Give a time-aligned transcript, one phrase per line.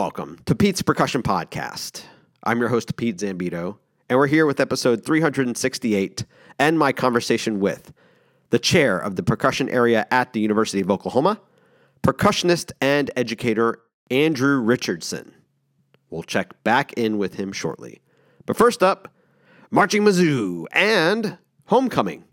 [0.00, 2.04] welcome to Pete's Percussion Podcast.
[2.42, 3.76] I'm your host, Pete Zambito,
[4.08, 6.24] and we're here with episode 368
[6.58, 7.92] and my conversation with
[8.48, 11.38] the chair of the percussion area at the University of Oklahoma,
[12.02, 15.34] percussionist and educator Andrew Richardson.
[16.08, 18.00] We'll check back in with him shortly.
[18.46, 19.12] But first up,
[19.70, 22.24] Marching Mizzou and Homecoming.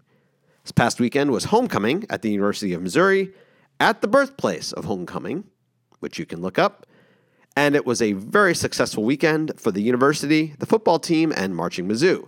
[0.64, 3.34] This past weekend was Homecoming at the University of Missouri
[3.82, 5.44] at the birthplace of Homecoming,
[6.00, 6.87] which you can look up.
[7.58, 11.90] And it was a very successful weekend for the university, the football team, and Marching
[11.90, 12.28] Mizzou.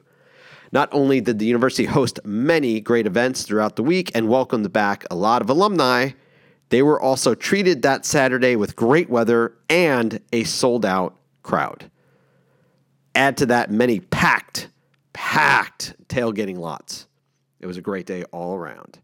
[0.72, 5.06] Not only did the university host many great events throughout the week and welcomed back
[5.12, 6.14] a lot of alumni,
[6.70, 11.92] they were also treated that Saturday with great weather and a sold out crowd.
[13.14, 14.70] Add to that many packed,
[15.14, 17.06] packed tailgating lots.
[17.60, 18.98] It was a great day all around.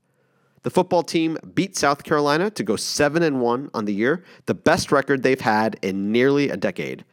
[0.66, 4.56] The football team beat South Carolina to go 7 and 1 on the year, the
[4.56, 7.06] best record they've had in nearly a decade.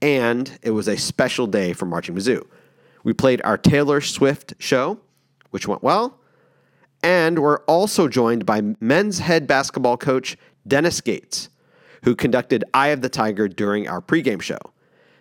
[0.00, 2.46] And it was a special day for Marching Mizzou.
[3.02, 5.00] We played our Taylor Swift show,
[5.50, 6.18] which went well.
[7.02, 11.50] And we're also joined by men's head basketball coach Dennis Gates,
[12.04, 14.60] who conducted Eye of the Tiger during our pregame show.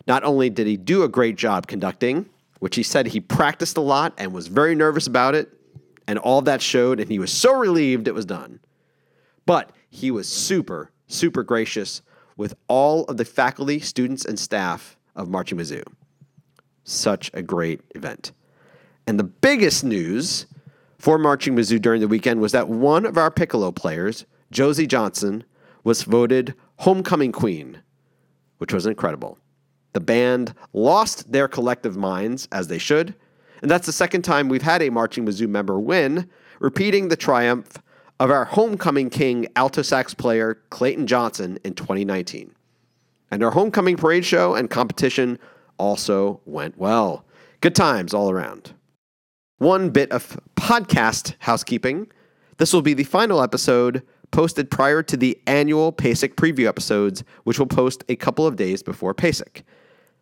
[0.08, 3.82] Not only did he do a great job conducting, which he said he practiced a
[3.82, 5.50] lot and was very nervous about it,
[6.08, 8.60] and all that showed, and he was so relieved it was done.
[9.46, 12.02] But he was super, super gracious
[12.38, 15.84] with all of the faculty, students, and staff of Marching Mizzou.
[16.84, 18.32] Such a great event.
[19.06, 20.46] And the biggest news
[20.98, 25.44] for Marching Mizzou during the weekend was that one of our piccolo players, Josie Johnson,
[25.84, 27.82] was voted Homecoming Queen,
[28.58, 29.38] which was incredible.
[29.92, 33.16] The band lost their collective minds, as they should,
[33.64, 37.82] and that's the second time we've had a Marching Mizzou member win, repeating the triumph
[38.20, 42.54] of our homecoming king alto sax player Clayton Johnson in 2019.
[43.32, 45.40] And our homecoming parade show and competition
[45.78, 47.26] also went well.
[47.62, 48.74] Good times all around.
[49.60, 52.12] One bit of podcast housekeeping.
[52.58, 57.60] This will be the final episode posted prior to the annual PASIC preview episodes, which
[57.60, 59.64] will post a couple of days before PASIC.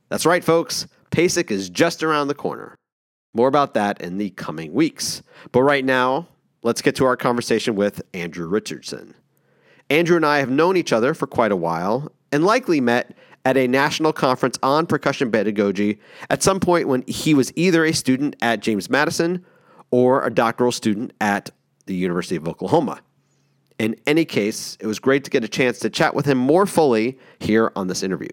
[0.10, 0.86] That's right, folks.
[1.10, 2.78] PASIC is just around the corner.
[3.34, 5.24] More about that in the coming weeks.
[5.52, 6.28] But right now,
[6.64, 9.16] let's get to our conversation with Andrew Richardson.
[9.90, 13.58] Andrew and I have known each other for quite a while and likely met at
[13.58, 16.00] a national conference on percussion pedagogy
[16.30, 19.46] at some point when he was either a student at James Madison
[19.90, 21.50] or a doctoral student at
[21.88, 23.02] the University of Oklahoma.
[23.80, 26.66] In any case, it was great to get a chance to chat with him more
[26.66, 28.30] fully here on this interview.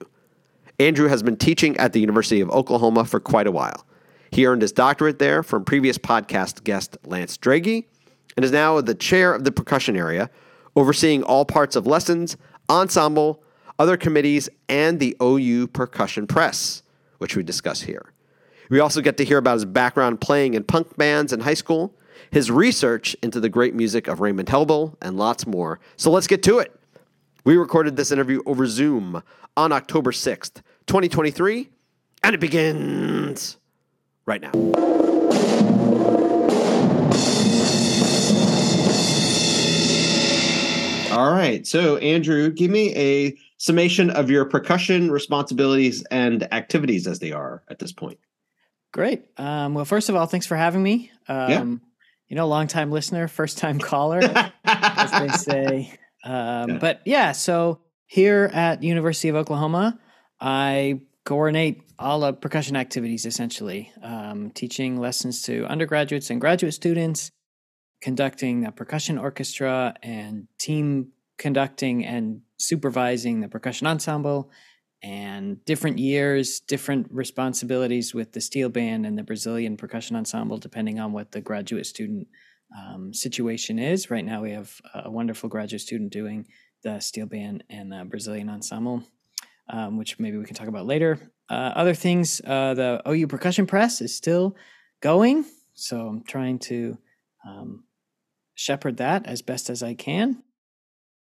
[0.79, 3.87] Andrew has been teaching at the University of Oklahoma for quite a while.
[4.31, 7.84] He earned his doctorate there from previous podcast guest Lance Drege
[8.37, 10.31] and is now the chair of the percussion area,
[10.77, 12.37] overseeing all parts of lessons,
[12.71, 13.43] ensemble,
[13.78, 16.83] other committees, and the OU Percussion Press,
[17.19, 18.12] which we discuss here.
[18.71, 21.94] We also get to hear about his background playing in punk bands in high school,
[22.31, 25.81] his research into the great music of Raymond Helble, and lots more.
[25.97, 26.75] So let's get to it.
[27.44, 29.22] We recorded this interview over Zoom
[29.56, 31.71] on October 6th, 2023,
[32.22, 33.58] and it begins
[34.28, 34.53] right now.
[41.11, 41.66] All right.
[41.66, 47.65] So, Andrew, give me a summation of your percussion responsibilities and activities as they are
[47.69, 48.19] at this point.
[48.93, 49.25] Great.
[49.37, 51.11] Um, well, first of all, thanks for having me.
[51.27, 51.65] Um, yeah.
[52.28, 54.21] You know, long time listener, first time caller,
[54.65, 55.93] as they say.
[56.25, 56.78] Um, yeah.
[56.78, 59.99] But yeah, so here at University of Oklahoma,
[60.41, 67.31] I coordinate all the percussion activities essentially, um, teaching lessons to undergraduates and graduate students,
[68.01, 74.51] conducting a percussion orchestra and team conducting and supervising the percussion ensemble
[75.03, 80.99] and different years, different responsibilities with the steel band and the Brazilian percussion ensemble, depending
[80.99, 82.27] on what the graduate student
[82.77, 84.11] um, situation is.
[84.11, 86.47] Right now, we have a wonderful graduate student doing
[86.83, 89.05] the steel band and the Brazilian ensemble,
[89.71, 91.19] um, which maybe we can talk about later.
[91.50, 94.55] Uh, other things, uh, the OU percussion press is still
[95.00, 96.99] going, so I'm trying to
[97.47, 97.85] um,
[98.55, 100.43] shepherd that as best as I can.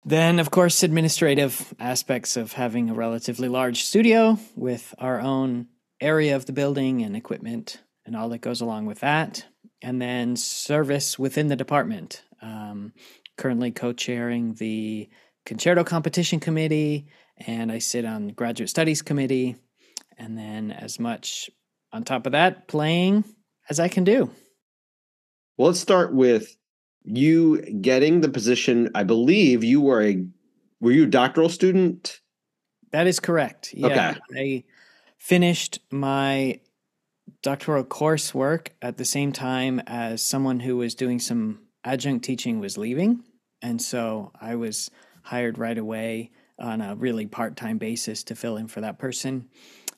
[0.06, 5.68] Then, of course, administrative aspects of having a relatively large studio with our own
[6.00, 9.46] area of the building and equipment and all that goes along with that.
[9.82, 12.24] And then service within the department.
[12.42, 12.94] Um,
[13.38, 15.10] currently co chairing the
[15.46, 17.08] concerto competition committee,
[17.38, 19.56] and I sit on graduate studies committee.
[20.18, 21.50] And then, as much
[21.92, 23.24] on top of that, playing
[23.70, 24.30] as I can do.
[25.58, 26.56] Well, let's start with
[27.04, 28.90] you getting the position.
[28.96, 30.26] I believe you were a
[30.82, 32.20] were you a doctoral student
[32.92, 33.74] That is correct.
[33.74, 33.88] Yeah.
[33.88, 34.16] Okay.
[34.36, 34.64] I
[35.18, 36.60] finished my
[37.42, 42.78] doctoral coursework at the same time as someone who was doing some adjunct teaching was
[42.78, 43.24] leaving.
[43.62, 44.92] And so I was
[45.24, 49.50] hired right away on a really part time basis to fill in for that person.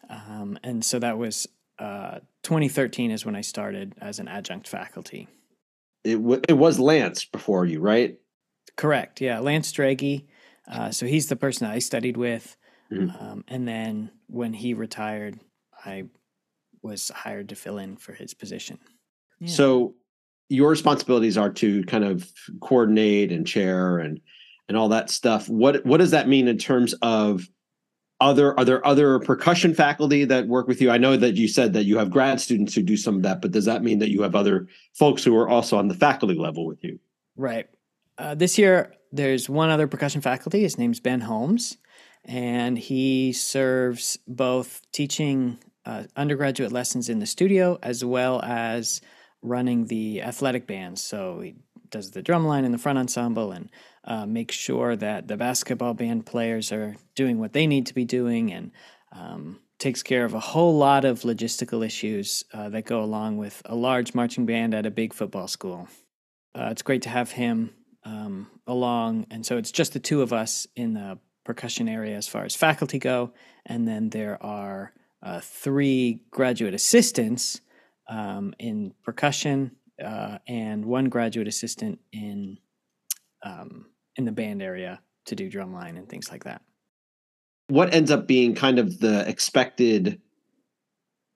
[0.10, 1.48] Um, and so that was
[1.80, 5.28] uh, 2013 is when I started as an adjunct faculty.
[6.04, 8.18] It, w- it was Lance before you, right?
[8.76, 9.22] Correct.
[9.22, 9.40] Yeah.
[9.40, 10.26] Lance Drege.
[10.68, 12.56] Uh, so he's the person I studied with.
[12.92, 13.24] Mm-hmm.
[13.24, 15.40] Um, and then when he retired,
[15.86, 16.06] I
[16.82, 18.80] was hired to fill in for his position.
[19.40, 19.50] Yeah.
[19.50, 19.96] So
[20.50, 22.32] your responsibilities are to kind of
[22.62, 24.22] coordinate and chair and
[24.68, 25.48] and all that stuff.
[25.48, 27.48] What what does that mean in terms of
[28.20, 30.90] other are there other percussion faculty that work with you?
[30.90, 33.42] I know that you said that you have grad students who do some of that,
[33.42, 36.36] but does that mean that you have other folks who are also on the faculty
[36.36, 37.00] level with you?
[37.36, 37.68] Right.
[38.18, 40.62] Uh, this year, there's one other percussion faculty.
[40.62, 41.78] His name's Ben Holmes,
[42.26, 49.00] and he serves both teaching uh, undergraduate lessons in the studio as well as
[49.42, 51.02] running the athletic bands.
[51.04, 51.56] So he
[51.90, 53.70] does the drum line in the front ensemble and
[54.08, 58.06] uh, makes sure that the basketball band players are doing what they need to be
[58.06, 58.72] doing and
[59.12, 63.62] um, takes care of a whole lot of logistical issues uh, that go along with
[63.66, 65.88] a large marching band at a big football school.
[66.56, 67.72] Uh, it's great to have him
[68.04, 69.28] um, along.
[69.30, 72.56] And so it's just the two of us in the percussion area as far as
[72.56, 73.34] faculty go.
[73.66, 77.62] And then there are uh, three graduate assistants
[78.10, 82.58] um, in percussion uh, and one graduate assistant in
[83.44, 83.88] um,
[84.18, 86.62] in the band area to do drumline and things like that.
[87.68, 90.22] What ends up being kind of the expected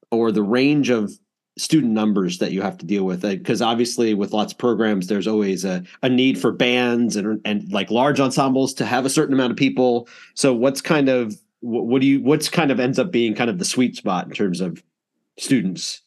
[0.10, 1.12] or the range of
[1.58, 3.22] student numbers that you have to deal with?
[3.22, 7.42] Because uh, obviously with lots of programs there's always a, a need for bands and
[7.46, 10.08] and like large ensembles to have a certain amount of people.
[10.36, 13.50] So what's kind of what, what do you what's kind of ends up being kind
[13.50, 14.82] of the sweet spot in terms of
[15.38, 16.02] students?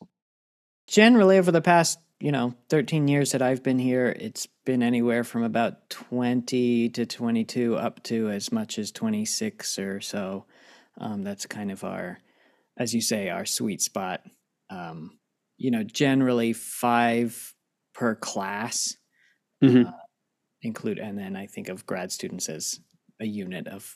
[0.87, 5.25] Generally over the past you know 13 years that i've been here it's been anywhere
[5.25, 10.45] from about 20 to 22 up to as much as 26 or so
[10.99, 12.19] um, that's kind of our
[12.77, 14.23] as you say our sweet spot
[14.71, 15.19] um,
[15.57, 17.55] you know, generally five
[17.95, 18.97] per class,
[19.63, 19.89] mm-hmm.
[19.89, 19.93] uh,
[20.63, 22.81] include, and then I think of grad students as
[23.21, 23.95] a unit of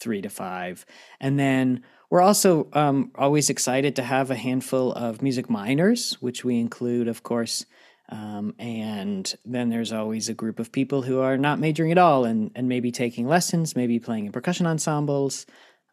[0.00, 0.84] three to five.
[1.20, 6.44] And then we're also um, always excited to have a handful of music minors, which
[6.44, 7.64] we include, of course.
[8.10, 12.26] Um, and then there's always a group of people who are not majoring at all
[12.26, 15.46] and, and maybe taking lessons, maybe playing in percussion ensembles.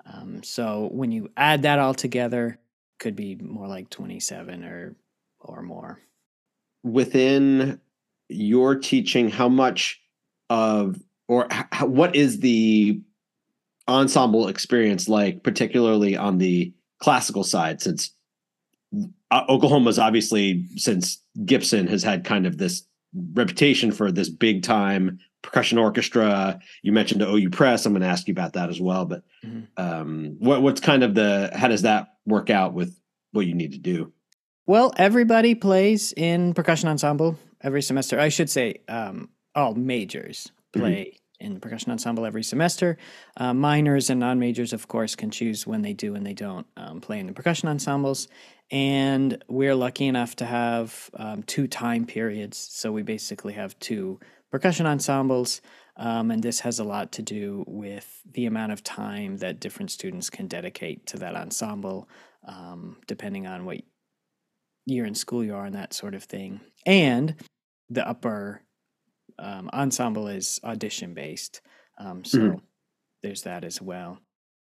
[0.06, 2.60] Um, so when you add that all together,
[3.00, 4.98] could be more like 27 or
[5.40, 6.02] or more
[6.84, 7.80] within
[8.28, 10.02] your teaching how much
[10.50, 11.00] of
[11.30, 13.02] or how, what is the
[13.90, 18.14] ensemble experience like particularly on the classical side since
[19.32, 22.84] uh, oklahoma's obviously since gipson has had kind of this
[23.34, 28.08] reputation for this big time percussion orchestra you mentioned the ou press i'm going to
[28.08, 29.62] ask you about that as well but mm-hmm.
[29.78, 33.00] um, what, what's kind of the how does that work out with
[33.32, 34.12] what you need to do?
[34.66, 38.20] Well, everybody plays in percussion ensemble every semester.
[38.20, 40.80] I should say um, all majors mm-hmm.
[40.80, 41.16] play mm-hmm.
[41.40, 42.98] In the percussion ensemble every semester.
[43.38, 46.68] Uh, minors and non majors, of course, can choose when they do and they don't
[46.78, 48.28] um, play in the percussion ensembles.
[48.72, 52.58] And we're lucky enough to have um, two time periods.
[52.58, 54.20] So we basically have two
[54.52, 55.62] percussion ensembles.
[55.98, 59.92] Um, and this has a lot to do with the amount of time that different
[59.92, 62.08] students can dedicate to that ensemble,
[62.48, 63.82] um, depending on what
[64.86, 66.62] year in school you are and that sort of thing.
[66.86, 67.36] And
[67.90, 68.62] the upper
[69.40, 71.62] um, ensemble is audition based.
[71.98, 72.58] Um, so mm-hmm.
[73.24, 74.20] there's that as well.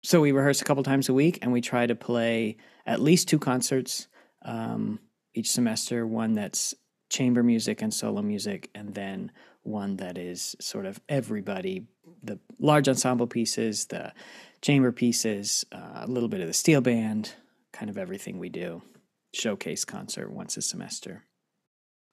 [0.04, 3.28] So we rehearse a couple times a week and we try to play at least
[3.28, 4.08] two concerts
[4.44, 5.00] um,
[5.34, 6.76] each semester one that's
[7.10, 9.32] chamber music and solo music, and then
[9.64, 11.88] one that is sort of everybody
[12.24, 14.14] the large ensemble pieces, the
[14.62, 17.34] chamber pieces, uh, a little bit of the steel band,
[17.72, 18.82] kind of everything we do.
[19.34, 21.24] Showcase concert once a semester.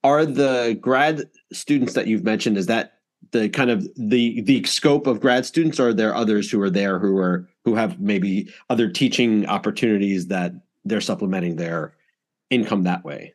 [0.05, 2.95] Are the grad students that you've mentioned, is that
[3.31, 6.71] the kind of the the scope of grad students or are there others who are
[6.71, 10.53] there who are who have maybe other teaching opportunities that
[10.85, 11.95] they're supplementing their
[12.51, 13.33] income that way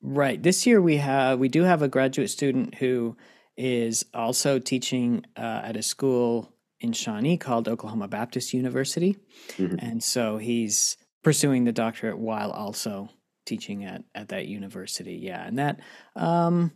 [0.00, 0.40] Right.
[0.40, 3.16] This year we have we do have a graduate student who
[3.56, 9.16] is also teaching uh, at a school in Shawnee called Oklahoma Baptist University,
[9.56, 9.74] mm-hmm.
[9.80, 13.08] and so he's pursuing the doctorate while also
[13.48, 15.14] teaching at at that university.
[15.14, 15.80] Yeah, and that
[16.14, 16.72] um,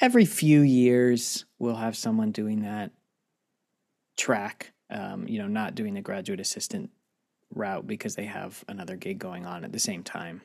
[0.00, 2.90] every few years we'll have someone doing that
[4.16, 6.90] track um, you know, not doing the graduate assistant
[7.50, 10.42] route because they have another gig going on at the same time.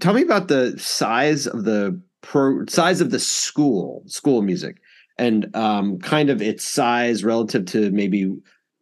[0.00, 4.78] Tell me about the size of the pro size of the school, school music,
[5.18, 8.34] and um, kind of its size relative to maybe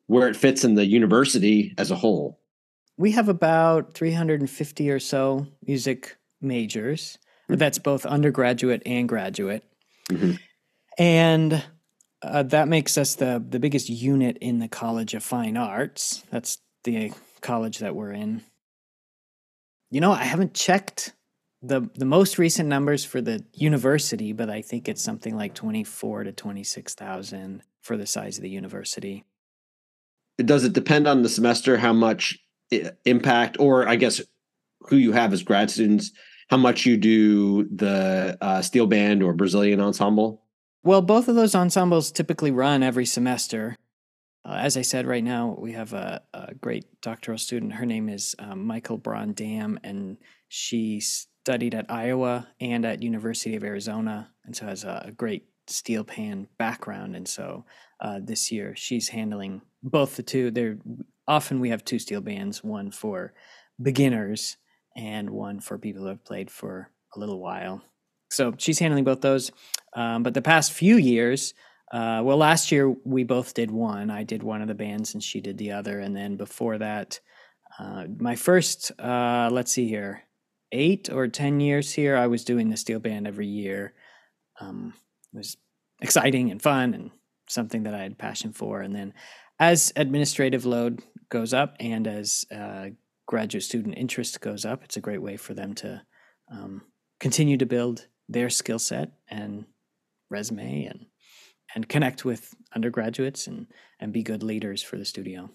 [0.07, 2.41] where it fits in the university as a whole.
[2.97, 7.19] We have about 350 or so music majors.
[7.45, 7.57] Mm-hmm.
[7.57, 9.65] That's both undergraduate and graduate.
[10.11, 10.33] Mm-hmm.
[10.99, 11.65] And
[12.23, 16.23] uh, that makes us the the biggest unit in the College of Fine Arts.
[16.31, 18.43] That's the college that we're in.
[19.91, 21.15] You know, I haven't checked
[21.63, 25.85] the the most recent numbers for the university, but I think it's something like twenty
[25.85, 29.25] four to twenty six thousand for the size of the university.
[30.39, 32.39] Does it depend on the semester how much
[33.05, 34.21] impact, or I guess
[34.89, 36.13] who you have as grad students,
[36.49, 40.43] how much you do the uh, steel band or Brazilian ensemble?
[40.85, 43.77] Well, both of those ensembles typically run every semester.
[44.45, 47.75] Uh, as I said, right now we have a, a great doctoral student.
[47.75, 53.55] Her name is um, Michael Braun Dam, and she studied at Iowa and at University
[53.55, 57.15] of Arizona, and so has a, a great steel pan background.
[57.15, 57.65] And so
[58.01, 60.51] uh, this year she's handling both the two.
[60.51, 60.79] They're
[61.27, 63.33] often we have two steel bands, one for
[63.81, 64.57] beginners
[64.97, 67.83] and one for people who have played for a little while.
[68.31, 69.51] So she's handling both those.
[69.95, 71.55] Um, but the past few years,
[71.93, 74.11] uh, well, last year we both did one.
[74.11, 76.01] I did one of the bands and she did the other.
[76.01, 77.21] And then before that,
[77.79, 80.25] uh, my first, uh, let's see here,
[80.73, 83.93] eight or 10 years here, I was doing the steel band every year.
[84.61, 84.95] Um,
[85.35, 85.57] it was
[86.01, 87.11] exciting and fun and
[87.49, 88.81] something that I had passion for.
[88.81, 89.13] And then
[89.59, 91.03] as administrative load
[91.33, 92.91] goes up and as uh,
[93.27, 96.03] graduate student interest goes up, it's a great way for them to
[96.53, 96.83] um,
[97.19, 99.65] continue to build their skill set and
[100.31, 101.07] resume and
[101.75, 103.67] and connect with undergraduates and
[103.99, 105.51] and be good leaders for the studio.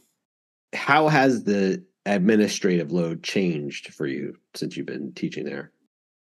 [0.73, 5.71] How has the administrative load changed for you since you've been teaching there?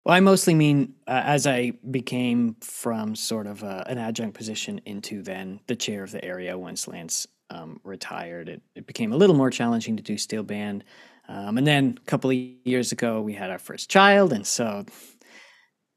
[0.03, 4.81] Well, I mostly mean uh, as I became from sort of a, an adjunct position
[4.85, 9.17] into then the chair of the area once Lance um, retired, it, it became a
[9.17, 10.83] little more challenging to do steel band.
[11.27, 14.85] Um, and then a couple of years ago, we had our first child, and so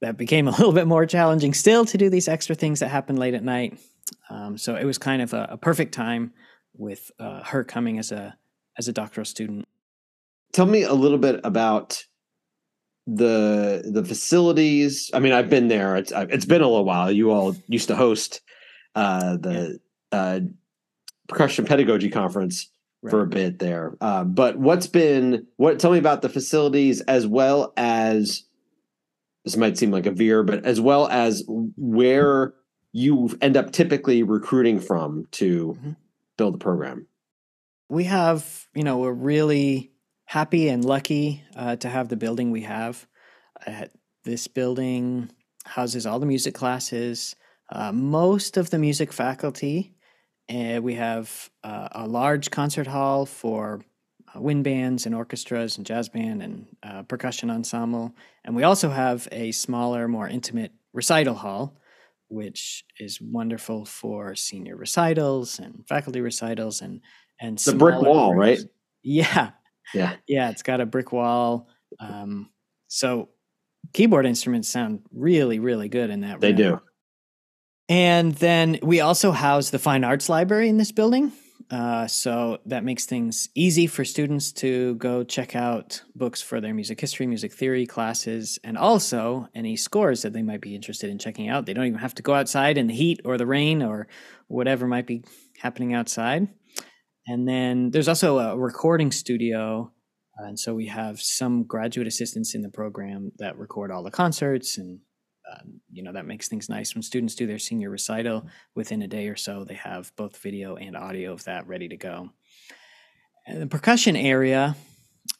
[0.00, 3.16] that became a little bit more challenging still to do these extra things that happen
[3.16, 3.78] late at night.
[4.30, 6.32] Um, so it was kind of a, a perfect time
[6.74, 8.36] with uh, her coming as a
[8.78, 9.66] as a doctoral student.
[10.52, 12.04] Tell me a little bit about
[13.06, 15.10] the the facilities.
[15.12, 15.96] I mean, I've been there.
[15.96, 17.10] It's it's been a little while.
[17.10, 18.40] You all used to host
[18.94, 19.78] uh, the
[20.12, 20.18] yeah.
[20.18, 20.40] uh,
[21.28, 22.70] percussion pedagogy conference
[23.02, 23.10] right.
[23.10, 23.96] for a bit there.
[24.00, 25.78] Uh, but what's been what?
[25.78, 28.44] Tell me about the facilities as well as
[29.44, 32.54] this might seem like a veer, but as well as where
[32.92, 35.92] you end up typically recruiting from to mm-hmm.
[36.36, 37.06] build the program.
[37.88, 39.92] We have, you know, we're really
[40.26, 43.06] happy and lucky uh, to have the building we have.
[43.66, 43.86] Uh,
[44.24, 45.30] this building
[45.64, 47.34] houses all the music classes,
[47.70, 49.94] uh, most of the music faculty.
[50.48, 53.80] Uh, we have uh, a large concert hall for
[54.34, 58.14] uh, wind bands and orchestras and jazz band and percussion ensemble.
[58.44, 61.76] And we also have a smaller, more intimate recital hall,
[62.28, 67.00] which is wonderful for senior recitals and faculty recitals and
[67.40, 68.60] and the brick wall, rooms.
[68.60, 68.70] right?
[69.02, 69.50] Yeah,
[69.94, 70.16] yeah.
[70.26, 71.68] Yeah, it's got a brick wall.
[72.00, 72.50] Um,
[72.88, 73.28] so
[73.92, 76.80] keyboard instruments sound really, really good in that They do.
[77.88, 81.32] And then we also house the Fine Arts Library in this building.
[81.70, 86.72] Uh, so that makes things easy for students to go check out books for their
[86.72, 91.18] music history, music theory classes, and also any scores that they might be interested in
[91.18, 91.66] checking out.
[91.66, 94.08] They don't even have to go outside in the heat or the rain or
[94.46, 95.24] whatever might be
[95.58, 96.48] happening outside.
[97.26, 99.92] And then there's also a recording studio.
[100.38, 104.78] And so we have some graduate assistants in the program that record all the concerts.
[104.78, 105.00] And,
[105.50, 106.94] uh, you know, that makes things nice.
[106.94, 110.76] When students do their senior recital within a day or so, they have both video
[110.76, 112.30] and audio of that ready to go.
[113.46, 114.76] And the percussion area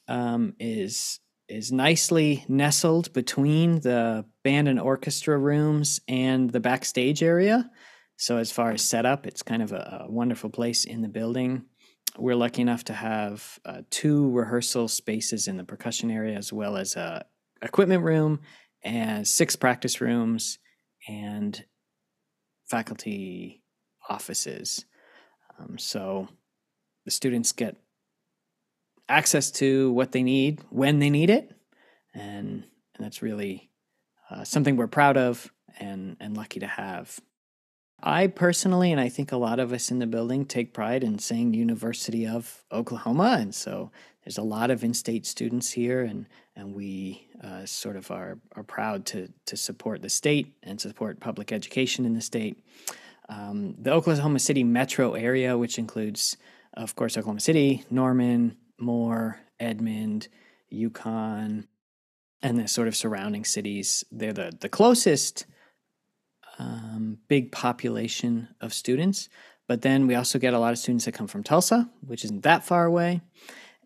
[0.07, 7.71] um, is is nicely nestled between the band and orchestra rooms and the backstage area.
[8.19, 11.65] So as far as setup, it's kind of a, a wonderful place in the building
[12.19, 16.77] we're lucky enough to have uh, two rehearsal spaces in the percussion area, as well
[16.77, 17.25] as a
[17.63, 18.41] equipment room
[18.89, 20.59] and six practice rooms
[21.07, 21.65] and
[22.67, 23.63] faculty
[24.09, 24.87] offices.
[25.59, 26.29] Um, so
[27.05, 27.77] the students get
[29.09, 31.55] access to what they need when they need it,
[32.15, 32.65] and
[32.95, 33.71] and that's really
[34.31, 37.21] uh, something we're proud of and and lucky to have.
[38.03, 41.19] I personally, and I think a lot of us in the building, take pride in
[41.19, 43.39] saying University of Oklahoma.
[43.41, 43.91] And so
[44.29, 48.39] there's a lot of in state students here, and, and we uh, sort of are,
[48.57, 52.63] are proud to, to support the state and support public education in the state.
[53.31, 56.37] Um, the Oklahoma City metro area, which includes,
[56.75, 60.29] of course, Oklahoma City, Norman, Moore, Edmond,
[60.69, 61.67] Yukon,
[62.43, 65.47] and the sort of surrounding cities, they're the, the closest
[66.59, 69.31] um, big population of students.
[69.67, 72.43] But then we also get a lot of students that come from Tulsa, which isn't
[72.43, 73.23] that far away.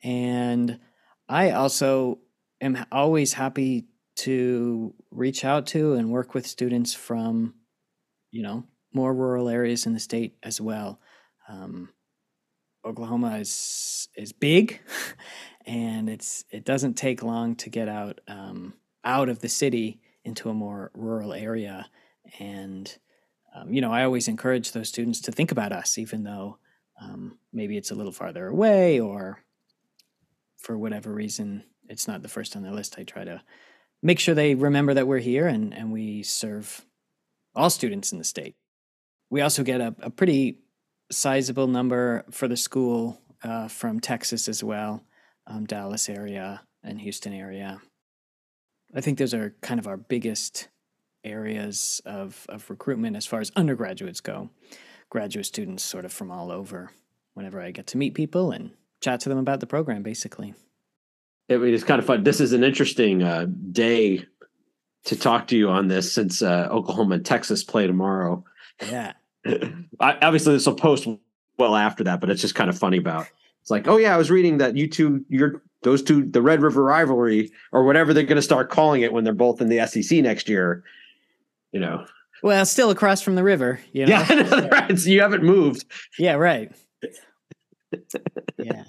[0.03, 0.79] And
[1.29, 2.19] I also
[2.61, 7.55] am always happy to reach out to and work with students from,
[8.31, 11.01] you know, more rural areas in the state as well.
[11.49, 11.89] Um,
[12.85, 14.81] Oklahoma is is big,
[15.67, 20.51] and it's it doesn't take long to get out um, out of the city into
[20.51, 21.89] a more rural area.
[22.39, 22.97] And,
[23.55, 26.59] um, you know, I always encourage those students to think about us, even though
[27.01, 29.43] um, maybe it's a little farther away or
[30.63, 32.97] for whatever reason it's not the first on their list.
[32.99, 33.43] I try to
[34.03, 36.85] make sure they remember that we're here and, and we serve
[37.55, 38.55] all students in the state.
[39.31, 40.59] We also get a, a pretty
[41.11, 45.03] sizable number for the school uh, from Texas as well,
[45.47, 47.81] um, Dallas area and Houston area.
[48.95, 50.69] I think those are kind of our biggest
[51.25, 54.51] areas of, of recruitment as far as undergraduates go.
[55.11, 56.91] Graduate students, sort of from all over,
[57.35, 60.55] whenever I get to meet people and chat to them about the program, basically.
[61.49, 62.25] It is kind of fun.
[62.25, 64.25] This is an interesting uh, day
[65.05, 68.45] to talk to you on this since uh, Oklahoma and Texas play tomorrow.
[68.89, 69.13] Yeah.
[69.47, 71.09] I, obviously, this will post
[71.59, 73.27] well after that, but it's just kind of funny about.
[73.61, 76.63] It's like, oh yeah, I was reading that you two, you're those two, the Red
[76.63, 79.85] River rivalry, or whatever they're going to start calling it when they're both in the
[79.87, 80.85] SEC next year
[81.73, 82.07] you know.
[82.43, 84.25] Well, still across from the river, you know.
[84.29, 84.99] Yeah, right.
[84.99, 85.85] So you haven't moved.
[86.19, 86.73] Yeah, right.
[88.59, 88.85] Yeah.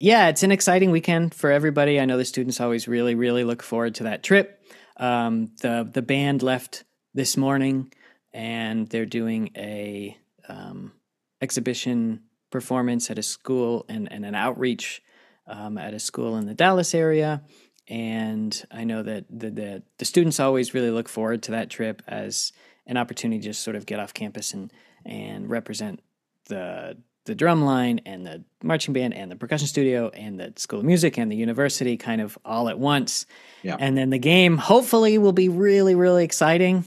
[0.00, 2.00] Yeah, it's an exciting weekend for everybody.
[2.00, 4.60] I know the students always really, really look forward to that trip.
[4.96, 7.92] Um, the the band left this morning,
[8.32, 10.16] and they're doing a
[10.48, 10.92] um,
[11.40, 15.02] exhibition performance at a school and, and an outreach
[15.46, 17.42] um, at a school in the Dallas area
[17.88, 22.02] and I know that the, the, the students always really look forward to that trip
[22.06, 22.52] as
[22.86, 24.72] an opportunity to just sort of get off campus and
[25.06, 26.00] and represent
[26.48, 30.80] the the drum line and the marching band and the percussion studio and the school
[30.80, 33.26] of music and the university kind of all at once.
[33.62, 33.76] Yeah.
[33.78, 36.86] And then the game hopefully will be really really exciting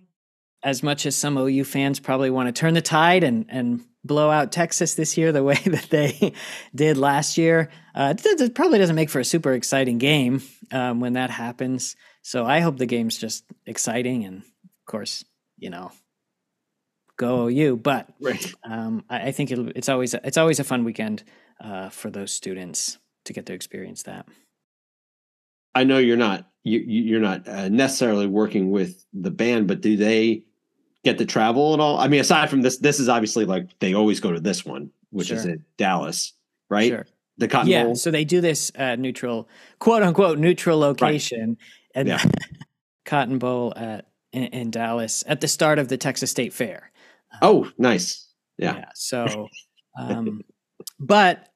[0.63, 4.31] as much as some OU fans probably want to turn the tide and and blow
[4.31, 6.33] out Texas this year the way that they
[6.73, 7.69] did last year.
[7.93, 11.95] Uh, it, it, probably doesn't make for a super exciting game um, when that happens.
[12.21, 15.23] So I hope the game's just exciting, and of course,
[15.57, 15.91] you know,
[17.17, 17.77] go OU.
[17.77, 18.53] But right.
[18.63, 21.23] um, I, I, think it's always it's always a fun weekend
[21.59, 24.27] uh, for those students to get to experience that.
[25.75, 29.97] I know you're not you, you're not uh, necessarily working with the band, but do
[29.97, 30.43] they
[31.03, 31.97] get to travel at all?
[31.97, 34.91] I mean, aside from this, this is obviously like they always go to this one,
[35.09, 35.37] which sure.
[35.37, 36.33] is in Dallas,
[36.69, 36.89] right?
[36.89, 37.05] Sure.
[37.39, 37.95] The Cotton yeah, Bowl.
[37.95, 41.57] so they do this uh, neutral, quote unquote, neutral location, right.
[41.93, 42.23] and yeah.
[43.05, 46.91] Cotton Bowl at in, in, Dallas at the start of the Texas State Fair.
[47.41, 48.27] Oh, nice.
[48.57, 48.77] Yeah.
[48.77, 49.47] yeah so,
[49.99, 50.41] um,
[50.99, 51.49] but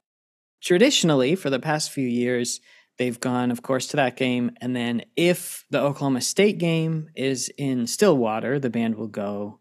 [0.61, 2.61] traditionally, for the past few years,
[2.97, 4.51] they've gone, of course, to that game.
[4.61, 9.59] And then if the Oklahoma State game is in Stillwater, the band will go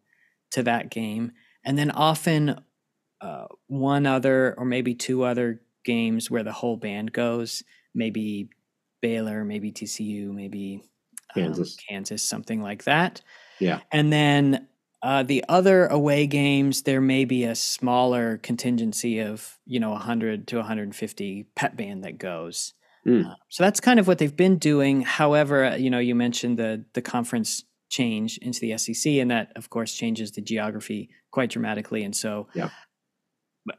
[0.52, 1.32] to that game.
[1.64, 2.60] And then often
[3.20, 7.62] uh, one other or maybe two other games where the whole band goes,
[7.94, 8.50] maybe
[9.00, 10.82] Baylor, maybe TCU, maybe
[11.36, 13.22] um, Kansas, Kansas, something like that.
[13.58, 13.80] Yeah.
[13.92, 14.68] And then
[15.02, 20.46] uh, the other away games, there may be a smaller contingency of, you know, 100
[20.48, 22.74] to 150 pet band that goes.
[23.06, 23.26] Mm.
[23.26, 25.00] Uh, so that's kind of what they've been doing.
[25.00, 29.52] However, uh, you know, you mentioned the the conference change into the SEC, and that
[29.56, 32.04] of course changes the geography quite dramatically.
[32.04, 32.68] And so, yeah,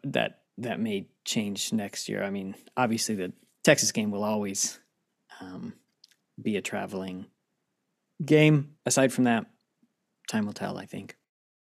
[0.04, 2.24] that that may change next year.
[2.24, 3.32] I mean, obviously, the
[3.64, 4.80] Texas game will always
[5.40, 5.74] um,
[6.42, 7.28] be a traveling
[8.26, 8.76] game.
[8.88, 9.46] Aside from that,
[10.30, 10.78] time will tell.
[10.78, 11.16] I think.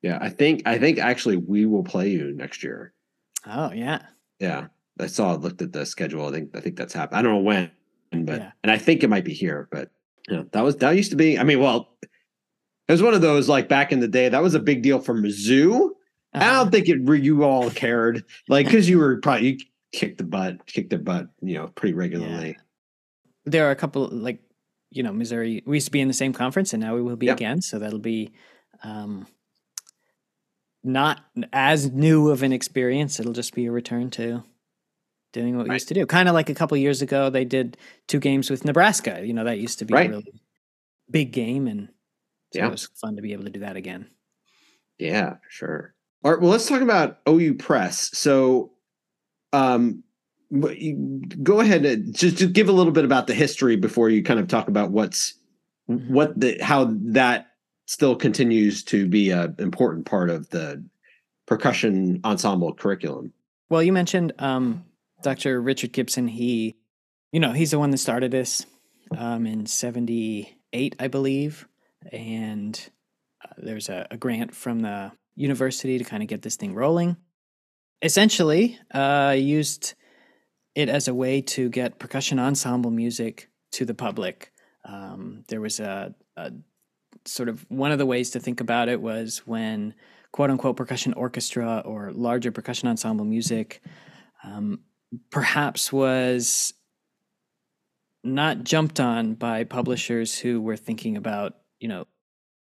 [0.02, 2.94] Yeah, I think I think actually we will play you next year.
[3.46, 4.02] Oh yeah.
[4.40, 4.68] Yeah.
[5.00, 6.28] I saw looked at the schedule.
[6.28, 7.18] I think I think that's happened.
[7.18, 7.72] I don't know when,
[8.12, 8.52] but yeah.
[8.64, 9.68] and I think it might be here.
[9.72, 9.90] But
[10.28, 11.40] you know, that was that used to be.
[11.40, 14.30] I mean, well, it was one of those like back in the day.
[14.30, 15.90] That was a big deal for Mizzou.
[16.36, 16.44] Uh-huh.
[16.44, 19.58] I don't think it you all cared like because you were probably you
[19.92, 22.50] kicked the butt, kicked the butt, you know, pretty regularly.
[22.50, 22.56] Yeah.
[23.46, 24.42] There are a couple like
[24.96, 25.64] you know Missouri.
[25.66, 27.38] We used to be in the same conference, and now we will be yep.
[27.38, 27.62] again.
[27.62, 28.32] So that'll be
[28.84, 29.28] um,
[30.84, 33.20] not as new of an experience.
[33.20, 34.44] It'll just be a return to
[35.32, 36.06] doing what we used to do.
[36.06, 37.78] Kind of like a couple years ago, they did
[38.08, 39.22] two games with Nebraska.
[39.26, 40.10] You know, that used to be right.
[40.10, 40.42] a really
[41.10, 41.90] big game, and
[42.54, 42.68] so yeah.
[42.68, 44.08] it was fun to be able to do that again.
[45.00, 45.94] Yeah, sure.
[46.24, 46.42] All right.
[46.42, 48.18] Well, let's talk about OU Press.
[48.18, 48.72] So,
[49.52, 50.04] um,
[50.52, 54.40] go ahead and just, just give a little bit about the history before you kind
[54.40, 55.34] of talk about what's
[55.86, 57.48] what the how that
[57.86, 60.84] still continues to be an important part of the
[61.46, 63.34] percussion ensemble curriculum.
[63.70, 64.86] Well, you mentioned um,
[65.22, 65.62] Dr.
[65.62, 66.30] Richard Gipson.
[66.30, 66.76] He,
[67.32, 68.66] you know, he's the one that started this
[69.18, 71.68] um, in '78, I believe,
[72.12, 72.80] and
[73.44, 77.18] uh, there's a, a, grant from the university to kind of get this thing rolling.
[78.02, 79.96] Essentially, uh, used
[80.76, 84.52] it as a way to get percussion ensemble music to the public.
[84.86, 86.52] Um, there was a, a
[87.26, 89.94] sort of one of the ways to think about it was when
[90.32, 93.82] quote unquote percussion orchestra or larger percussion ensemble music
[94.44, 94.80] um,
[95.30, 96.74] perhaps was
[98.24, 102.08] not jumped on by publishers who were thinking about, you know,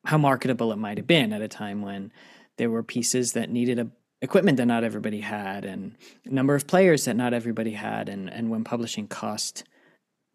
[0.06, 2.12] how marketable it might have been at a time when
[2.58, 3.88] there were pieces that needed a
[4.22, 8.50] equipment that not everybody had and number of players that not everybody had and and
[8.50, 9.64] when publishing cost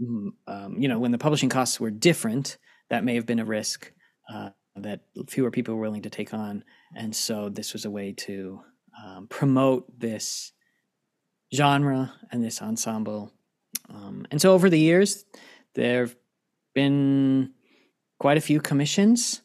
[0.01, 2.59] mm, um, you know when the publishing costs were different
[2.91, 3.93] that may have been a risk
[4.29, 6.65] uh, that fewer people were willing to take on.
[6.95, 8.61] And so this was a way to
[9.03, 10.53] um, promote this
[11.55, 13.33] genre and this ensemble.
[13.89, 15.25] Um, and so over the years,
[15.75, 16.17] there have
[16.75, 17.53] been
[18.19, 19.43] quite a few commissions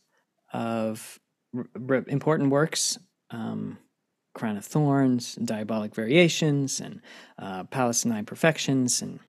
[0.54, 1.20] of
[1.56, 2.98] r- r- important works.
[3.30, 3.78] Um,
[4.42, 7.02] Crown of Thorns, Diabolic Variations, and
[7.40, 7.64] uh,
[8.06, 9.20] Nine Perfections, and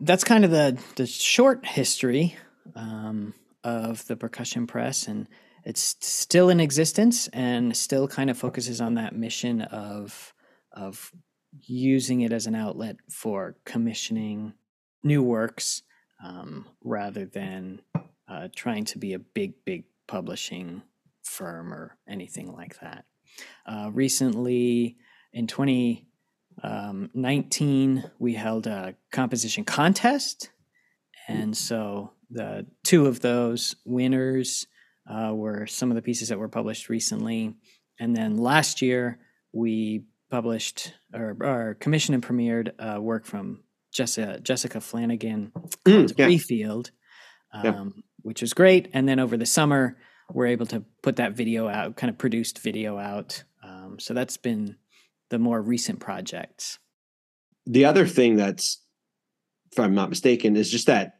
[0.00, 2.36] that's kind of the the short history.
[2.74, 5.26] Um, of the percussion press and
[5.64, 10.34] it's still in existence and still kind of focuses on that mission of
[10.72, 11.10] of
[11.62, 14.52] using it as an outlet for commissioning
[15.02, 15.82] new works
[16.22, 17.80] um, rather than
[18.28, 20.82] uh, trying to be a big big publishing
[21.22, 23.06] firm or anything like that
[23.66, 24.96] uh, recently
[25.32, 30.50] in 2019 um, we held a composition contest
[31.28, 34.66] and so the two of those winners
[35.08, 37.54] uh, were some of the pieces that were published recently.
[37.98, 39.18] And then last year,
[39.52, 45.52] we published or, or commissioned and premiered uh, work from Jessica, Jessica Flanigan
[45.84, 46.26] mm, yeah.
[46.26, 46.90] Refield,
[47.52, 47.84] um, yeah.
[48.22, 48.88] which was great.
[48.92, 49.96] And then over the summer,
[50.32, 53.42] we're able to put that video out, kind of produced video out.
[53.62, 54.76] Um, so that's been
[55.30, 56.78] the more recent projects.
[57.66, 58.80] The other thing that's,
[59.72, 61.18] if I'm not mistaken, is just that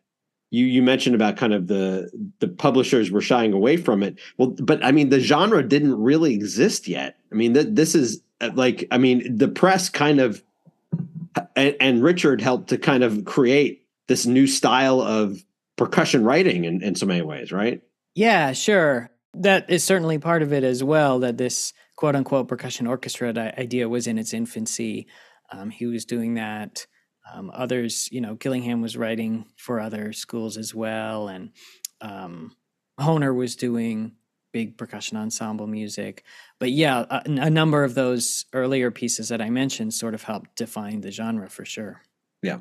[0.55, 4.19] you you mentioned about kind of the the publishers were shying away from it.
[4.39, 7.17] Well, but I mean the genre didn't really exist yet.
[7.33, 10.43] I mean th- this is uh, like I mean the press kind of
[11.57, 15.45] and, and, Richard helped to kind of create this new style of
[15.77, 17.83] percussion writing in, in so many ways, right?
[18.15, 19.11] Yeah, sure.
[19.35, 21.21] That is certainly part of it as well.
[21.21, 25.07] That this quote unquote percussion orchestra idea was in its infancy.
[25.51, 26.87] Um, he was doing that
[27.33, 31.51] um, others, you know, Gillingham was writing for other schools as well, and
[32.01, 32.55] um,
[33.01, 34.13] Hohner was doing
[34.53, 36.23] big percussion ensemble music.
[36.61, 40.55] But yeah, a, a, number of those earlier pieces that I mentioned sort of helped
[40.55, 42.03] define the genre for sure.
[42.41, 42.59] Yeah.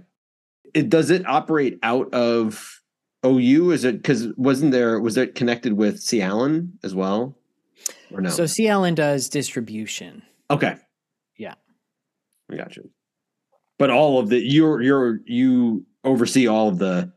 [0.73, 2.81] It does it operate out of
[3.25, 3.71] OU?
[3.71, 6.21] Is it because wasn't there was it connected with C.
[6.21, 7.35] Alan as well?
[8.11, 8.29] Or no?
[8.29, 8.67] So C.
[8.67, 10.23] Alan does distribution.
[10.49, 10.75] Okay.
[11.37, 11.55] Yeah.
[12.51, 12.89] I got you
[13.77, 17.11] but all of the you're you're you oversee all of the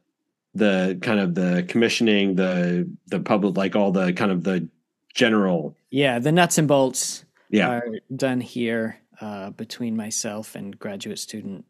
[0.54, 4.68] the kind of the commissioning the the public like all the kind of the
[5.14, 7.68] general yeah the nuts and bolts yeah.
[7.68, 11.64] are done here uh, between myself and graduate student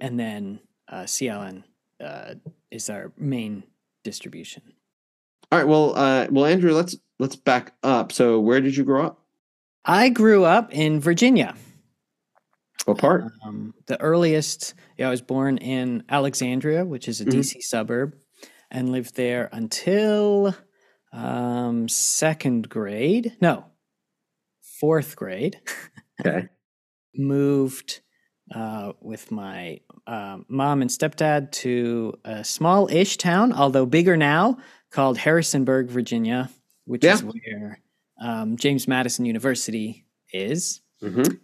[0.00, 1.28] and then uh, C.
[1.28, 1.64] Alan
[2.00, 2.34] uh,
[2.70, 3.62] is our main
[4.04, 4.62] distribution
[5.50, 9.06] all right well uh well andrew let's let's back up so where did you grow
[9.06, 9.24] up
[9.84, 11.54] i grew up in virginia
[12.88, 13.24] what part?
[13.44, 17.40] Um, the earliest, yeah, I was born in Alexandria, which is a mm-hmm.
[17.40, 18.16] DC suburb,
[18.70, 20.56] and lived there until
[21.12, 23.36] um, second grade.
[23.42, 23.66] No,
[24.80, 25.60] fourth grade.
[26.18, 26.48] Okay.
[27.14, 28.00] Moved
[28.54, 34.58] uh, with my uh, mom and stepdad to a small ish town, although bigger now,
[34.90, 36.50] called Harrisonburg, Virginia,
[36.86, 37.14] which yeah.
[37.14, 37.78] is where
[38.20, 40.80] um, James Madison University is.
[41.02, 41.36] Mm-hmm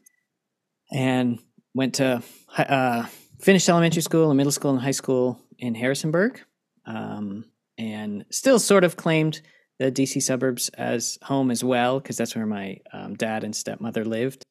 [0.95, 1.39] and
[1.75, 2.23] went to
[2.57, 3.05] uh,
[3.41, 6.41] finished elementary school and middle school and high school in Harrisonburg,
[6.87, 7.45] um,
[7.77, 9.41] and still sort of claimed
[9.79, 14.05] the DC suburbs as home as well because that's where my um, dad and stepmother
[14.05, 14.45] lived.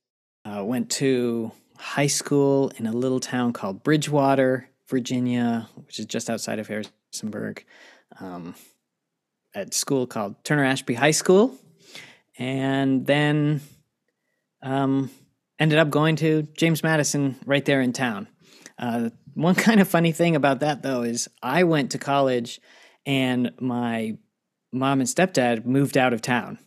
[0.45, 6.29] Uh, went to high school in a little town called Bridgewater, Virginia, which is just
[6.29, 7.65] outside of Harrisonburg.
[8.19, 8.55] Um,
[9.55, 11.55] at school called Turner Ashby High School,
[12.37, 13.61] and then
[14.61, 15.11] um,
[15.59, 18.27] ended up going to James Madison right there in town.
[18.79, 22.59] Uh, one kind of funny thing about that, though, is I went to college
[23.05, 24.17] and my
[24.71, 26.57] mom and stepdad moved out of town.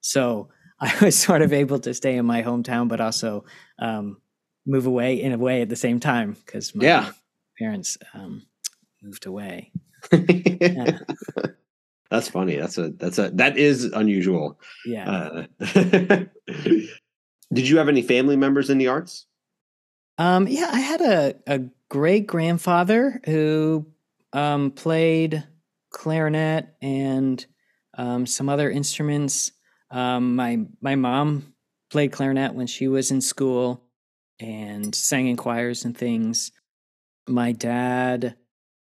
[0.00, 0.48] So
[0.80, 3.44] I was sort of able to stay in my hometown, but also
[3.78, 4.20] um,
[4.66, 7.10] move away in a way at the same time because my yeah.
[7.58, 8.42] parents um,
[9.02, 9.72] moved away.
[10.12, 10.98] yeah.
[12.10, 12.56] That's funny.
[12.56, 14.60] That's a that's a that is unusual.
[14.84, 15.10] Yeah.
[15.10, 15.46] Uh,
[17.50, 19.24] did you have any family members in the arts?
[20.18, 23.86] Um, yeah, I had a, a great grandfather who
[24.34, 25.42] um, played
[25.90, 27.44] clarinet and
[27.96, 29.52] um, some other instruments.
[29.90, 31.54] Um, my my mom
[31.90, 33.84] played clarinet when she was in school
[34.42, 36.50] and sang in choirs and things.
[37.28, 38.34] My dad,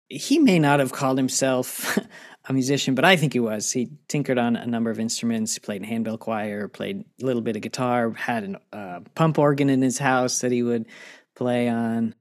[0.09, 1.99] he may not have called himself
[2.45, 3.73] a musician, but I think he was.
[3.73, 5.59] He tinkered on a number of instruments.
[5.59, 9.83] Played handbell choir, played a little bit of guitar, had a uh, pump organ in
[9.83, 10.87] his house that he would
[11.35, 12.15] play on.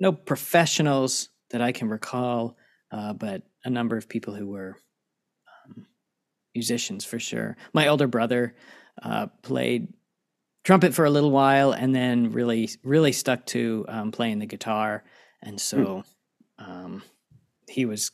[0.00, 2.56] No professionals that I can recall,
[2.90, 4.76] uh, but a number of people who were
[5.64, 5.86] um,
[6.52, 7.56] musicians for sure.
[7.72, 8.56] My older brother
[9.00, 9.92] uh, played
[10.66, 15.04] trumpet for a little while, and then really, really stuck to um, playing the guitar,
[15.40, 16.02] and so
[16.58, 17.04] um,
[17.68, 18.10] he was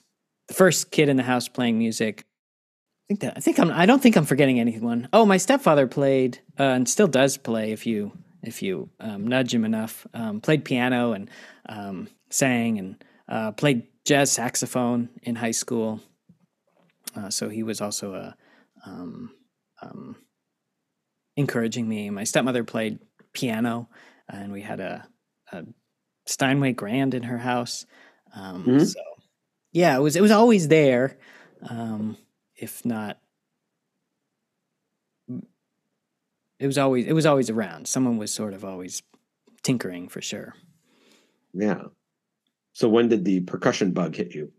[0.49, 2.27] the first kid in the house playing music.
[2.27, 5.09] I think that I think I'm I don't think I'm forgetting anyone.
[5.15, 8.13] Oh, my stepfather played uh, and still does play if you
[8.43, 10.07] if you um, nudge him enough.
[10.13, 11.31] Um, played piano and
[11.69, 16.01] um, sang and uh, played jazz saxophone in high school.
[17.17, 18.37] Uh, so he was also a
[18.85, 19.31] um,
[19.81, 20.17] um,
[21.37, 22.11] encouraging me.
[22.11, 22.99] My stepmother played
[23.33, 23.89] piano,
[24.29, 25.07] and we had a,
[25.53, 25.65] a
[26.27, 27.87] Steinway Grand in her house.
[28.35, 28.85] Um, mm-hmm.
[28.85, 29.01] So
[29.73, 31.19] yeah, it was it was always there,
[31.69, 32.17] um,
[32.55, 33.19] if not.
[36.59, 37.89] It was always it was always around.
[37.89, 39.03] Someone was sort of always
[39.63, 40.55] tinkering for sure.
[41.53, 41.83] Yeah.
[42.75, 44.53] So when did the percussion bug hit you?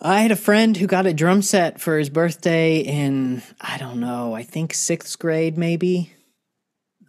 [0.00, 3.98] I had a friend who got a drum set for his birthday in I don't
[3.98, 6.12] know, I think sixth grade maybe,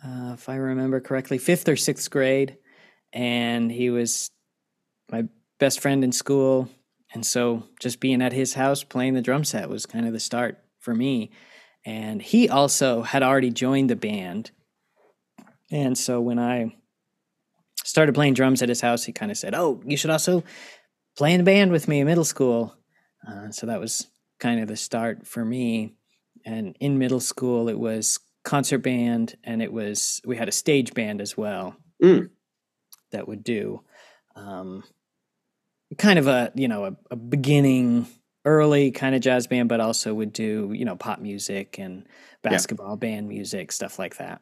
[0.03, 2.57] uh, if I remember correctly, fifth or sixth grade,
[3.13, 4.31] and he was
[5.11, 5.25] my
[5.59, 6.67] best friend in school.
[7.13, 10.19] And so just being at his house playing the drum set was kind of the
[10.19, 11.31] start for me.
[11.85, 14.51] And he also had already joined the band.
[15.71, 16.75] And so when I
[17.83, 20.43] started playing drums at his house, he kind of said, Oh, you should also
[21.17, 22.75] play in the band with me in middle school.
[23.27, 24.07] Uh, so that was
[24.39, 25.93] kind of the start for me.
[26.45, 30.93] And in middle school, it was concert band and it was, we had a stage
[30.93, 32.29] band as well mm.
[33.11, 33.81] that would do.
[34.35, 34.83] Um,
[35.97, 38.07] kind of a you know a, a beginning
[38.45, 42.05] early kind of jazz band, but also would do you know pop music and
[42.41, 42.95] basketball yeah.
[42.95, 44.41] band music stuff like that.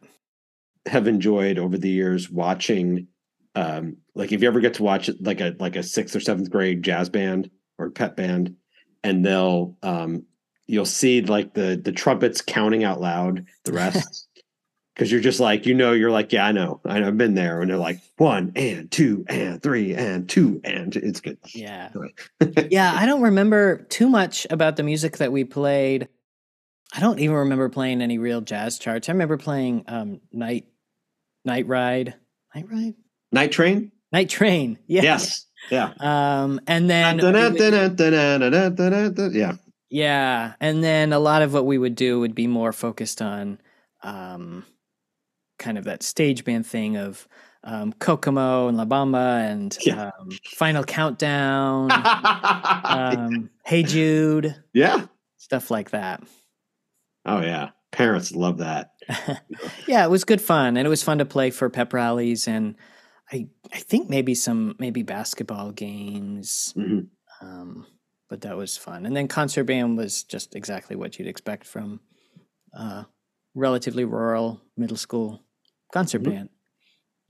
[0.88, 3.08] Have enjoyed over the years watching,
[3.56, 6.50] um, like if you ever get to watch like a like a sixth or seventh
[6.50, 8.56] grade jazz band or pep band,
[9.04, 10.24] and they'll um,
[10.68, 14.26] you'll see like the the trumpets counting out loud the rest.
[14.94, 16.82] Because you're just like you know you're like yeah I know.
[16.84, 17.62] I know I've been there.
[17.62, 21.38] And they're like one and two and three and two and it's good.
[21.54, 21.92] Yeah.
[22.72, 26.08] Yeah I don't remember too much about the music that we played.
[26.96, 29.08] I don't even remember playing any real jazz charts.
[29.08, 30.66] I remember playing um night
[31.46, 32.16] night ride.
[32.56, 32.96] Night ride?
[33.32, 33.92] Night train?
[34.12, 35.02] Night train yeah.
[35.04, 37.20] yes yeah um and then
[39.34, 39.54] yeah
[39.90, 43.60] yeah and then a lot of what we would do would be more focused on
[44.04, 44.66] um
[45.60, 47.28] kind of that stage band thing of
[47.64, 50.12] um, Kokomo and La Bamba and yeah.
[50.20, 51.92] um, Final Countdown,
[52.84, 56.24] um, Hey Jude, yeah, stuff like that.
[57.26, 58.92] Oh yeah, parents love that.
[59.88, 62.76] yeah, it was good fun, and it was fun to play for pep rallies, and
[63.32, 66.74] I I think maybe some maybe basketball games.
[66.78, 67.46] Mm-hmm.
[67.46, 67.86] Um,
[68.30, 72.02] but that was fun, and then concert band was just exactly what you'd expect from
[72.78, 73.04] uh,
[73.56, 75.44] relatively rural middle school
[75.94, 76.32] concert mm-hmm.
[76.32, 76.50] band.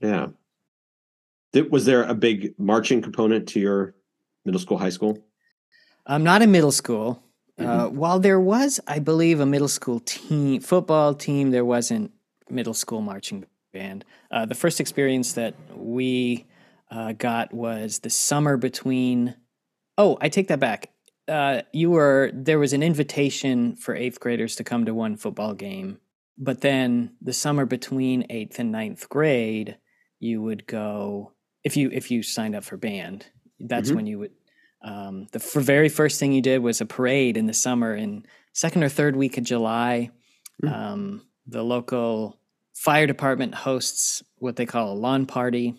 [0.00, 1.62] Yeah.
[1.70, 3.94] was there a big marching component to your
[4.44, 5.18] middle school, high school?
[6.06, 7.22] I'm not in middle school.
[7.58, 7.80] Uh, mm-hmm.
[7.80, 12.12] Uh, while there was, I believe, a middle school team, football team, there wasn't
[12.48, 14.04] middle school marching band.
[14.30, 16.46] Uh, the first experience that we
[16.90, 19.34] uh, got was the summer between.
[19.96, 20.90] Oh, I take that back.
[21.28, 25.54] uh, you were there was an invitation for eighth graders to come to one football
[25.54, 25.98] game,
[26.38, 29.76] but then the summer between eighth and ninth grade,
[30.18, 31.32] you would go
[31.64, 33.26] if you if you signed up for band.
[33.60, 33.96] That's mm-hmm.
[33.96, 34.32] when you would.
[34.82, 38.24] Um, the f- very first thing you did was a parade in the summer in
[38.52, 40.10] second or third week of July.
[40.62, 40.74] Mm-hmm.
[40.74, 42.37] Um, the local
[42.78, 45.74] fire department hosts what they call a lawn party,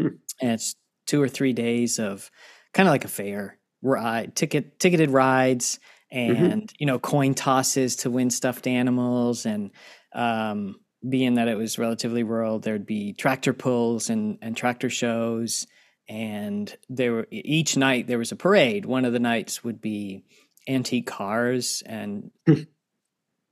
[0.00, 0.16] mm-hmm.
[0.40, 0.74] and it's
[1.06, 2.30] two or three days of
[2.72, 5.78] kind of like a fair ride, ticket ticketed rides,
[6.12, 6.44] mm-hmm.
[6.44, 6.76] and mm-hmm.
[6.78, 9.72] you know coin tosses to win stuffed animals, and
[10.14, 15.66] um, being that it was relatively rural, there'd be tractor pulls and and tractor shows,
[16.08, 18.86] and there were each night there was a parade.
[18.86, 20.24] One of the nights would be
[20.66, 22.62] antique cars and hmm.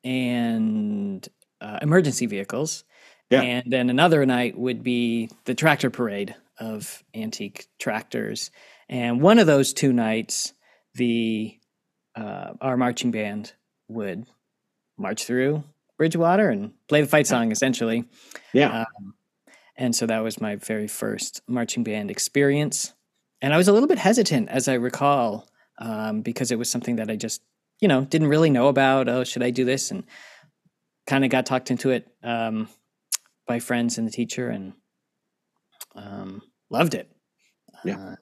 [0.02, 1.28] and
[1.60, 2.84] uh, emergency vehicles.
[3.30, 3.42] Yeah.
[3.42, 8.50] And then another night would be the tractor parade of antique tractors.
[8.88, 10.52] And one of those two nights,
[10.94, 11.56] the
[12.16, 13.52] uh, our marching band
[13.88, 14.26] would
[14.98, 15.62] march through
[15.96, 18.04] Bridgewater and play the fight song, essentially.
[18.52, 18.80] Yeah.
[18.80, 19.14] Um,
[19.76, 22.92] and so that was my very first marching band experience.
[23.40, 26.96] And I was a little bit hesitant, as I recall, um, because it was something
[26.96, 27.42] that I just,
[27.80, 29.08] you know, didn't really know about.
[29.08, 29.90] Oh, should I do this?
[29.90, 30.04] And
[31.06, 32.68] kind of got talked into it um,
[33.46, 34.72] by friends and the teacher, and
[35.94, 37.10] um, loved it.
[37.84, 37.98] Yeah.
[37.98, 38.16] Uh,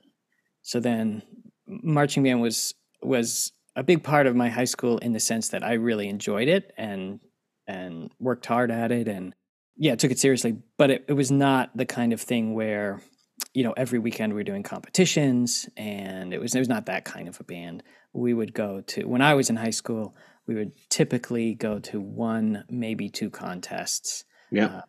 [0.62, 1.22] so then
[1.66, 5.62] marching band was was a big part of my high school in the sense that
[5.62, 7.20] I really enjoyed it and
[7.66, 9.34] and worked hard at it and
[9.76, 10.56] yeah, took it seriously.
[10.76, 13.00] But it, it was not the kind of thing where,
[13.54, 17.04] you know, every weekend we were doing competitions and it was it was not that
[17.04, 17.82] kind of a band.
[18.12, 20.16] We would go to when I was in high school,
[20.48, 24.24] we would typically go to one, maybe two contests.
[24.50, 24.66] Yeah.
[24.66, 24.80] Uh,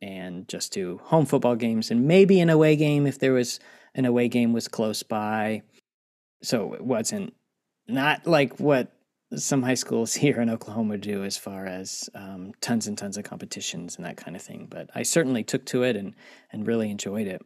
[0.00, 3.60] and just do home football games and maybe an away game if there was
[3.94, 5.62] an away game was close by.
[6.42, 7.34] So it wasn't
[7.86, 8.92] not like what
[9.36, 13.24] some high schools here in Oklahoma do as far as um, tons and tons of
[13.24, 14.66] competitions and that kind of thing.
[14.68, 16.14] But I certainly took to it and
[16.52, 17.42] and really enjoyed it.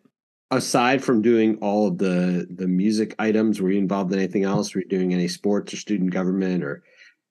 [0.50, 4.74] Aside from doing all of the the music items, were you involved in anything else?
[4.74, 6.82] Were you doing any sports or student government or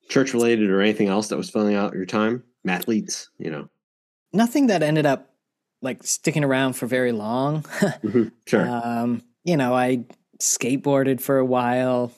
[0.09, 2.43] church related or anything else that was filling out your time?
[2.67, 3.69] Mathletes, you know.
[4.33, 5.33] Nothing that ended up
[5.81, 7.61] like sticking around for very long.
[7.63, 8.67] mm-hmm, sure.
[8.67, 10.05] Um, you know, I
[10.41, 12.11] skateboarded for a while.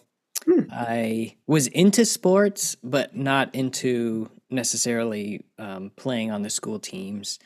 [0.45, 0.61] Hmm.
[0.71, 7.39] I was into sports, but not into necessarily um, playing on the school teams.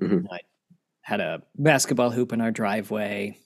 [0.00, 0.26] Mm-hmm.
[0.30, 0.40] I
[1.02, 3.36] had a basketball hoop in our driveway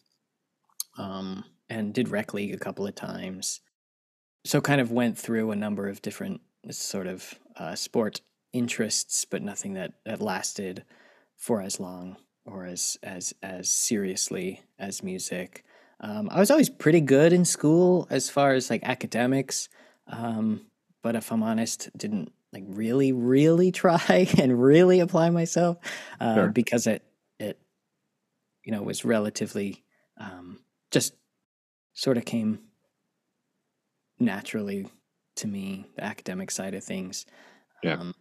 [0.98, 3.60] um, and did rec league a couple of times.
[4.46, 8.20] So, kind of went through a number of different sort of uh, sport
[8.52, 10.84] interests, but nothing that, that lasted
[11.36, 15.64] for as long or as as as seriously as music.
[16.00, 19.68] Um, I was always pretty good in school as far as like academics,
[20.06, 20.66] um,
[21.02, 25.78] but if I'm honest, didn't like really really try and really apply myself
[26.20, 26.48] uh, sure.
[26.48, 27.02] because it
[27.38, 27.58] it
[28.64, 29.84] you know was relatively
[30.18, 31.14] um, just
[31.94, 32.60] sort of came
[34.18, 34.86] naturally
[35.36, 37.26] to me the academic side of things.
[37.82, 37.94] Yeah.
[37.94, 38.14] Um,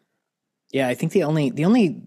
[0.71, 2.01] yeah, I think the only the only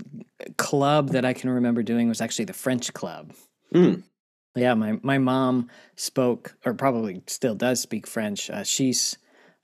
[0.56, 3.32] club that I can remember doing was actually the French club.
[3.74, 4.02] Mm.
[4.54, 8.50] Yeah, my my mom spoke, or probably still does speak French.
[8.50, 9.16] Uh, she's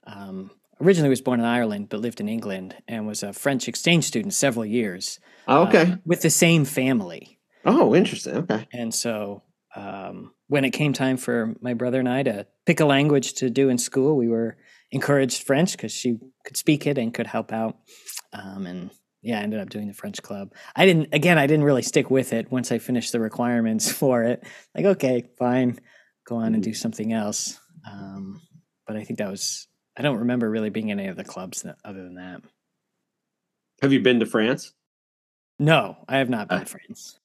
[0.05, 4.05] um, originally was born in Ireland, but lived in England and was a French exchange
[4.05, 5.19] student several years.
[5.47, 7.37] Oh, okay, uh, with the same family.
[7.65, 8.37] Oh, interesting.
[8.37, 9.43] Okay, and so
[9.75, 13.49] um, when it came time for my brother and I to pick a language to
[13.49, 14.57] do in school, we were
[14.91, 17.77] encouraged French because she could speak it and could help out.
[18.31, 20.53] Um, and yeah, I ended up doing the French club.
[20.75, 24.23] I didn't, again, I didn't really stick with it once I finished the requirements for
[24.23, 24.43] it.
[24.73, 25.79] Like, okay, fine,
[26.25, 26.75] go on and do mm.
[26.75, 27.59] something else.
[27.89, 28.41] Um,
[28.87, 31.63] but I think that was, I don't remember really being in any of the clubs
[31.63, 32.41] that, other than that.
[33.81, 34.73] Have you been to France?
[35.59, 37.19] No, I have not been uh, to France.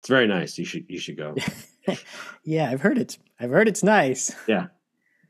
[0.00, 0.58] It's very nice.
[0.58, 1.34] You should, you should go.
[2.44, 4.34] yeah, I've heard it's, I've heard it's nice.
[4.46, 4.66] Yeah.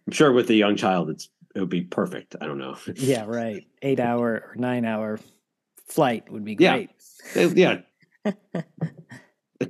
[0.06, 2.36] I'm sure with a young child, it's, it would be perfect.
[2.40, 2.76] I don't know.
[2.96, 3.66] yeah, right.
[3.82, 5.18] Eight hour or nine hour
[5.86, 6.90] flight would be great.
[7.34, 7.78] Yeah.
[8.24, 8.62] yeah.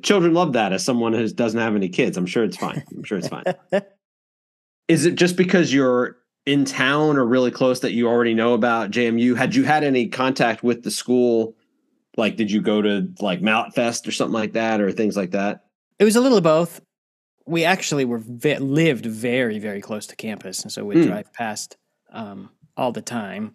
[0.02, 2.16] Children love that as someone who doesn't have any kids.
[2.16, 2.84] I'm sure it's fine.
[2.94, 3.44] I'm sure it's fine.
[4.88, 6.16] Is it just because you're
[6.46, 9.36] in town or really close that you already know about JMU?
[9.36, 11.56] Had you had any contact with the school?
[12.16, 15.32] Like, did you go to like Mallet Fest or something like that or things like
[15.32, 15.64] that?
[16.00, 16.80] It was a little of both.
[17.46, 20.62] We actually were vi- lived very, very close to campus.
[20.62, 21.06] And so we'd mm.
[21.06, 21.76] drive past
[22.12, 23.54] um, all the time.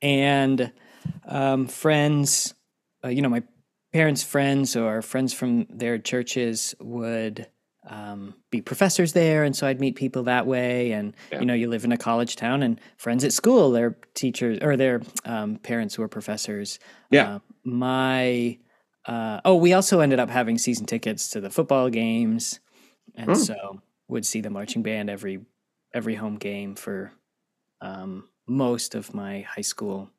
[0.00, 0.72] And
[1.26, 2.54] um, friends,
[3.04, 3.42] uh, you know, my
[3.92, 7.46] parents' friends or friends from their churches would
[7.88, 10.92] um, be professors there, and so I'd meet people that way.
[10.92, 11.40] And yeah.
[11.40, 14.76] you know, you live in a college town, and friends at school, their teachers or
[14.76, 16.78] their um, parents were professors.
[17.10, 18.58] Yeah, uh, my
[19.06, 22.60] uh, oh, we also ended up having season tickets to the football games,
[23.14, 23.34] and oh.
[23.34, 25.40] so would see the marching band every
[25.94, 27.12] every home game for
[27.80, 30.10] um, most of my high school.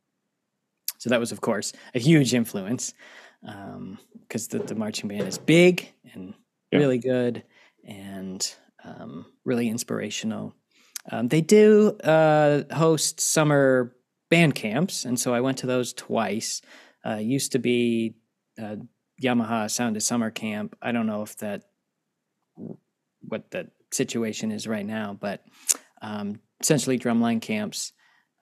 [0.97, 2.93] So that was, of course, a huge influence
[3.41, 3.97] because um,
[4.29, 6.33] the, the marching band is big and
[6.71, 6.79] yeah.
[6.79, 7.43] really good
[7.85, 10.53] and um, really inspirational.
[11.11, 13.95] Um, they do uh, host summer
[14.29, 16.61] band camps, and so I went to those twice.
[17.05, 18.15] Uh, used to be
[18.61, 18.75] uh,
[19.21, 20.75] Yamaha Sound of Summer Camp.
[20.81, 21.63] I don't know if that
[23.21, 25.43] what the situation is right now, but
[26.01, 27.93] um, essentially drumline camps.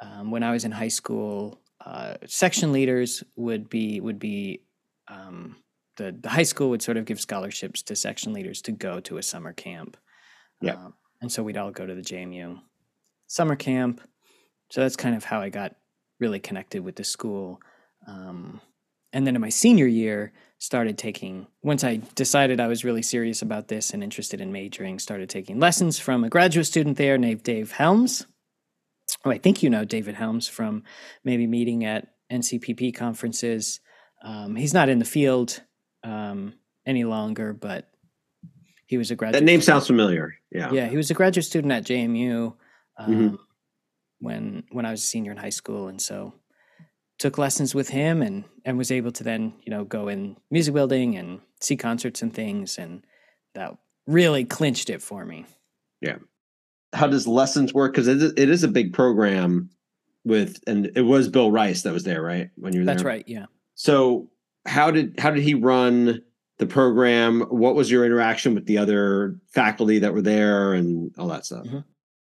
[0.02, 4.64] Um, when I was in high school, uh, section leaders would be would be
[5.08, 5.58] um,
[5.98, 9.18] the the high school would sort of give scholarships to section leaders to go to
[9.18, 9.98] a summer camp.
[10.62, 12.60] Yeah, um, and so we'd all go to the JMU
[13.28, 14.02] summer camp.
[14.72, 15.76] So that's kind of how I got
[16.20, 17.60] really connected with the school.
[18.08, 18.62] Um,
[19.14, 20.32] and then in my senior year,
[20.62, 25.00] started taking once I decided I was really serious about this and interested in majoring,
[25.00, 28.28] started taking lessons from a graduate student there named Dave Helms.
[29.26, 30.84] Oh, I think you know David Helms from
[31.24, 33.80] maybe meeting at NCPP conferences.
[34.24, 35.62] Um, he's not in the field
[36.04, 36.54] um,
[36.86, 37.90] any longer, but
[38.86, 39.42] he was a graduate.
[39.42, 39.82] That name student.
[39.82, 40.36] sounds familiar.
[40.52, 42.54] Yeah, yeah, he was a graduate student at JMU
[42.98, 43.36] um, mm-hmm.
[44.20, 46.34] when when I was a senior in high school, and so
[47.22, 50.74] took lessons with him and and was able to then you know go in music
[50.74, 53.06] building and see concerts and things, and
[53.54, 55.46] that really clinched it for me.
[56.02, 56.18] Yeah.
[56.94, 57.94] How does lessons work?
[57.94, 59.70] Because it, it is a big program
[60.26, 62.50] with, and it was Bill Rice that was there, right?
[62.56, 62.96] When you were there.
[62.96, 63.24] That's right.
[63.28, 63.46] Yeah.
[63.76, 64.30] So
[64.66, 66.24] how did how did he run
[66.58, 67.42] the program?
[67.42, 71.68] What was your interaction with the other faculty that were there and all that stuff?
[71.68, 71.80] Mm-hmm.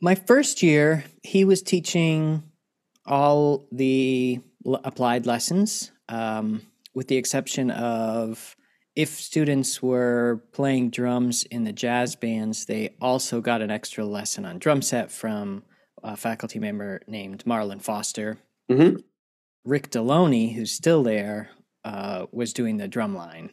[0.03, 2.43] My first year, he was teaching
[3.07, 6.63] all the applied lessons, um,
[6.95, 8.57] with the exception of
[8.97, 14.45] if students were playing drums in the jazz bands, they also got an extra lesson
[14.45, 15.65] on drum set from
[16.03, 18.39] a faculty member named Marlon Foster.
[18.71, 18.99] Mm-hmm.
[19.65, 21.51] Rick Deloney, who's still there,
[21.85, 23.51] uh, was doing the drum line.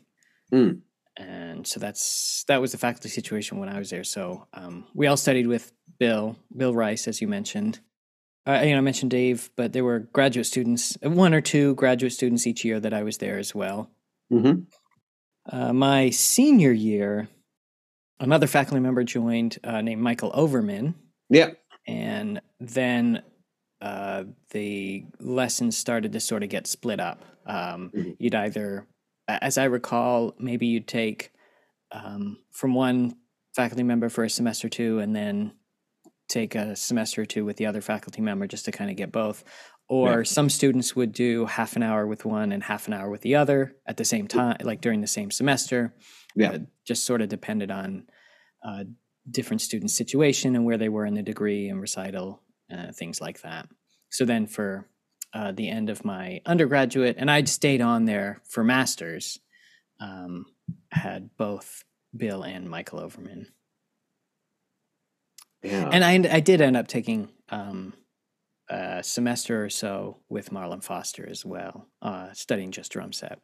[0.54, 0.82] Mm.
[1.18, 4.04] And so that's that was the faculty situation when I was there.
[4.04, 7.80] So um, we all studied with Bill, Bill Rice, as you mentioned.
[8.48, 12.14] Uh, you know, I mentioned Dave, but there were graduate students, one or two graduate
[12.14, 13.92] students each year that I was there as well.
[14.32, 14.62] Mm-hmm.
[15.56, 17.28] Uh, my senior year,
[18.20, 20.96] another faculty member joined uh, named Michael Overman.
[21.30, 21.52] Yeah.
[21.88, 23.24] And then
[23.82, 27.24] uh, the lessons started to sort of get split up.
[27.46, 28.12] Um, mm-hmm.
[28.20, 28.88] You'd either,
[29.28, 31.32] as I recall, maybe you'd take
[31.92, 33.16] um, from one
[33.56, 35.54] faculty member for a semester or two, and then
[36.32, 39.12] take a semester or two with the other faculty member just to kind of get
[39.12, 39.44] both.
[39.88, 40.24] Or yeah.
[40.24, 43.36] some students would do half an hour with one and half an hour with the
[43.36, 45.94] other at the same time, like during the same semester.
[46.36, 48.08] Yeah, uh, just sort of depended on
[48.66, 48.86] uh,
[49.30, 53.42] different student situation and where they were in the degree and recital, uh, things like
[53.42, 53.68] that.
[54.10, 54.88] So then for
[55.34, 59.40] uh, the end of my undergraduate, and I'd stayed on there for masters.
[60.00, 60.46] Um,
[60.92, 61.84] had both
[62.16, 63.48] Bill and Michael Overman.
[65.64, 65.90] Yeah.
[65.92, 67.94] And I, I did end up taking um,
[68.70, 73.40] a semester or so with Marlon Foster as well, uh, studying just drum set.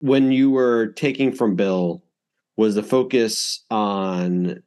[0.00, 2.02] When you were taking from Bill,
[2.56, 4.62] was the focus on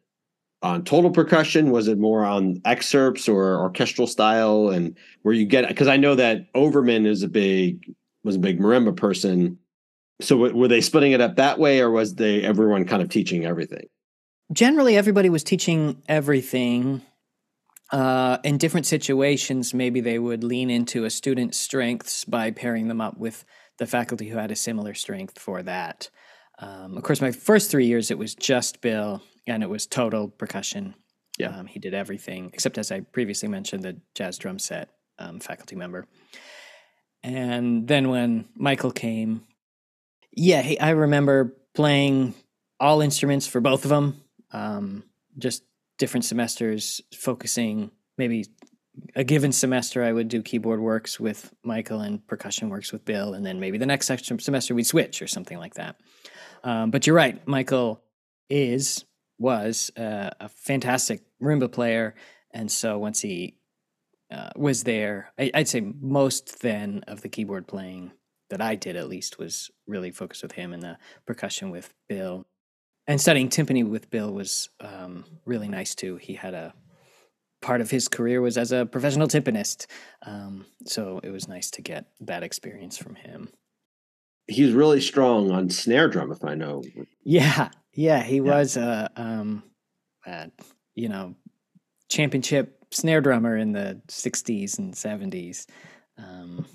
[0.64, 1.72] on total percussion?
[1.72, 4.70] Was it more on excerpts or orchestral style?
[4.70, 7.94] And where you get because I know that Overman is a big
[8.24, 9.58] was a big marimba person.
[10.20, 13.46] So were they splitting it up that way, or was they everyone kind of teaching
[13.46, 13.88] everything?
[14.52, 17.02] Generally, everybody was teaching everything.
[17.92, 23.00] Uh, in different situations, maybe they would lean into a student's strengths by pairing them
[23.00, 23.46] up with
[23.78, 26.10] the faculty who had a similar strength for that.
[26.60, 30.28] Um, of course, my first three years, it was just Bill and it was total
[30.28, 30.96] percussion.
[31.38, 34.90] Yeah, um, he did everything except, as I previously mentioned, the jazz drum set
[35.20, 36.08] um, faculty member.
[37.24, 39.44] And then when Michael came,
[40.32, 42.34] yeah, he, I remember playing
[42.80, 44.22] all instruments for both of them.
[44.52, 45.04] Um,
[45.38, 45.64] just
[45.98, 48.46] different semesters, focusing maybe
[49.16, 53.34] a given semester I would do keyboard works with Michael and percussion works with Bill,
[53.34, 55.98] and then maybe the next semester we'd switch or something like that.
[56.64, 58.02] Um, but you're right, Michael
[58.50, 59.06] is
[59.40, 62.16] was uh, a fantastic marimba player,
[62.52, 63.58] and so once he
[64.32, 68.12] uh, was there, I, would say most then of the keyboard playing
[68.50, 72.46] that I did at least was really focused with him and the percussion with Bill.
[73.08, 76.18] And studying timpani with Bill was um, really nice too.
[76.18, 76.74] He had a
[77.62, 79.88] part of his career was as a professional timpanist,
[80.26, 83.50] um, so it was nice to get that experience from him.
[84.48, 86.84] He's really strong on snare drum, if I know.
[87.24, 88.42] Yeah, yeah, he yeah.
[88.42, 89.64] was a, um,
[90.26, 90.52] a,
[90.96, 91.36] you know,
[92.10, 95.66] championship snare drummer in the '60s and '70s,
[96.18, 96.66] um,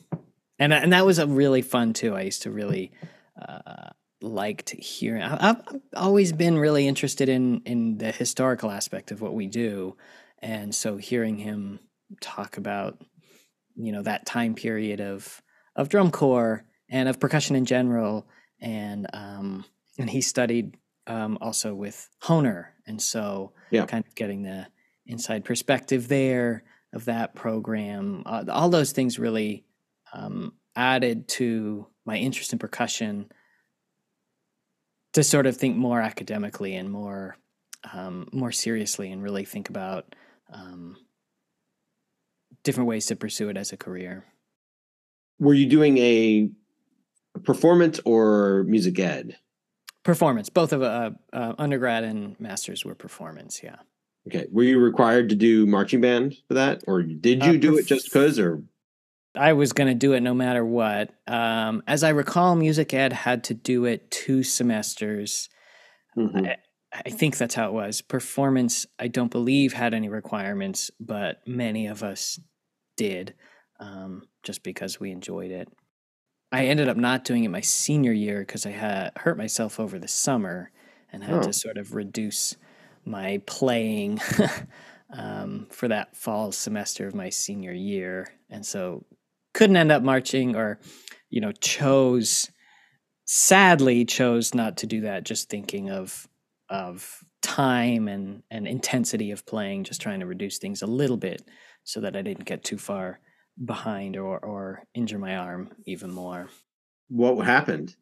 [0.58, 2.14] and and that was a really fun too.
[2.14, 2.92] I used to really.
[3.40, 3.90] Uh,
[4.22, 5.22] liked hearing.
[5.22, 5.62] I've
[5.94, 9.96] always been really interested in in the historical aspect of what we do,
[10.40, 11.80] and so hearing him
[12.20, 13.02] talk about
[13.74, 15.42] you know that time period of
[15.76, 18.26] of drum corps and of percussion in general
[18.60, 19.64] and um
[19.98, 23.86] and he studied um also with Honer, and so yeah.
[23.86, 24.66] kind of getting the
[25.06, 29.64] inside perspective there of that program uh, all those things really
[30.12, 33.30] um added to my interest in percussion
[35.12, 37.36] to sort of think more academically and more
[37.92, 40.14] um, more seriously and really think about
[40.52, 40.96] um,
[42.62, 44.24] different ways to pursue it as a career.
[45.38, 46.50] Were you doing a
[47.42, 49.36] performance or music ed?
[50.04, 50.48] Performance.
[50.48, 53.62] Both of uh, uh, undergrad and masters were performance.
[53.62, 53.76] Yeah.
[54.28, 54.46] Okay.
[54.50, 57.78] Were you required to do marching band for that, or did you uh, do perf-
[57.80, 58.38] it just because?
[58.38, 58.62] Or
[59.34, 61.10] I was going to do it no matter what.
[61.26, 65.48] Um, as I recall, music ed had to do it two semesters.
[66.16, 66.46] Mm-hmm.
[66.46, 66.56] I,
[66.92, 68.02] I think that's how it was.
[68.02, 72.38] Performance, I don't believe had any requirements, but many of us
[72.96, 73.34] did
[73.80, 75.68] um, just because we enjoyed it.
[76.52, 79.98] I ended up not doing it my senior year because I had hurt myself over
[79.98, 80.70] the summer
[81.10, 81.42] and had oh.
[81.42, 82.56] to sort of reduce
[83.06, 84.20] my playing
[85.12, 88.28] um, for that fall semester of my senior year.
[88.50, 89.06] And so
[89.54, 90.78] couldn't end up marching or,
[91.30, 92.50] you know, chose,
[93.24, 96.28] sadly, chose not to do that, just thinking of
[96.68, 101.42] of time and and intensity of playing, just trying to reduce things a little bit
[101.84, 103.20] so that I didn't get too far
[103.62, 106.48] behind or or injure my arm even more.
[107.08, 107.94] What happened?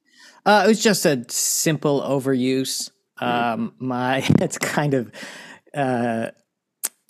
[0.44, 2.90] Uh, it was just a simple overuse.
[3.20, 3.24] Mm-hmm.
[3.24, 5.11] Um, my it's kind of
[5.74, 6.30] uh,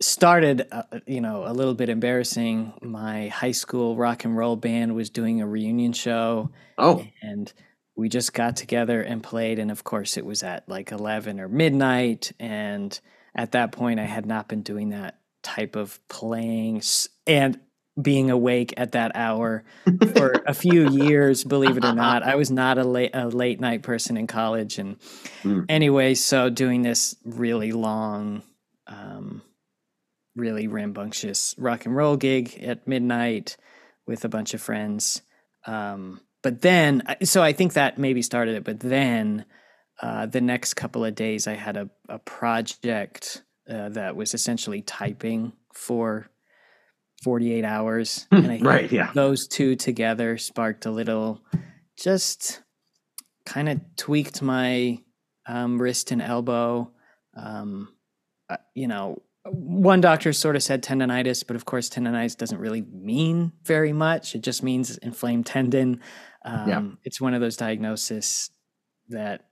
[0.01, 2.73] started, uh, you know, a little bit embarrassing.
[2.83, 6.51] My high school rock and roll band was doing a reunion show.
[6.79, 7.53] Oh, and
[8.01, 11.49] we just got together and played and of course it was at like 11 or
[11.49, 12.99] midnight and
[13.35, 16.83] at that point i had not been doing that type of playing
[17.27, 17.61] and
[18.01, 19.65] being awake at that hour
[20.15, 23.61] for a few years believe it or not i was not a late, a late
[23.61, 24.99] night person in college and
[25.43, 25.67] mm.
[25.69, 28.43] anyway so doing this really long
[28.87, 29.43] um,
[30.41, 33.57] really rambunctious rock and roll gig at midnight
[34.07, 35.23] with a bunch of friends.
[35.67, 39.45] Um, but then so i think that maybe started it but then
[40.03, 44.83] uh, the next couple of days i had a, a project uh, that was essentially
[44.83, 46.29] typing for
[47.23, 48.27] 48 hours.
[48.31, 49.13] Hmm, and I right yeah.
[49.15, 51.43] those two together sparked a little
[51.97, 52.63] just
[53.45, 54.99] kind of tweaked my
[55.47, 56.91] um, wrist and elbow.
[57.37, 57.95] Um,
[58.49, 62.83] uh, you know one doctor sort of said tendonitis, but of course, tendonitis doesn't really
[62.83, 64.35] mean very much.
[64.35, 66.01] It just means inflamed tendon.
[66.45, 66.83] Um, yeah.
[67.05, 68.51] It's one of those diagnoses
[69.09, 69.47] that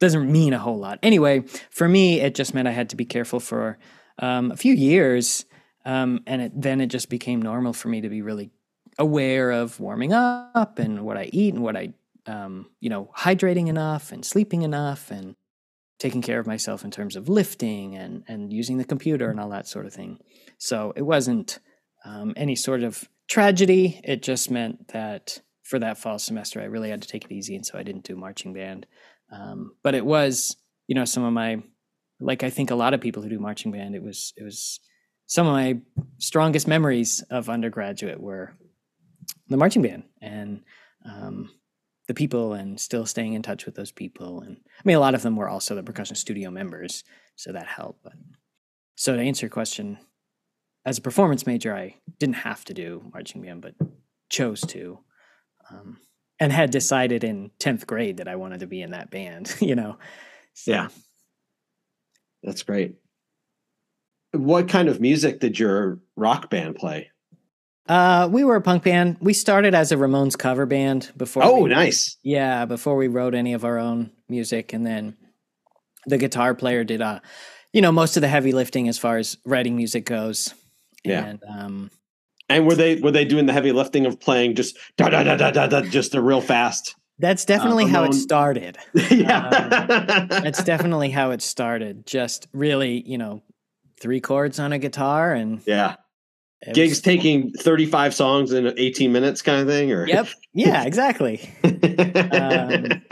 [0.00, 0.98] doesn't mean a whole lot.
[1.02, 3.78] Anyway, for me, it just meant I had to be careful for
[4.18, 5.44] um, a few years.
[5.84, 8.50] Um, and it, then it just became normal for me to be really
[8.98, 11.92] aware of warming up and what I eat and what I,
[12.26, 15.36] um, you know, hydrating enough and sleeping enough and
[15.98, 19.50] taking care of myself in terms of lifting and, and using the computer and all
[19.50, 20.18] that sort of thing.
[20.58, 21.60] So it wasn't
[22.04, 24.00] um, any sort of tragedy.
[24.04, 27.56] It just meant that for that fall semester, I really had to take it easy,
[27.56, 28.86] and so I didn't do marching band.
[29.32, 31.62] Um, but it was, you know, some of my,
[32.20, 34.80] like I think a lot of people who do marching band, it was it was
[35.26, 35.78] some of my
[36.18, 38.52] strongest memories of undergraduate were
[39.48, 40.62] the marching band and
[41.04, 41.50] um,
[42.06, 44.40] the people, and still staying in touch with those people.
[44.42, 47.04] And I mean, a lot of them were also the percussion studio members,
[47.36, 48.02] so that helped.
[48.02, 48.14] But
[48.96, 49.98] so to answer your question,
[50.84, 53.74] as a performance major, I didn't have to do marching band, but
[54.28, 54.98] chose to
[55.70, 55.98] um,
[56.40, 59.74] and had decided in 10th grade that I wanted to be in that band, you
[59.74, 59.98] know?
[60.54, 60.72] So.
[60.72, 60.88] Yeah.
[62.42, 62.96] That's great.
[64.32, 67.10] What kind of music did your rock band play?
[67.88, 69.18] Uh, we were a punk band.
[69.20, 71.44] We started as a Ramones cover band before.
[71.44, 72.16] Oh, we, nice.
[72.22, 75.16] Yeah, before we wrote any of our own music, and then
[76.06, 77.20] the guitar player did, uh,
[77.72, 80.54] you know, most of the heavy lifting as far as writing music goes.
[81.04, 81.24] Yeah.
[81.24, 81.90] And um,
[82.48, 85.36] and were they were they doing the heavy lifting of playing just da da da
[85.36, 86.94] da da da just a real fast?
[87.18, 88.76] That's definitely uh, how it started.
[89.10, 89.46] yeah.
[89.48, 92.06] um, that's definitely how it started.
[92.06, 93.42] Just really, you know,
[94.00, 95.96] three chords on a guitar and yeah.
[96.72, 100.28] Gigs taking 35 songs in 18 minutes kind of thing or Yep.
[100.54, 101.50] Yeah, exactly.
[101.62, 103.02] um,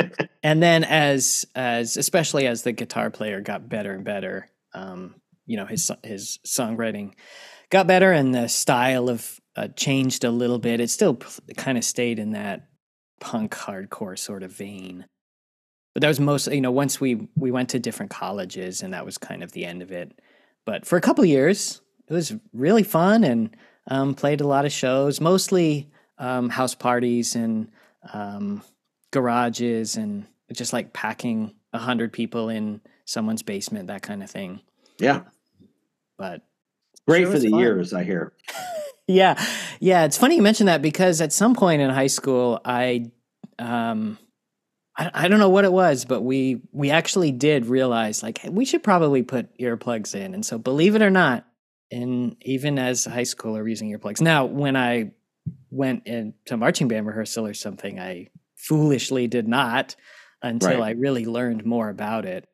[0.43, 5.57] and then as as especially as the guitar player got better and better, um, you
[5.57, 7.13] know, his his songwriting
[7.71, 10.81] got better and the style of uh, changed a little bit.
[10.81, 12.69] It still p- kind of stayed in that
[13.21, 15.07] punk hardcore sort of vein.
[15.95, 19.05] But that was mostly, you know, once we we went to different colleges and that
[19.05, 20.19] was kind of the end of it.
[20.65, 21.82] But for a couple years,
[22.13, 23.57] it was really fun and
[23.89, 27.71] um, played a lot of shows, mostly um, house parties and
[28.13, 28.63] um,
[29.11, 34.61] garages and just like packing a hundred people in someone's basement, that kind of thing.
[34.99, 35.23] Yeah.
[36.19, 36.43] But
[37.09, 37.61] great sure for the fun.
[37.61, 38.35] years, I hear.
[39.09, 39.43] yeah.
[39.81, 40.05] Yeah.
[40.05, 43.11] It's funny you mentioned that because at some point in high school, I,
[43.59, 44.19] um,
[44.99, 48.51] I, I don't know what it was, but we we actually did realize like hey,
[48.51, 50.35] we should probably put earplugs in.
[50.35, 51.47] And so, believe it or not,
[51.93, 54.21] and even as a high schooler using earplugs.
[54.21, 55.13] Now, when I
[55.71, 59.95] went into marching band rehearsal or something, I foolishly did not
[60.41, 60.83] until right.
[60.83, 62.49] I really learned more about it.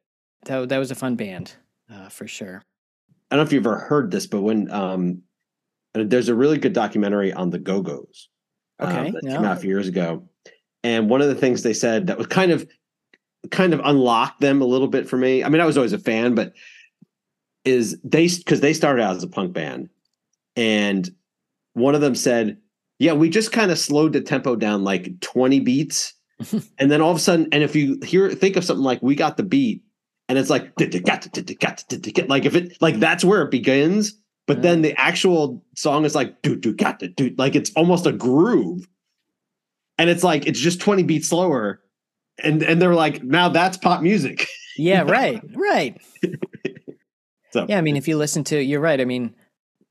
[0.47, 1.55] That that was a fun band
[1.93, 2.63] uh, for sure.
[3.31, 5.23] I don't know if you've ever heard this, but when um,
[5.95, 8.29] there's a really good documentary on the Go Go's.
[8.81, 9.37] Uh, okay, that no.
[9.37, 10.29] came out a few years ago,
[10.83, 12.69] and one of the things they said that was kind of
[13.51, 15.45] kind of unlocked them a little bit for me.
[15.45, 16.55] I mean, I was always a fan, but
[17.65, 19.89] is they because they started out as a punk band,
[20.57, 21.11] and
[21.75, 22.59] one of them said,
[22.99, 26.15] "Yeah, we just kind of slowed the tempo down like 20 beats."
[26.79, 29.15] and then all of a sudden, and if you hear think of something like we
[29.15, 29.83] got the beat,
[30.29, 30.75] and it's like
[32.29, 34.15] like if it like that's where it begins.
[34.47, 38.07] But then the actual song is like do do got to do like it's almost
[38.07, 38.89] a groove.
[39.99, 41.83] And it's like it's just 20 beats slower.
[42.43, 44.47] And and they're like now that's pop music.
[44.79, 46.01] Yeah right right
[47.51, 49.35] so yeah i mean if you listen to you're right i mean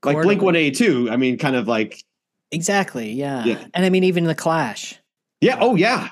[0.03, 2.03] like blink 182 i mean kind of like
[2.51, 3.43] exactly yeah.
[3.43, 4.99] yeah and i mean even the clash
[5.41, 6.09] yeah oh yeah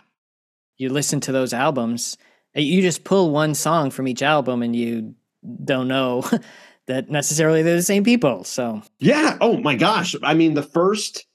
[0.78, 2.18] you listen to those albums
[2.56, 5.16] eh, you just pull one song from each album and you
[5.64, 6.24] don't know
[6.88, 8.44] that necessarily they're the same people.
[8.44, 9.38] So yeah.
[9.42, 10.16] Oh my gosh.
[10.24, 11.26] I mean, the first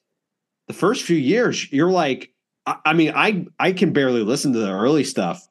[0.68, 2.32] the first few years, you're like,
[2.66, 5.46] I, I mean, I I can barely listen to the early stuff.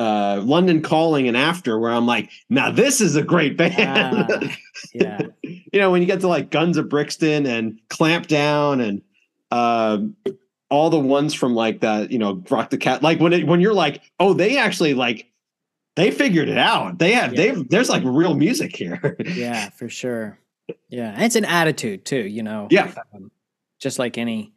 [0.00, 4.32] Uh, London Calling and After, where I'm like, now this is a great band.
[4.32, 4.48] Uh,
[4.94, 5.20] yeah.
[5.42, 9.02] you know, when you get to like Guns of Brixton and Clamp Down and
[9.50, 9.98] uh,
[10.70, 13.02] all the ones from like that, you know, Rock the Cat.
[13.02, 15.30] Like when it when you're like, oh, they actually like
[15.96, 16.98] they figured it out.
[16.98, 17.52] They have yeah.
[17.52, 19.18] they there's like real music here.
[19.26, 20.38] yeah, for sure.
[20.88, 22.26] Yeah, and it's an attitude too.
[22.26, 22.68] You know.
[22.70, 22.94] Yeah.
[23.14, 23.30] Um,
[23.78, 24.54] just like any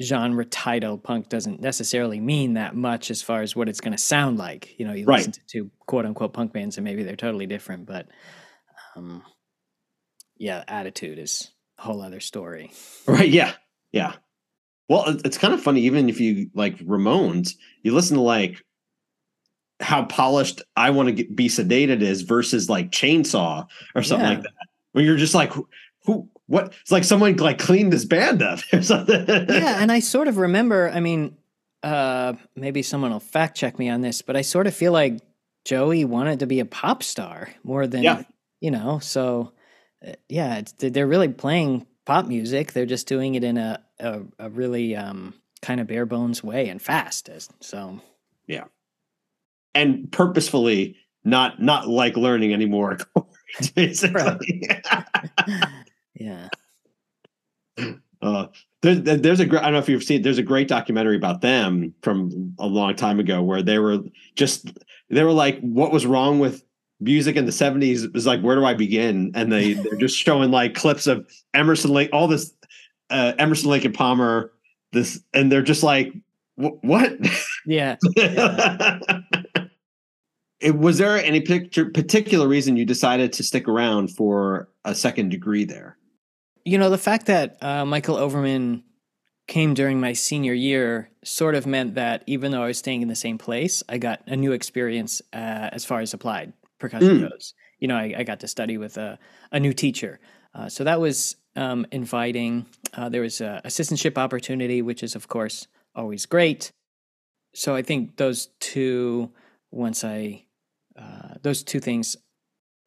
[0.00, 3.98] genre title, punk doesn't necessarily mean that much as far as what it's going to
[3.98, 4.78] sound like.
[4.78, 5.26] You know, you right.
[5.26, 8.08] listen to, quote unquote punk bands and maybe they're totally different, but
[8.96, 9.22] um,
[10.36, 12.72] yeah, attitude is a whole other story.
[13.06, 13.28] Right.
[13.28, 13.52] Yeah.
[13.92, 14.14] Yeah.
[14.88, 18.62] Well, it's kind of funny, even if you like Ramones, you listen to like
[19.80, 24.34] how polished I want to get, be sedated is versus like chainsaw or something yeah.
[24.34, 24.52] like that.
[24.92, 25.68] Where you're just like, who,
[26.04, 26.74] who, what?
[26.82, 29.26] It's like someone like cleaned this band up or something.
[29.28, 30.90] yeah, and I sort of remember.
[30.90, 31.36] I mean,
[31.82, 35.20] uh, maybe someone will fact check me on this, but I sort of feel like
[35.64, 38.22] Joey wanted to be a pop star more than yeah.
[38.60, 38.98] you know.
[38.98, 39.52] So
[40.06, 42.72] uh, yeah, they're really playing pop music.
[42.72, 46.68] They're just doing it in a a, a really um, kind of bare bones way
[46.68, 47.28] and fast.
[47.28, 48.00] As so
[48.46, 48.64] yeah,
[49.74, 52.98] and purposefully not not like learning anymore.
[53.74, 54.68] basically.
[56.14, 56.48] yeah.
[58.22, 58.46] Uh,
[58.80, 61.42] there's there's a great I don't know if you've seen there's a great documentary about
[61.42, 63.98] them from a long time ago where they were
[64.34, 64.72] just
[65.10, 66.64] they were like what was wrong with
[67.00, 70.16] music in the 70s it was like where do I begin and they they're just
[70.16, 72.54] showing like clips of Emerson Lake all this
[73.10, 74.52] uh, Emerson Lake and Palmer
[74.92, 76.14] this and they're just like
[76.56, 77.18] what
[77.66, 78.98] yeah, yeah.
[80.60, 85.30] it, was there any picture, particular reason you decided to stick around for a second
[85.30, 85.98] degree there?
[86.64, 88.82] You know, the fact that uh, Michael Overman
[89.46, 93.08] came during my senior year sort of meant that even though I was staying in
[93.08, 97.30] the same place, I got a new experience uh, as far as applied percussion mm.
[97.30, 97.54] goes.
[97.78, 99.18] You know, I, I, got to study with a,
[99.52, 100.20] a new teacher.
[100.54, 102.66] Uh, so that was um, inviting.
[102.94, 106.72] Uh, there was a assistantship opportunity, which is, of course, always great.
[107.54, 109.30] So I think those two,
[109.70, 110.44] once I
[110.98, 112.16] uh, those two things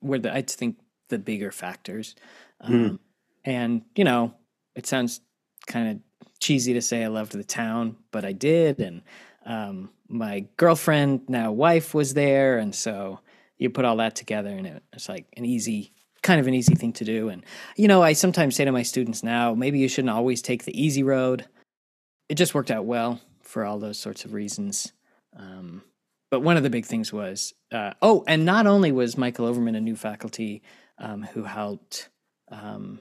[0.02, 0.78] were the I think
[1.10, 2.16] the bigger factors.
[2.62, 3.00] Um, mm.
[3.48, 4.34] And you know,
[4.76, 5.22] it sounds
[5.68, 9.04] kind of cheesy to say I loved the town, but I did, and
[9.46, 13.22] um, my girlfriend, now wife, was there, and so
[13.58, 15.94] you put all that together, and it, it's like an easy,
[16.24, 17.30] kind of an easy thing to do.
[17.30, 17.46] And
[17.78, 20.78] you know, I sometimes say to my students now, maybe you shouldn't always take the
[20.80, 21.46] easy road.
[22.28, 24.92] It just worked out well for all those sorts of reasons.
[25.38, 25.84] Um,
[26.30, 29.76] but one of the big things was, uh, oh, and not only was Michael Overman
[29.76, 30.64] a new faculty
[30.98, 32.10] um, who helped
[32.52, 33.00] um,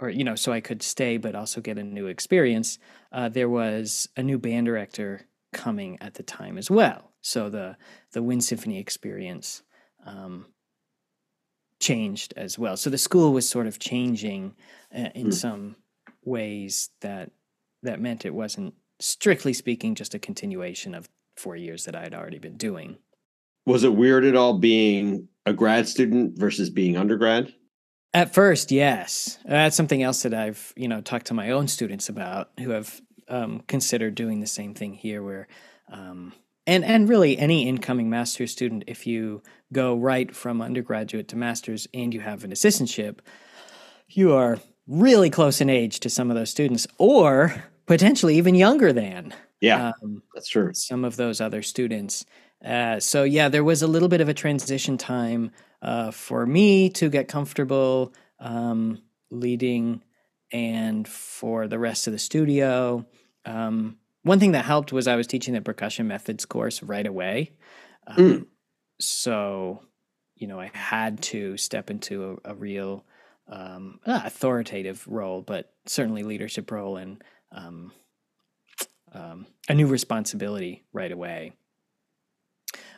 [0.00, 2.78] or you know, so I could stay but also get a new experience.
[3.12, 5.22] Uh, there was a new band director
[5.52, 7.76] coming at the time as well, so the
[8.12, 9.62] the Wind Symphony experience
[10.04, 10.46] um,
[11.80, 12.76] changed as well.
[12.76, 14.54] So the school was sort of changing
[14.94, 15.34] uh, in mm.
[15.34, 15.76] some
[16.24, 17.30] ways that
[17.82, 22.14] that meant it wasn't strictly speaking just a continuation of four years that I had
[22.14, 22.96] already been doing.
[23.66, 27.52] Was it weird at all being a grad student versus being undergrad?
[28.14, 29.38] At first, yes.
[29.44, 33.00] That's something else that I've, you know, talked to my own students about who have
[33.28, 35.48] um, considered doing the same thing here where
[35.90, 36.32] um,
[36.66, 39.42] and and really any incoming master's student if you
[39.72, 43.18] go right from undergraduate to master's and you have an assistantship
[44.08, 47.54] you are really close in age to some of those students or
[47.86, 52.24] potentially even younger than yeah um, that's true some of those other students
[52.64, 55.50] uh, so yeah there was a little bit of a transition time
[55.82, 60.02] uh, for me to get comfortable um, leading
[60.52, 63.04] and for the rest of the studio.
[63.44, 67.52] Um, one thing that helped was I was teaching the percussion methods course right away.
[68.06, 68.46] Um, mm.
[69.00, 69.82] So,
[70.36, 73.04] you know, I had to step into a, a real
[73.48, 77.22] um, authoritative role, but certainly leadership role and
[77.52, 77.92] um,
[79.12, 81.52] um, a new responsibility right away.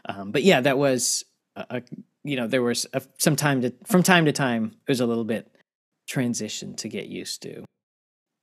[0.09, 1.25] Um, but yeah, that was
[1.57, 1.83] a, a
[2.29, 5.07] you know there was a, some time to from time to time it was a
[5.07, 5.51] little bit
[6.07, 7.65] transition to get used to.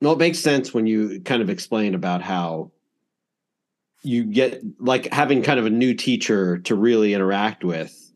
[0.00, 2.72] No, it makes sense when you kind of explain about how
[4.02, 8.12] you get like having kind of a new teacher to really interact with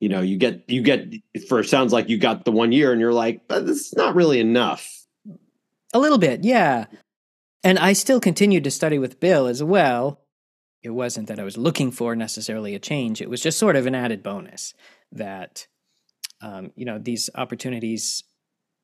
[0.00, 1.12] you know you get you get
[1.48, 4.14] for sounds like you got the one year and you're like but this is not
[4.14, 5.06] really enough.
[5.94, 6.86] A little bit yeah.
[7.64, 10.20] And i still continued to study with bill as well
[10.86, 13.20] it wasn't that I was looking for necessarily a change.
[13.20, 14.72] It was just sort of an added bonus
[15.10, 15.66] that,
[16.40, 18.22] um, you know, these opportunities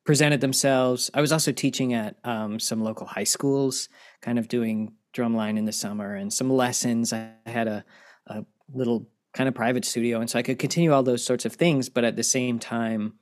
[0.05, 1.09] presented themselves.
[1.13, 3.87] I was also teaching at um, some local high schools,
[4.21, 7.13] kind of doing drumline in the summer and some lessons.
[7.13, 7.85] I had a,
[8.27, 8.43] a
[8.73, 11.87] little kind of private studio, and so I could continue all those sorts of things,
[11.87, 13.13] but at the same time,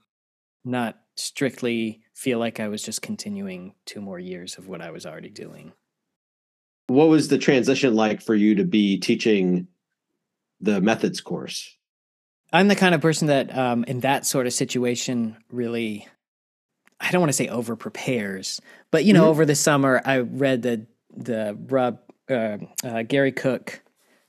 [0.65, 5.05] not strictly feel like I was just continuing two more years of what I was
[5.05, 5.73] already doing
[6.91, 9.67] what was the transition like for you to be teaching
[10.59, 11.77] the methods course?
[12.53, 16.07] I'm the kind of person that, um, in that sort of situation, really,
[16.99, 18.61] I don't want to say over prepares,
[18.91, 19.29] but you know, mm-hmm.
[19.29, 23.81] over the summer, I read the the Rob uh, uh, Gary Cook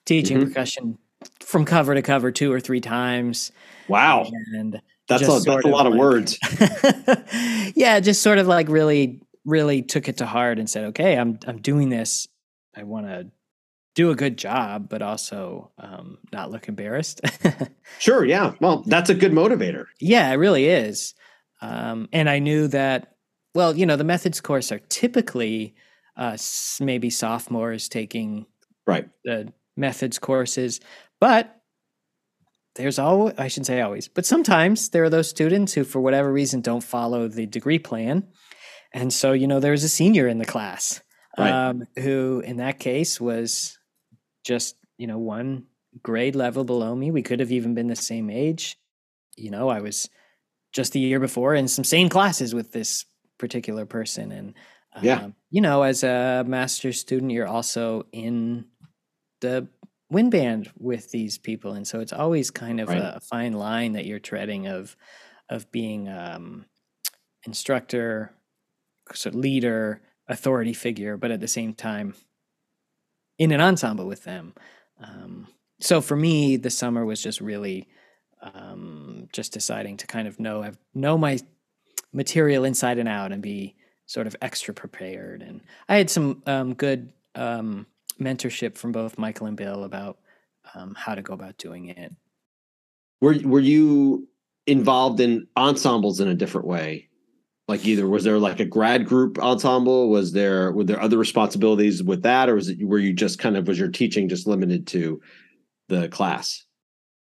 [0.05, 0.49] teaching mm-hmm.
[0.49, 0.99] percussion
[1.41, 3.53] from cover to cover two or three times.
[3.89, 6.39] Wow, and that's a, that's a lot of, words.
[7.75, 11.39] yeah, just sort of like really, really took it to heart and said, "Okay, I'm
[11.47, 12.29] I'm doing this
[12.77, 13.31] I want to
[13.95, 17.21] do a good job, but also um, not look embarrassed.
[17.99, 18.25] sure.
[18.25, 18.55] Yeah.
[18.61, 19.87] Well, that's a good motivator.
[20.01, 21.15] Yeah, it really is.
[21.61, 23.17] Um, and I knew that,
[23.55, 25.75] well, you know, the methods course are typically
[26.17, 26.37] uh,
[26.81, 28.47] maybe sophomores taking
[28.87, 30.81] right the methods courses,
[31.21, 31.63] but
[32.75, 36.33] there's always, I shouldn't say always, but sometimes there are those students who, for whatever
[36.33, 38.27] reason, don't follow the degree plan.
[38.95, 41.03] And so, you know, there's a senior in the class
[41.39, 41.69] right.
[41.69, 43.79] um, who in that case was
[44.45, 45.67] just you know one
[46.03, 47.11] grade level below me.
[47.11, 48.79] We could have even been the same age.
[49.37, 50.09] You know, I was
[50.73, 53.05] just the year before in some same classes with this
[53.39, 54.55] particular person, and
[55.03, 58.67] yeah, um, you know, as a master's student, you're also in
[59.41, 59.69] the
[60.11, 62.99] wind band with these people, and so it's always kind of right.
[62.99, 64.97] a, a, fine line that you're treading of
[65.49, 66.67] of being um,
[67.45, 68.33] instructor,
[69.15, 72.15] sort of leader, authority figure, but at the same time
[73.39, 74.55] in an ensemble with them.
[75.03, 75.49] Um,
[75.81, 77.89] so for me, the summer was just really
[78.43, 81.39] um, just deciding to kind of know have, know my
[82.13, 85.43] material inside and out and be sort of extra prepared.
[85.43, 87.87] And I had some um, good um,
[88.21, 90.19] mentorship from both Michael and Bill about
[90.75, 92.13] um, how to go about doing it.
[93.21, 94.29] Were Were you
[94.67, 97.09] involved in ensembles in a different way
[97.73, 102.03] like either was there like a grad group ensemble was there were there other responsibilities
[102.03, 104.87] with that or was it were you just kind of was your teaching just limited
[104.87, 105.21] to
[105.89, 106.65] the class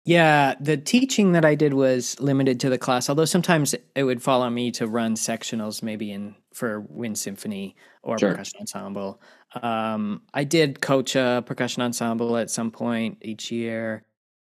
[0.06, 4.22] yeah the teaching that i did was limited to the class although sometimes it would
[4.22, 8.32] fall on me to run sectionals maybe in for wind symphony or sure.
[8.32, 9.22] percussion ensemble.
[9.62, 14.04] Um, I did coach a percussion ensemble at some point each year.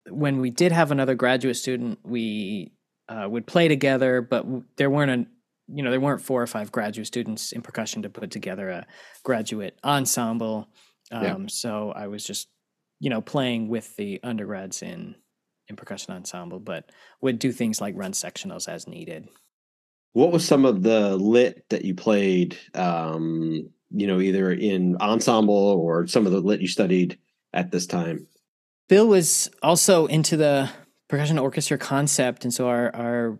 [0.09, 2.73] When we did have another graduate student, we
[3.07, 5.27] uh, would play together, but there weren't a
[5.67, 8.85] you know there weren't four or five graduate students in percussion to put together a
[9.23, 10.69] graduate ensemble.
[11.11, 11.37] Um, yeah.
[11.47, 12.49] So I was just
[12.99, 15.15] you know playing with the undergrads in
[15.67, 16.91] in percussion ensemble, but
[17.21, 19.29] would do things like run sectionals as needed.
[20.13, 22.57] What was some of the lit that you played?
[22.75, 27.17] Um, you know, either in ensemble or some of the lit you studied
[27.53, 28.27] at this time.
[28.89, 30.69] Bill was also into the
[31.07, 33.39] percussion orchestra concept, and so our our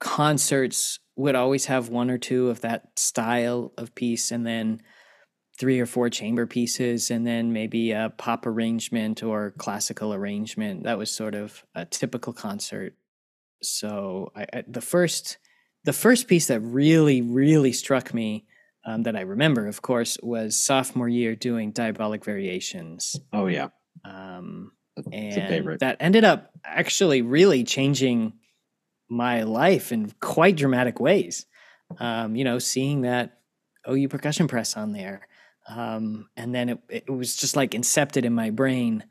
[0.00, 4.80] concerts would always have one or two of that style of piece, and then
[5.58, 10.84] three or four chamber pieces, and then maybe a pop arrangement or classical arrangement.
[10.84, 12.94] That was sort of a typical concert.
[13.62, 15.36] So I, I, the first
[15.84, 18.46] the first piece that really really struck me
[18.86, 23.16] um, that I remember, of course, was sophomore year doing diabolic variations.
[23.32, 23.68] Oh yeah,
[24.06, 24.72] um,
[25.12, 28.39] and that ended up actually really changing
[29.10, 31.46] my life in quite dramatic ways.
[31.98, 33.40] Um, you know, seeing that
[33.88, 35.26] OU percussion press on there,
[35.68, 39.04] um, and then it, it was just like incepted in my brain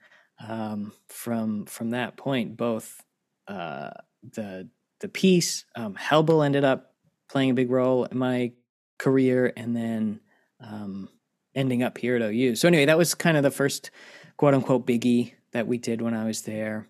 [0.47, 2.56] um, from from that point.
[2.56, 3.04] Both
[3.47, 3.91] uh,
[4.24, 4.70] the
[5.02, 6.93] the piece, um, Helble ended up
[7.30, 8.54] playing a big role in my
[8.97, 10.22] career, and then
[10.62, 11.10] um,
[11.56, 12.56] ending up here at OU.
[12.56, 13.91] So anyway, that was kind of the first
[14.38, 16.88] quote unquote biggie that we did when I was there,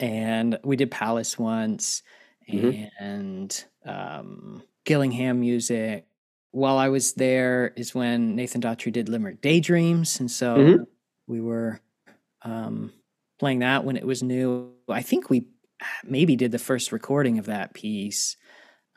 [0.00, 2.02] and we did Palace once,
[2.48, 3.04] mm-hmm.
[3.04, 6.06] and um, Gillingham music.
[6.50, 10.82] While I was there is when Nathan Daughtrey did Limerick Daydreams, and so mm-hmm.
[11.26, 11.80] we were
[12.42, 12.92] um,
[13.38, 14.72] playing that when it was new.
[14.88, 15.46] I think we
[16.04, 18.36] maybe did the first recording of that piece.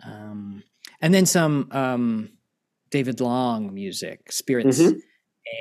[0.04, 0.64] Um,
[1.02, 2.30] and then some um,
[2.89, 4.97] David Long music, Spirits mm-hmm.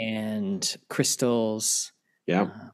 [0.05, 1.93] and Crystals.
[2.27, 2.43] Yeah.
[2.43, 2.69] Uh,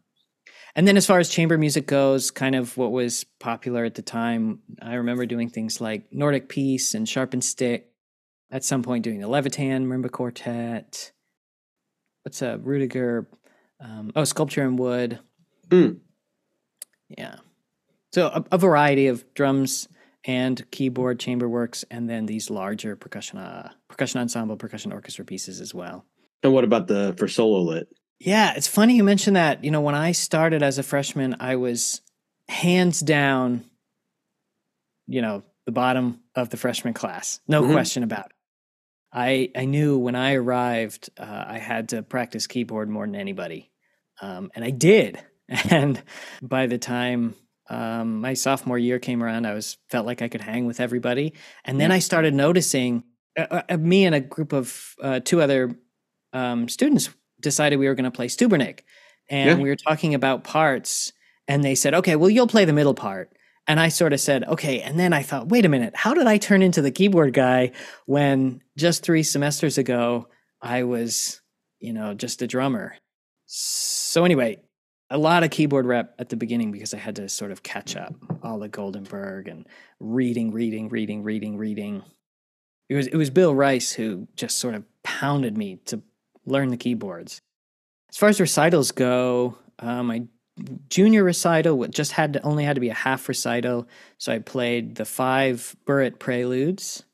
[0.76, 4.02] and then as far as chamber music goes, kind of what was popular at the
[4.02, 7.90] time, I remember doing things like Nordic Piece and Sharpened Stick.
[8.50, 11.10] At some point, doing the Levitan Marimba Quartet.
[12.22, 13.26] What's a Rudiger?
[13.80, 15.18] Um, oh, Sculpture in Wood.
[15.68, 15.98] Mm.
[17.08, 17.36] Yeah.
[18.12, 19.88] So a, a, variety of drums
[20.24, 25.60] and keyboard chamber works, and then these larger percussion uh, percussion ensemble, percussion orchestra pieces
[25.60, 26.04] as well.
[26.42, 27.88] And what about the for solo lit?
[28.18, 29.64] Yeah, it's funny you mentioned that.
[29.64, 32.00] You know, when I started as a freshman, I was
[32.48, 33.64] hands down,
[35.06, 37.40] you know, the bottom of the freshman class.
[37.46, 37.72] No mm-hmm.
[37.72, 38.32] question about it.
[39.12, 43.70] I I knew when I arrived, uh, I had to practice keyboard more than anybody,
[44.20, 45.18] um, and I did.
[45.70, 46.02] And
[46.42, 47.36] by the time
[47.70, 51.34] um, my sophomore year came around, I was felt like I could hang with everybody,
[51.64, 53.04] and then I started noticing
[53.38, 55.78] uh, uh, me and a group of uh, two other
[56.32, 57.10] um, students
[57.40, 58.80] decided we were going to play Stubernic,
[59.28, 59.62] and yeah.
[59.62, 61.12] we were talking about parts,
[61.48, 63.32] and they said, "Okay, well, you'll play the middle part."
[63.68, 66.26] And I sort of said, "Okay." And then I thought, "Wait a minute, how did
[66.26, 67.72] I turn into the keyboard guy
[68.06, 70.28] when just three semesters ago
[70.62, 71.40] I was,
[71.80, 72.94] you know, just a drummer?"
[73.46, 74.60] So anyway,
[75.10, 77.96] a lot of keyboard rep at the beginning because I had to sort of catch
[77.96, 79.66] up all the Goldenberg and
[80.00, 82.02] reading, reading, reading, reading, reading.
[82.88, 86.02] It was it was Bill Rice who just sort of pounded me to
[86.46, 87.40] learn the keyboards.
[88.08, 90.22] As far as recitals go, um, my
[90.88, 93.88] junior recital just had to, only had to be a half recital,
[94.18, 97.04] so I played the five Burritt preludes,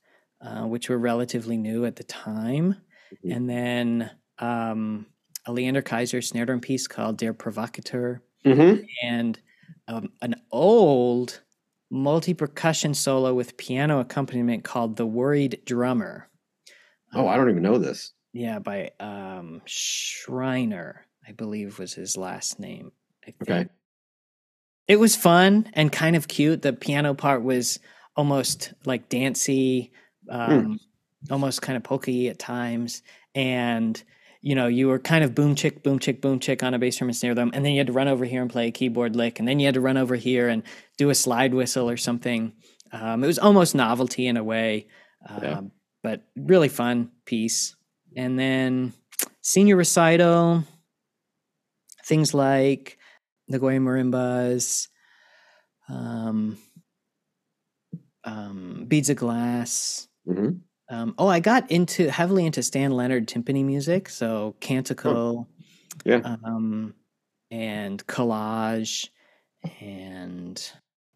[0.41, 2.77] uh, which were relatively new at the time,
[3.13, 3.33] mm-hmm.
[3.33, 5.07] and then um,
[5.47, 8.85] a Leander Kaiser snare drum piece called Der Provocateur, mm-hmm.
[9.03, 9.41] and
[9.89, 11.41] um, an old
[11.91, 16.29] multi percussion solo with piano accompaniment called The Worried Drummer.
[17.15, 18.13] Oh, I don't even know this.
[18.33, 22.93] Yeah, by um, Schreiner, I believe was his last name.
[23.43, 23.69] Okay.
[24.89, 26.63] It was fun and kind of cute.
[26.63, 27.79] The piano part was
[28.17, 29.93] almost like dancey,
[30.29, 30.79] um, mm.
[31.31, 33.03] almost kind of pokey at times,
[33.35, 34.03] and
[34.41, 36.97] you know, you were kind of boom chick, boom chick, boom chick on a bass
[36.97, 38.73] drum and snare drum, and then you had to run over here and play a
[38.73, 40.65] keyboard lick, and then you had to run over here and
[40.99, 42.53] do a slide whistle or something.
[42.91, 44.89] Um, it was almost novelty in a way,
[45.29, 45.61] uh, yeah.
[46.03, 47.77] but really fun piece.
[48.17, 48.93] And then
[49.41, 50.65] senior recital,
[52.05, 52.99] things like
[53.49, 54.89] the Goya marimbas,
[55.89, 56.59] um,
[58.25, 60.09] um, beads of glass.
[60.27, 60.59] Mm-hmm.
[60.89, 66.01] Um, oh, I got into heavily into Stan Leonard timpani music, so canticle, oh.
[66.05, 66.95] yeah, um,
[67.51, 69.09] and collage,
[69.81, 70.63] and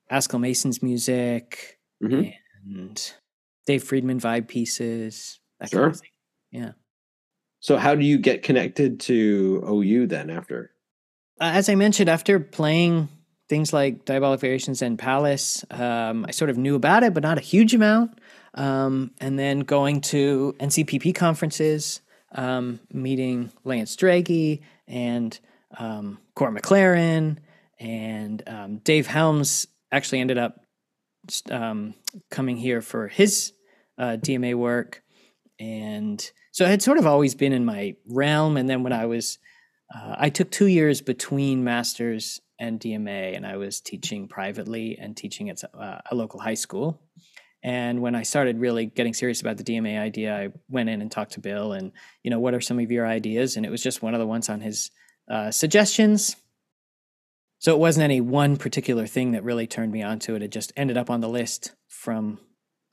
[0.08, 2.30] Pascal Mason's music, mm-hmm.
[2.64, 3.12] and
[3.66, 5.40] Dave Friedman vibe pieces.
[5.60, 5.82] That sure.
[5.82, 6.10] kind of thing.
[6.52, 6.72] Yeah.
[7.66, 10.70] So how do you get connected to OU then after?
[11.40, 13.08] Uh, as I mentioned, after playing
[13.48, 17.38] things like Diabolic Variations and Palace, um, I sort of knew about it, but not
[17.38, 18.20] a huge amount.
[18.54, 25.36] Um, and then going to NCPP conferences, um, meeting Lance Drege and
[25.76, 27.38] um, Cort McClaren
[27.80, 30.60] and um, Dave Helms actually ended up
[31.50, 31.94] um,
[32.30, 33.54] coming here for his
[33.98, 35.02] uh, DMA work.
[35.58, 38.56] And so it had sort of always been in my realm.
[38.56, 39.36] And then when I was,
[39.94, 45.14] uh, I took two years between masters and DMA, and I was teaching privately and
[45.14, 46.98] teaching at uh, a local high school.
[47.62, 51.12] And when I started really getting serious about the DMA idea, I went in and
[51.12, 51.92] talked to Bill and,
[52.22, 53.58] you know, what are some of your ideas?
[53.58, 54.90] And it was just one of the ones on his
[55.30, 56.36] uh, suggestions.
[57.58, 60.42] So it wasn't any one particular thing that really turned me onto it.
[60.42, 62.38] It just ended up on the list from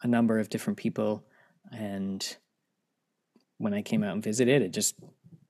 [0.01, 1.23] a number of different people.
[1.71, 2.35] And
[3.57, 4.95] when I came out and visited, it just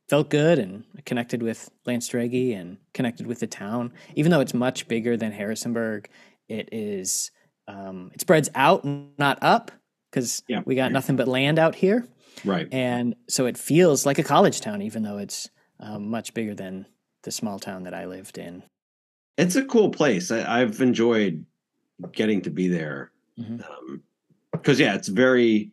[0.10, 3.94] felt good and connected with Lance Drege and connected with the town.
[4.16, 6.10] Even though it's much bigger than Harrisonburg,
[6.48, 7.32] it is
[7.68, 8.86] um, it spreads out,
[9.18, 9.72] not up,
[10.12, 10.62] because yeah.
[10.66, 12.08] we got nothing but land out here.
[12.44, 12.68] Right.
[12.72, 15.50] And so it feels like a college town, even though it's
[15.80, 16.86] um, much bigger than
[17.24, 18.64] the small town that I lived in.
[19.38, 20.30] It's a cool place.
[20.30, 21.46] I, have enjoyed
[22.12, 23.12] getting to be there.
[23.36, 24.54] Because, mm-hmm.
[24.54, 25.72] um, yeah, it's very,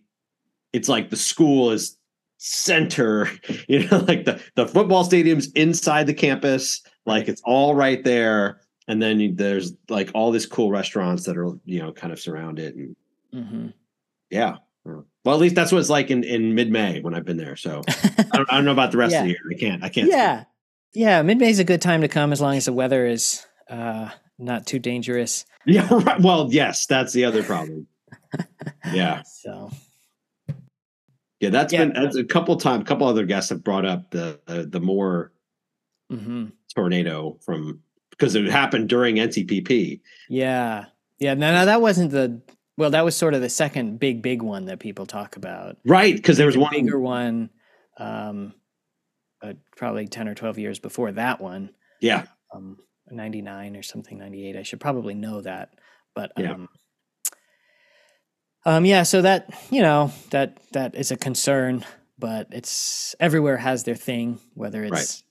[0.72, 1.98] it's like the school is
[2.42, 3.28] center,
[3.68, 8.60] you know, like the, the football stadium's inside the campus, like it's all right there.
[8.88, 12.18] And then you, there's like all these cool restaurants that are, you know, kind of
[12.18, 12.74] surround it.
[12.74, 12.96] And
[13.32, 13.66] mm-hmm.
[14.30, 14.56] yeah.
[14.84, 17.54] Well, at least that's what it's like in, in mid May when I've been there.
[17.54, 19.20] So I, don't, I don't know about the rest yeah.
[19.20, 19.40] of the year.
[19.50, 19.84] I can't.
[19.84, 20.08] I can't.
[20.08, 20.44] Yeah,
[20.94, 21.20] yeah.
[21.20, 24.08] Mid May is a good time to come as long as the weather is uh,
[24.38, 25.44] not too dangerous.
[25.66, 25.86] Yeah.
[25.90, 26.18] Right.
[26.18, 27.86] Well, yes, that's the other problem.
[28.94, 29.20] yeah.
[29.24, 29.70] So.
[31.40, 31.86] Yeah, that's yeah.
[31.86, 32.82] been that's a couple times.
[32.82, 35.32] A couple other guests have brought up the the, the Moore
[36.12, 36.46] mm-hmm.
[36.74, 37.80] tornado from
[38.10, 40.00] because it happened during NCPP.
[40.28, 40.86] Yeah,
[41.18, 41.34] yeah.
[41.34, 42.42] No, no, that wasn't the
[42.76, 45.76] well, that was sort of the second big, big one that people talk about.
[45.84, 47.50] Right, because there was one bigger one,
[47.98, 48.54] um,
[49.42, 51.70] uh, probably ten or twelve years before that one.
[52.00, 52.24] Yeah,
[52.54, 52.76] um,
[53.10, 54.56] ninety nine or something, ninety eight.
[54.56, 55.70] I should probably know that,
[56.14, 56.56] but yeah.
[58.64, 59.04] Um, yeah.
[59.04, 61.84] So that you know that that is a concern,
[62.18, 65.22] but it's everywhere has their thing, whether it's right.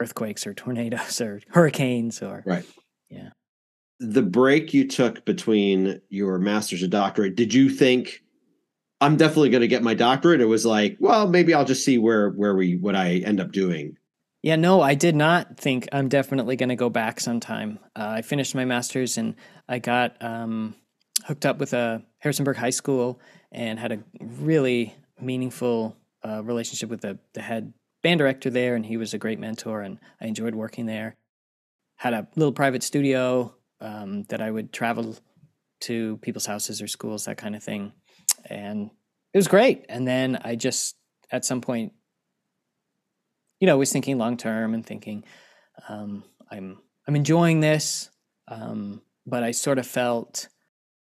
[0.00, 2.64] earthquakes or tornadoes or hurricanes or right.
[3.08, 3.30] Yeah
[4.00, 8.22] the break you took between your master's and doctorate, did you think
[9.00, 10.40] I'm definitely going to get my doctorate?
[10.40, 13.52] It was like, well, maybe I'll just see where where we what I end up
[13.52, 13.96] doing.
[14.42, 17.78] Yeah, no, I did not think I'm definitely going to go back sometime.
[17.96, 19.36] Uh, I finished my master's and
[19.68, 20.74] I got um,
[21.24, 23.20] hooked up with a Harrisonburg High School
[23.52, 25.96] and had a really meaningful
[26.26, 27.72] uh, relationship with the, the head
[28.02, 31.16] band director there, and he was a great mentor, and I enjoyed working there.
[31.96, 35.16] Had a little private studio, um, that I would travel
[35.80, 37.92] to people's houses or schools, that kind of thing.
[38.46, 38.90] And
[39.32, 39.84] it was great.
[39.88, 40.96] And then I just,
[41.30, 41.92] at some point,
[43.60, 45.24] you know, was thinking long term and thinking,
[45.88, 48.10] um, I'm I'm enjoying this,
[48.48, 50.48] um, but I sort of felt,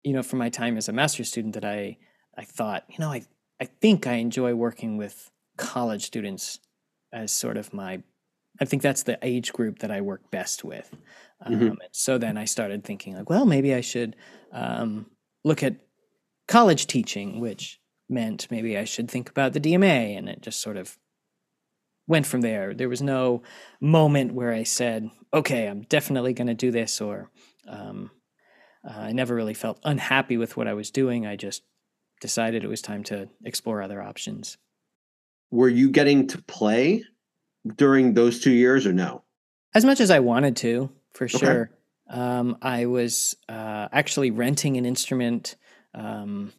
[0.05, 1.99] you know, from my time as a master's student that I
[2.37, 3.23] I thought, you know, I
[3.61, 6.61] I think I enjoy working with college students
[7.13, 8.03] as sort of my
[8.61, 10.91] I think that's the age group that I work best with.
[11.47, 11.71] Mm-hmm.
[11.71, 14.17] Um, so then I started thinking like, well, maybe I should
[14.53, 15.07] um,
[15.45, 15.77] look at
[16.49, 20.77] college teaching, which meant maybe I should think about the DMA, and it just sort
[20.77, 20.99] of
[22.09, 22.75] went from there.
[22.75, 23.43] There was no
[23.81, 27.31] moment where I said, okay, I'm definitely going to do this, or
[27.69, 28.11] um,
[28.85, 31.27] uh, I never really felt unhappy with what I was doing.
[31.27, 31.63] I just
[32.21, 34.59] decided it was time to explore other options.
[35.51, 37.05] Were you getting to play
[37.77, 39.23] during those two years, or no?
[39.75, 41.39] As much as I wanted to for okay.
[41.39, 41.71] sure.
[42.11, 45.57] Um, I was uh, actually renting an instrument,
[45.95, 46.53] um,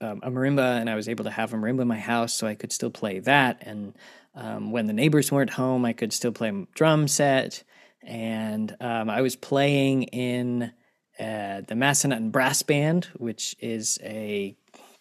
[0.00, 2.46] um, a marimba, and I was able to have a marimba in my house, so
[2.46, 3.62] I could still play that.
[3.62, 3.94] And
[4.34, 7.64] um, when the neighbors weren't home, I could still play a drum set.
[8.02, 10.72] And um, I was playing in
[11.18, 14.56] uh, the Massanutten Brass Band, which is a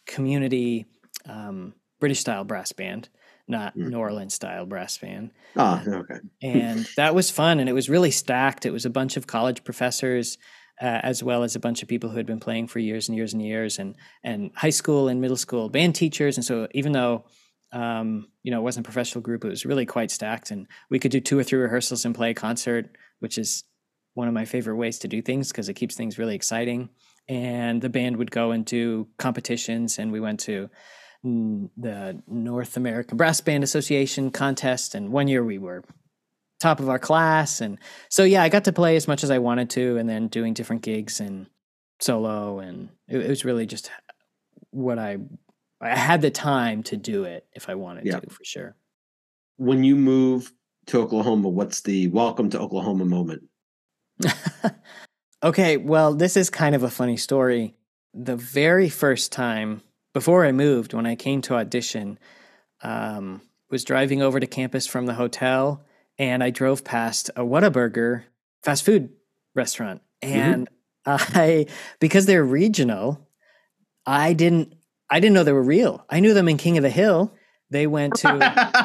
[0.05, 0.86] community
[1.28, 3.09] um, British style brass band
[3.51, 3.89] not mm.
[3.89, 5.30] New Orleans style brass band.
[5.55, 6.16] Ah, okay.
[6.41, 8.66] and that was fun, and it was really stacked.
[8.66, 10.39] It was a bunch of college professors,
[10.82, 13.16] uh, as well as a bunch of people who had been playing for years and
[13.16, 16.38] years and years, and and high school and middle school band teachers.
[16.38, 17.26] And so, even though
[17.72, 20.97] um, you know it wasn't a professional group, it was really quite stacked, and we
[20.97, 23.66] could do two or three rehearsals and play a concert, which is
[24.14, 26.89] one of my favorite ways to do things because it keeps things really exciting.
[27.28, 30.70] and the band would go and do competitions, and we went to
[31.24, 35.84] the North American Brass Band Association contest, and one year we were
[36.59, 37.78] top of our class, and
[38.09, 40.53] so yeah, I got to play as much as I wanted to, and then doing
[40.53, 41.47] different gigs and
[41.99, 43.91] solo, and it, it was really just
[44.72, 45.18] what I
[45.80, 48.20] I had the time to do it if I wanted yeah.
[48.20, 48.76] to, for sure.
[49.57, 50.51] When you move
[50.88, 53.43] to Oklahoma, what's the welcome to Oklahoma moment?
[55.44, 57.76] okay, well, this is kind of a funny story.
[58.14, 59.82] The very first time
[60.14, 62.20] before I moved, when I came to audition,
[62.84, 65.84] um, was driving over to campus from the hotel,
[66.18, 68.24] and I drove past a Whataburger
[68.64, 69.10] fast food
[69.56, 70.36] restaurant, mm-hmm.
[70.36, 70.70] and
[71.06, 71.38] mm-hmm.
[71.38, 71.66] I
[72.00, 73.28] because they're regional,
[74.06, 74.74] I didn't
[75.10, 76.06] I didn't know they were real.
[76.10, 77.34] I knew them in King of the Hill.
[77.70, 78.28] They went to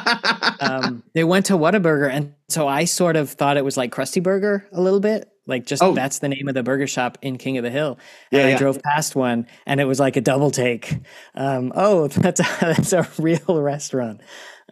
[0.61, 4.23] um, they went to Whataburger, and so I sort of thought it was like Krusty
[4.23, 5.31] Burger a little bit.
[5.47, 5.95] Like just oh.
[5.95, 7.99] that's the name of the burger shop in King of the Hill.
[8.33, 8.59] And yeah, I yeah.
[8.59, 10.93] drove past one and it was like a double take.
[11.35, 14.21] Um, oh, that's a, that's a real restaurant.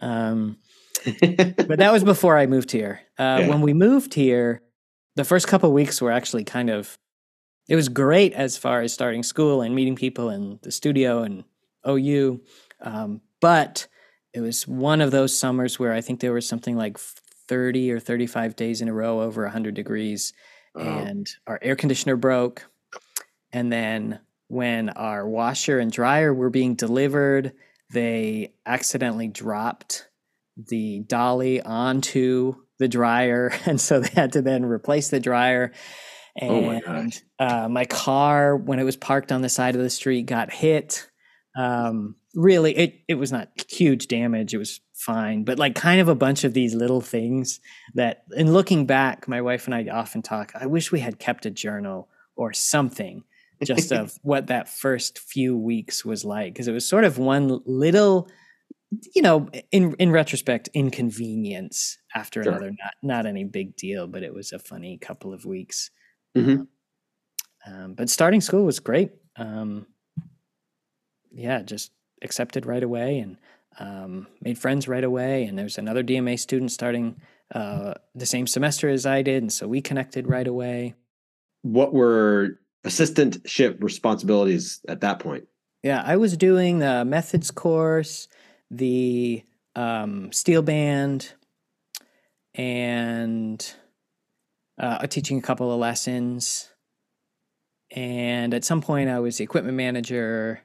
[0.01, 0.57] Um,
[1.05, 3.01] but that was before I moved here.
[3.17, 3.47] Uh, yeah.
[3.49, 4.61] When we moved here,
[5.15, 6.97] the first couple weeks were actually kind of
[7.67, 11.45] it was great as far as starting school and meeting people in the studio and
[11.87, 12.41] OU.
[12.81, 13.87] Um, but
[14.35, 17.99] it was one of those summers where I think there was something like 30 or
[17.99, 20.33] 35 days in a row over 100 degrees
[20.75, 22.65] and our air conditioner broke.
[23.53, 24.19] And then
[24.49, 27.53] when our washer and dryer were being delivered,
[27.93, 30.09] they accidentally dropped
[30.57, 33.53] the dolly onto the dryer.
[33.65, 35.71] And so they had to then replace the dryer.
[36.35, 39.89] And oh my, uh, my car, when it was parked on the side of the
[39.89, 41.09] street, got hit.
[41.55, 44.53] Um, really, it, it was not huge damage.
[44.53, 45.43] It was fine.
[45.43, 47.59] But like kind of a bunch of these little things
[47.93, 50.51] that, in looking back, my wife and I often talk.
[50.59, 53.23] I wish we had kept a journal or something
[53.63, 57.61] just of what that first few weeks was like because it was sort of one
[57.65, 58.29] little
[59.13, 62.51] you know in in retrospect inconvenience after sure.
[62.51, 65.89] another not not any big deal but it was a funny couple of weeks
[66.37, 66.63] mm-hmm.
[67.71, 69.85] um, but starting school was great um,
[71.31, 71.91] yeah just
[72.21, 73.37] accepted right away and
[73.79, 75.45] um, made friends right away.
[75.45, 77.19] And there's another DMA student starting
[77.53, 80.95] uh, the same semester as I did, and so we connected right away.
[81.61, 85.47] What were assistantship responsibilities at that point?
[85.83, 88.27] Yeah, I was doing the methods course,
[88.71, 89.43] the
[89.75, 91.33] um, steel band,
[92.55, 93.73] and
[94.79, 96.69] uh, teaching a couple of lessons.
[97.91, 100.61] And at some point, I was the equipment manager.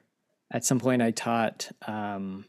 [0.51, 2.45] At some point, I taught um,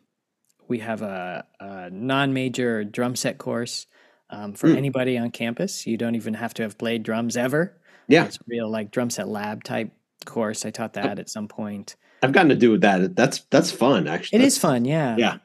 [0.69, 3.87] we have a, a non-major drum set course
[4.31, 4.77] um, for mm.
[4.77, 5.87] anybody on campus.
[5.87, 7.79] You don't even have to have played drums ever.
[8.09, 9.93] Yeah, it's real like drum set lab type
[10.25, 10.67] course.
[10.67, 11.97] I taught that at some point.
[12.23, 13.17] I've gotten to do with that.
[13.17, 14.39] That's that's fun actually.
[14.39, 14.85] It that's, is fun.
[14.85, 15.17] Yeah.
[15.17, 15.39] Yeah.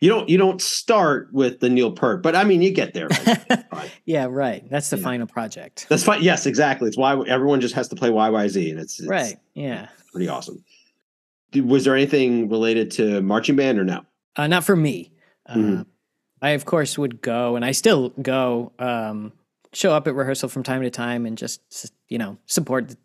[0.00, 3.08] You don't you don't start with the Neil Peart, but I mean you get there.
[4.04, 4.68] yeah, right.
[4.68, 5.02] That's the yeah.
[5.02, 5.86] final project.
[5.88, 6.22] That's fine.
[6.22, 6.88] Yes, exactly.
[6.88, 9.36] It's why everyone just has to play YYZ, and it's, it's right.
[9.54, 10.64] Yeah, pretty awesome.
[11.54, 14.04] Was there anything related to marching band or no?
[14.36, 15.12] Uh, not for me.
[15.48, 15.80] Mm-hmm.
[15.80, 15.84] Uh,
[16.40, 18.72] I of course would go, and I still go.
[18.78, 19.32] Um,
[19.72, 21.60] show up at rehearsal from time to time, and just
[22.08, 22.96] you know support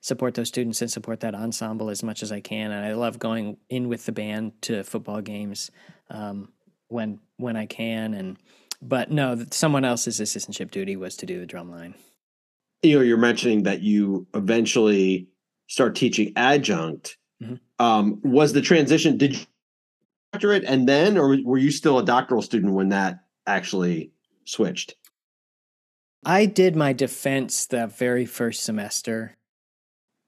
[0.00, 2.70] support those students and support that ensemble as much as I can.
[2.70, 5.70] And I love going in with the band to football games
[6.10, 6.52] um,
[6.88, 8.14] when when I can.
[8.14, 8.36] And
[8.80, 11.94] but no, someone else's assistantship duty was to do the drum line.
[12.82, 15.28] You know, you're mentioning that you eventually
[15.68, 17.16] start teaching adjunct.
[17.78, 19.16] Um, was the transition?
[19.16, 19.46] Did you
[20.32, 24.12] doctorate and then, or were you still a doctoral student when that actually
[24.44, 24.94] switched?
[26.24, 29.36] I did my defense the very first semester.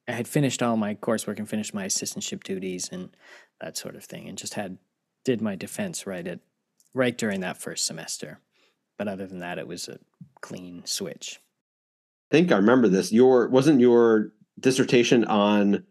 [0.09, 3.17] I had finished all my coursework and finished my assistantship duties and
[3.61, 4.79] that sort of thing, and just had
[5.25, 6.41] did my defense right at
[6.95, 8.41] right during that first semester.
[8.99, 9.99] But other than that, it was a
[10.41, 11.41] clean switch.
[12.31, 13.13] I think I remember this.
[13.13, 15.85] Your wasn't your dissertation on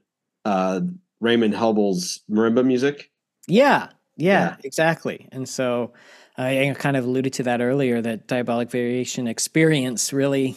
[0.44, 0.82] uh,
[1.20, 3.12] Raymond Helble's marimba music?
[3.48, 4.56] Yeah, yeah, yeah.
[4.64, 5.28] exactly.
[5.32, 5.94] And so
[6.38, 10.56] I kind of alluded to that earlier that diabolic variation experience really,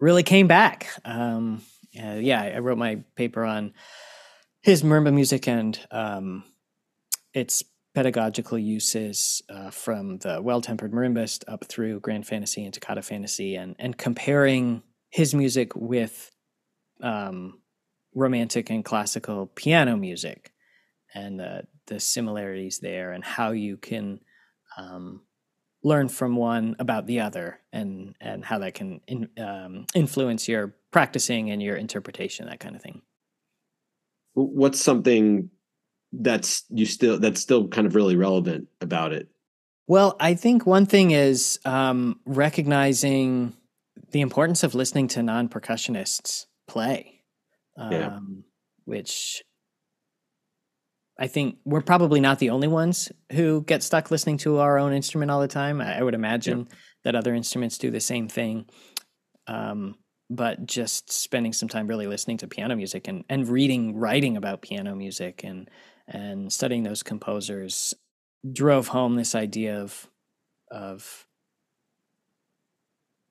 [0.00, 0.88] really came back.
[1.04, 1.62] Um,
[1.98, 3.72] uh, yeah, I wrote my paper on
[4.62, 6.44] his marimba music and um,
[7.32, 7.62] its
[7.94, 13.76] pedagogical uses uh, from the well-tempered marimbist up through grand fantasy and toccata fantasy and
[13.78, 16.32] and comparing his music with
[17.00, 17.60] um,
[18.14, 20.52] romantic and classical piano music
[21.14, 24.20] and the the similarities there and how you can
[24.78, 25.20] um,
[25.82, 30.74] learn from one about the other and and how that can in, um, influence your
[30.90, 33.02] practicing and your interpretation that kind of thing.
[34.32, 35.50] What's something
[36.12, 39.28] that's you still that's still kind of really relevant about it?
[39.86, 43.54] Well i think one thing is um, recognizing
[44.10, 47.13] the importance of listening to non-percussionists play
[47.76, 48.18] um, yeah.
[48.84, 49.42] which
[51.18, 54.92] I think we're probably not the only ones who get stuck listening to our own
[54.92, 55.80] instrument all the time.
[55.80, 56.76] I, would imagine yeah.
[57.04, 58.66] that other instruments do the same thing.
[59.46, 59.96] Um,
[60.30, 64.62] but just spending some time really listening to piano music and, and reading, writing about
[64.62, 65.68] piano music and
[66.06, 67.94] and studying those composers
[68.52, 70.08] drove home this idea of
[70.70, 71.26] of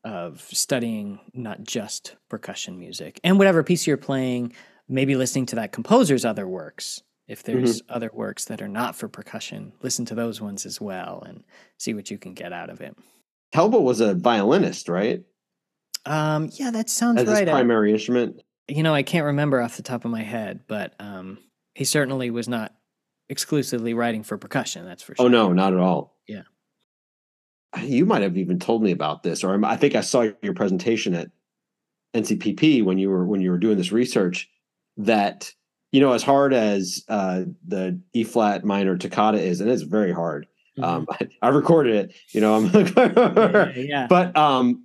[0.04, 4.54] of studying not just percussion music and whatever piece you're playing,
[4.88, 7.96] maybe listening to that composer's other works if there's mm-hmm.
[7.96, 11.44] other works that are not for percussion, listen to those ones as well and
[11.78, 12.98] see what you can get out of it.
[13.54, 15.24] Helble was a violinist, right?
[16.06, 17.48] Um, yeah, that sounds As right.
[17.48, 18.42] His primary I, instrument.
[18.68, 21.38] You know, I can't remember off the top of my head, but um,
[21.76, 22.74] he certainly was not
[23.30, 24.86] exclusively writing for percussion.
[24.86, 25.26] That's for oh, sure.
[25.28, 26.18] Oh no, not at all.
[26.28, 26.44] Yeah.
[27.82, 31.14] You might have even told me about this, or I think I saw your presentation
[31.16, 31.32] at
[32.14, 34.50] NCPP when you were when you were doing this research.
[34.98, 35.52] That
[35.92, 40.12] you know, as hard as uh, the E flat minor toccata is, and it's very
[40.12, 40.48] hard.
[40.78, 40.84] Mm-hmm.
[40.84, 44.08] Um, I, I, recorded it, you know, I'm yeah, yeah.
[44.08, 44.84] but um,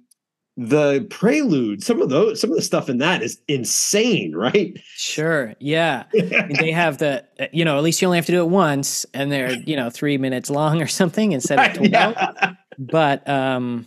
[0.59, 4.79] the prelude, some of those, some of the stuff in that is insane, right?
[4.97, 6.05] Sure, yeah.
[6.13, 9.33] they have the, you know, at least you only have to do it once, and
[9.33, 11.93] they're, you know, three minutes long or something instead of twelve.
[11.93, 12.55] yeah.
[12.79, 13.87] But um,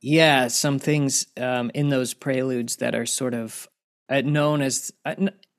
[0.00, 3.68] yeah, some things um, in those preludes that are sort of
[4.08, 5.14] uh, known as uh,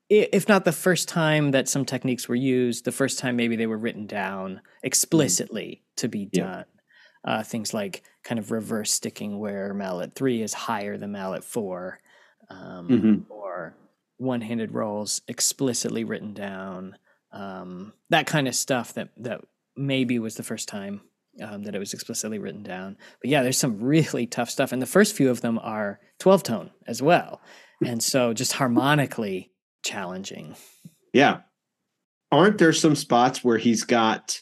[0.08, 3.66] if not the first time that some techniques were used, the first time maybe they
[3.66, 5.96] were written down explicitly mm.
[5.96, 6.64] to be done.
[7.24, 7.38] Yeah.
[7.38, 11.98] Uh, things like kind of reverse sticking, where mallet three is higher than mallet four,
[12.48, 13.32] um, mm-hmm.
[13.32, 13.74] or
[14.18, 16.96] one handed rolls explicitly written down.
[17.32, 19.40] Um, that kind of stuff that that
[19.76, 21.00] maybe was the first time
[21.42, 22.96] um, that it was explicitly written down.
[23.20, 26.42] But yeah, there's some really tough stuff, and the first few of them are 12
[26.42, 27.40] tone as well.
[27.84, 29.50] And so, just harmonically,
[29.84, 30.56] challenging.
[31.12, 31.40] Yeah.
[32.32, 34.40] Aren't there some spots where he's got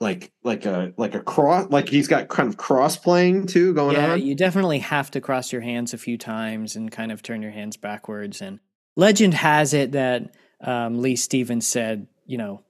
[0.00, 3.96] like like a like a cross like he's got kind of cross playing too going
[3.96, 4.02] on?
[4.02, 4.22] yeah, on?
[4.22, 7.50] you definitely have to cross your hands a few times and kind of turn your
[7.50, 8.40] hands backwards.
[8.40, 8.60] And
[8.96, 12.62] legend has it that um, Leigh Stevens said, you know,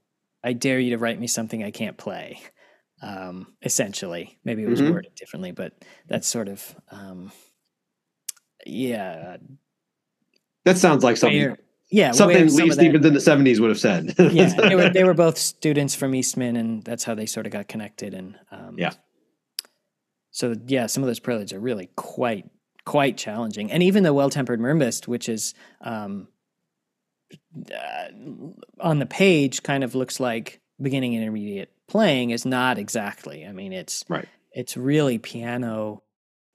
[0.45, 2.41] I dare you to write me something I can't play.
[3.01, 4.93] Um, essentially, maybe it was mm-hmm.
[4.93, 5.73] worded differently, but
[6.09, 7.33] that's sort of um,
[8.67, 9.37] yeah.
[10.65, 11.57] That sounds like something
[11.91, 14.15] yeah, something Leigh Stevens in the seventies would have said.
[14.19, 17.53] yeah, they were they were both students from Eastman, and that's how they sort of
[17.53, 18.13] got connected.
[18.13, 18.93] And um, yeah,
[20.31, 22.51] so yeah, some of those preludes are really quite
[22.85, 26.29] quite challenging, and even the well tempered marimbist, which is um,
[27.75, 28.09] uh,
[28.81, 33.45] on the page, kind of looks like beginning and intermediate playing, is not exactly.
[33.47, 34.29] I mean, it's right.
[34.53, 36.03] It's really piano,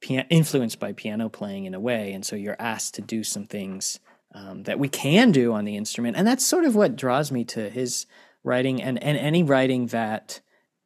[0.01, 3.45] piano influenced by piano playing in a way, and so you're asked to do some
[3.45, 3.99] things
[4.33, 6.17] um, that we can do on the instrument.
[6.17, 8.05] And that's sort of what draws me to his
[8.43, 10.41] writing and, and any writing that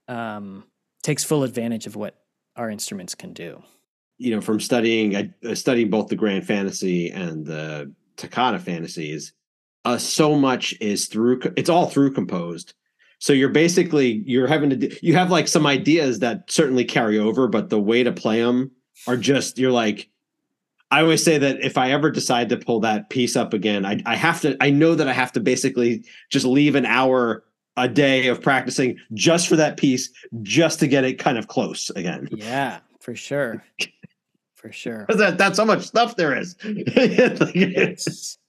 [0.08, 0.66] um,
[1.04, 2.16] takes full advantage of what
[2.56, 3.64] our instruments can do.
[4.18, 9.34] You know, from studying, I, studying both the grand fantasy and the toccata fantasies,
[9.86, 12.74] uh, so much is through, it's all through composed.
[13.20, 17.18] So you're basically, you're having to, do, you have like some ideas that certainly carry
[17.18, 18.72] over, but the way to play them
[19.08, 20.10] are just, you're like,
[20.92, 24.02] I always say that if I ever decide to pull that piece up again, I,
[24.06, 27.44] I have to, I know that I have to basically just leave an hour
[27.76, 30.10] a day of practicing just for that piece,
[30.42, 32.28] just to get it kind of close again.
[32.32, 33.64] Yeah, for sure.
[34.56, 35.06] For sure.
[35.08, 36.56] that, that's how much stuff there is.
[36.64, 38.40] it's,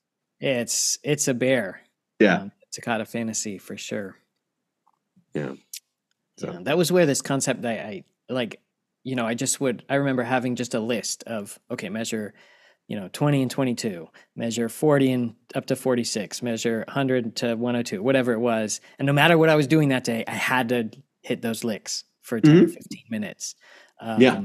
[0.40, 1.82] it's, it's a bear.
[2.18, 2.38] Yeah.
[2.38, 4.16] Um, Toccata fantasy for sure.
[5.34, 5.54] Yeah.
[6.38, 6.52] So.
[6.52, 6.58] yeah.
[6.62, 8.60] That was where this concept I, I like
[9.08, 12.34] you know, I just would, I remember having just a list of, okay, measure,
[12.88, 14.06] you know, 20 and 22,
[14.36, 18.82] measure 40 and up to 46, measure 100 to 102, whatever it was.
[18.98, 20.90] And no matter what I was doing that day, I had to
[21.22, 22.64] hit those licks for 10 mm-hmm.
[22.64, 23.54] or 15 minutes.
[23.98, 24.42] Um, yeah.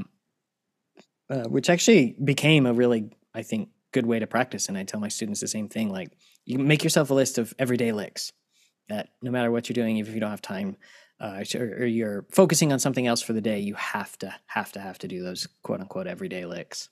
[1.28, 4.68] Uh, which actually became a really, I think, good way to practice.
[4.68, 6.10] And I tell my students the same thing like,
[6.46, 8.32] you make yourself a list of everyday licks
[8.88, 10.76] that no matter what you're doing, if you don't have time
[11.20, 14.80] uh, or you're focusing on something else for the day, you have to have to
[14.80, 16.88] have to do those quote unquote everyday licks.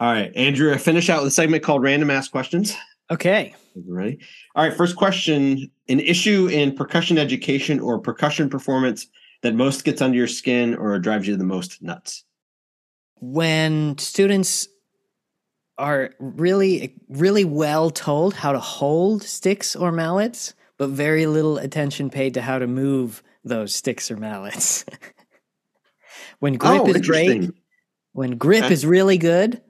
[0.00, 2.76] All right, Andrew, I finish out with a segment called Random Ass Questions.
[3.10, 3.54] Okay.
[3.86, 4.18] Ready?
[4.54, 9.06] All right, first question An issue in percussion education or percussion performance
[9.42, 12.24] that most gets under your skin or drives you the most nuts?
[13.20, 14.68] When students
[15.76, 22.10] are really, really well told how to hold sticks or mallets, but very little attention
[22.10, 24.84] paid to how to move those sticks or mallets.
[26.38, 27.50] when grip oh, is great,
[28.12, 28.72] when grip okay.
[28.72, 29.60] is really good,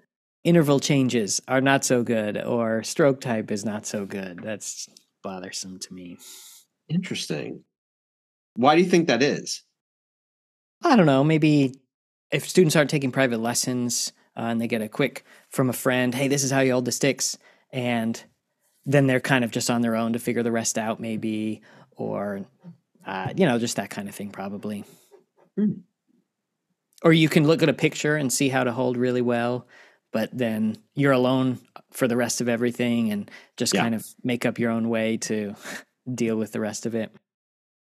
[0.45, 4.41] interval changes are not so good, or stroke type is not so good.
[4.43, 4.89] That's
[5.23, 6.19] bothersome to me.
[6.89, 7.65] Interesting.
[8.57, 9.63] Why do you think that is?
[10.83, 11.25] I don't know.
[11.25, 11.75] Maybe
[12.31, 16.15] if students aren't taking private lessons uh, and they get a quick from a friend,
[16.15, 17.39] hey, this is how you hold the sticks,
[17.73, 18.23] and
[18.87, 21.63] then they're kind of just on their own to figure the rest out, maybe,
[21.97, 22.45] or
[23.07, 24.85] uh, you know, just that kind of thing, probably.
[25.57, 25.73] Hmm.
[27.03, 29.67] Or you can look at a picture and see how to hold really well,
[30.13, 31.59] but then you're alone
[31.93, 33.83] for the rest of everything and just yeah.
[33.83, 35.55] kind of make up your own way to
[36.15, 37.15] deal with the rest of it.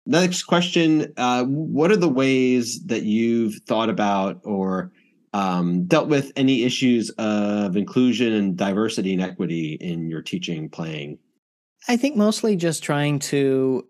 [0.05, 4.91] Next question uh, What are the ways that you've thought about or
[5.33, 11.19] um, dealt with any issues of inclusion and diversity and equity in your teaching, playing?
[11.89, 13.87] I think mostly just trying to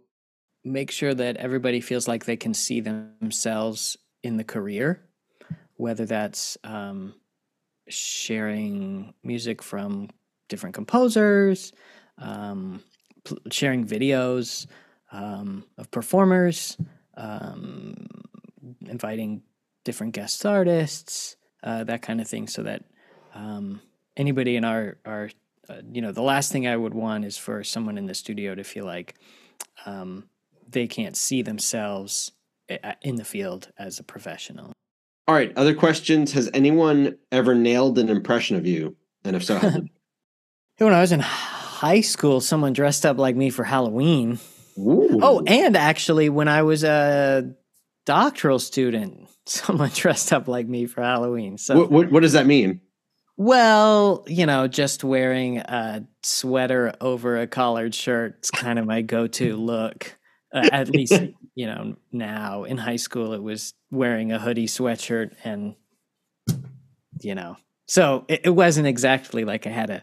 [0.65, 5.09] make sure that everybody feels like they can see themselves in the career,
[5.75, 7.15] whether that's um,
[7.89, 10.09] sharing music from
[10.49, 11.73] different composers,
[12.19, 12.83] um,
[13.25, 14.67] pl- sharing videos
[15.11, 16.77] um, of performers,
[17.17, 18.07] um,
[18.87, 19.43] inviting
[19.85, 22.85] different guest artists, uh, that kind of thing, so that
[23.35, 23.81] um,
[24.17, 25.31] anybody in our our
[25.69, 28.55] uh, you know the last thing I would want is for someone in the studio
[28.55, 29.15] to feel like
[29.87, 30.29] um,
[30.69, 32.33] they can't see themselves
[33.03, 34.73] in the field as a professional.
[35.29, 35.53] All right.
[35.57, 36.33] Other questions?
[36.33, 38.97] Has anyone ever nailed an impression of you?
[39.25, 39.69] And if so, how
[40.79, 44.39] when I was in high school, someone dressed up like me for Halloween.
[44.79, 45.21] Ooh.
[45.23, 47.55] Oh, and actually, when I was a
[48.05, 51.59] doctoral student, someone dressed up like me for Halloween.
[51.59, 52.81] So, what, what, what does that mean?
[53.37, 59.03] Well, you know, just wearing a sweater over a collared shirt is kind of my
[59.03, 60.17] go-to look.
[60.55, 61.19] Uh, at least,
[61.55, 65.75] you know, now in high school, it was wearing a hoodie, sweatshirt, and
[67.23, 67.57] you know,
[67.87, 70.03] so it, it wasn't exactly like I had a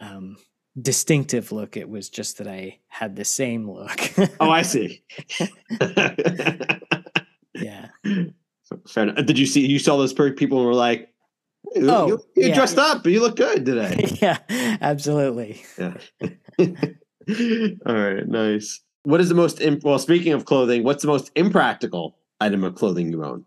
[0.00, 0.36] um,
[0.80, 1.76] distinctive look.
[1.76, 4.12] It was just that I had the same look.
[4.40, 5.02] oh, I see.
[7.60, 7.88] yeah.
[8.88, 9.26] Fair enough.
[9.26, 9.66] Did you see?
[9.66, 11.12] You saw those people and were like,
[11.76, 12.54] "Oh, you, you yeah.
[12.54, 14.38] dressed up, but you look good today." yeah,
[14.80, 15.62] absolutely.
[15.78, 15.96] Yeah.
[17.86, 18.80] All right, nice.
[19.04, 19.98] What is the most imp- well?
[20.00, 23.44] Speaking of clothing, what's the most impractical item of clothing you own?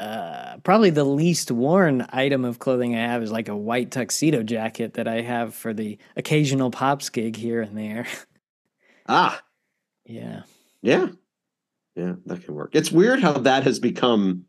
[0.00, 4.42] Uh, probably the least worn item of clothing I have is like a white tuxedo
[4.42, 8.06] jacket that I have for the occasional pops gig here and there.
[9.06, 9.42] Ah,
[10.06, 10.42] yeah,
[10.82, 11.08] yeah,
[12.00, 12.14] yeah.
[12.26, 12.70] That can work.
[12.72, 14.44] It's weird how that has become,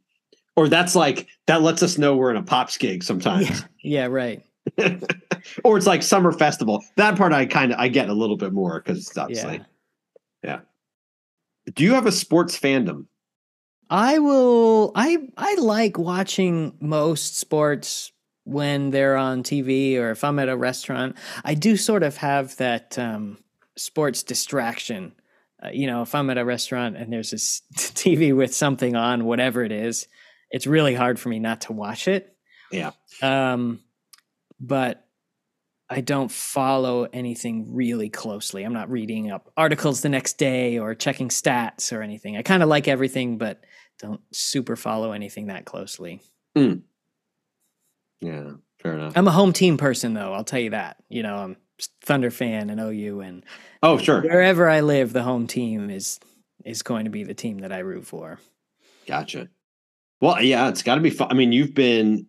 [0.55, 3.49] or that's like that lets us know we're in a pops gig sometimes.
[3.49, 4.43] Yeah, yeah right.
[5.63, 6.83] or it's like summer festival.
[6.95, 9.57] That part I kind of I get a little bit more because it's obviously,
[10.43, 10.59] yeah.
[11.65, 11.71] yeah.
[11.73, 13.05] Do you have a sports fandom?
[13.89, 14.93] I will.
[14.95, 18.13] I I like watching most sports
[18.45, 21.17] when they're on TV or if I'm at a restaurant.
[21.43, 23.39] I do sort of have that um,
[23.75, 25.13] sports distraction.
[25.63, 29.25] Uh, you know, if I'm at a restaurant and there's this TV with something on,
[29.25, 30.07] whatever it is,
[30.49, 32.35] it's really hard for me not to watch it.
[32.71, 32.91] Yeah.
[33.21, 33.79] Um,
[34.59, 35.05] but
[35.89, 38.63] I don't follow anything really closely.
[38.63, 42.37] I'm not reading up articles the next day or checking stats or anything.
[42.37, 43.65] I kind of like everything, but
[43.99, 46.21] don't super follow anything that closely.
[46.57, 46.83] Mm.
[48.21, 48.51] Yeah,
[48.81, 49.13] fair enough.
[49.17, 50.33] I'm a home team person, though.
[50.33, 50.97] I'll tell you that.
[51.09, 51.57] You know, I'm
[52.03, 53.43] Thunder fan and OU, and
[53.83, 54.21] oh, sure.
[54.21, 56.19] Wherever I live, the home team is
[56.65, 58.39] is going to be the team that I root for.
[59.07, 59.49] Gotcha.
[60.19, 61.29] Well, yeah, it's got to be fun.
[61.31, 62.27] I mean, you've been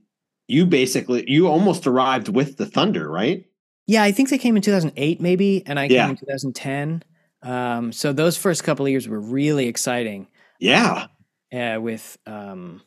[0.48, 3.44] you basically you almost arrived with the Thunder, right?
[3.86, 6.02] Yeah, I think they came in 2008, maybe, and I yeah.
[6.02, 7.02] came in 2010.
[7.42, 10.28] Um, so those first couple of years were really exciting.
[10.60, 11.08] Yeah
[11.52, 12.82] uh, with um,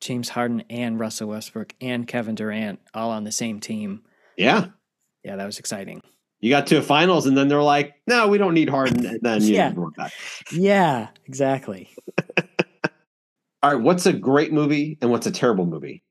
[0.00, 4.02] James Harden and Russell Westbrook and Kevin Durant all on the same team.
[4.36, 4.66] Yeah.
[5.24, 6.02] Yeah, that was exciting.
[6.40, 9.04] You got to a finals and then they're like, no, we don't need Harden.
[9.04, 9.72] And then you yeah.
[10.50, 11.90] yeah, exactly.
[13.62, 13.80] all right.
[13.80, 16.02] What's a great movie and what's a terrible movie?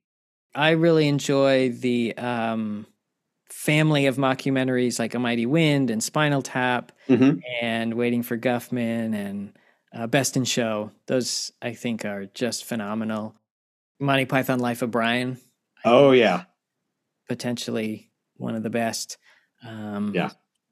[0.54, 2.86] I really enjoy the um,
[3.50, 7.40] family of mockumentaries like A Mighty Wind and Spinal Tap mm-hmm.
[7.62, 9.54] and Waiting for Guffman and
[9.94, 10.92] uh, Best in Show.
[11.08, 13.36] Those I think are just phenomenal.
[14.00, 15.40] Monty Python Life of Brian.
[15.84, 16.44] Oh yeah,
[17.28, 18.09] potentially
[18.40, 19.18] one of the best.
[19.66, 20.30] Um, yeah.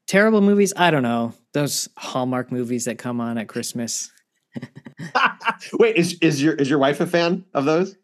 [0.07, 0.73] Terrible movies.
[0.76, 4.11] I don't know those Hallmark movies that come on at Christmas.
[5.73, 7.95] Wait, is is your is your wife a fan of those?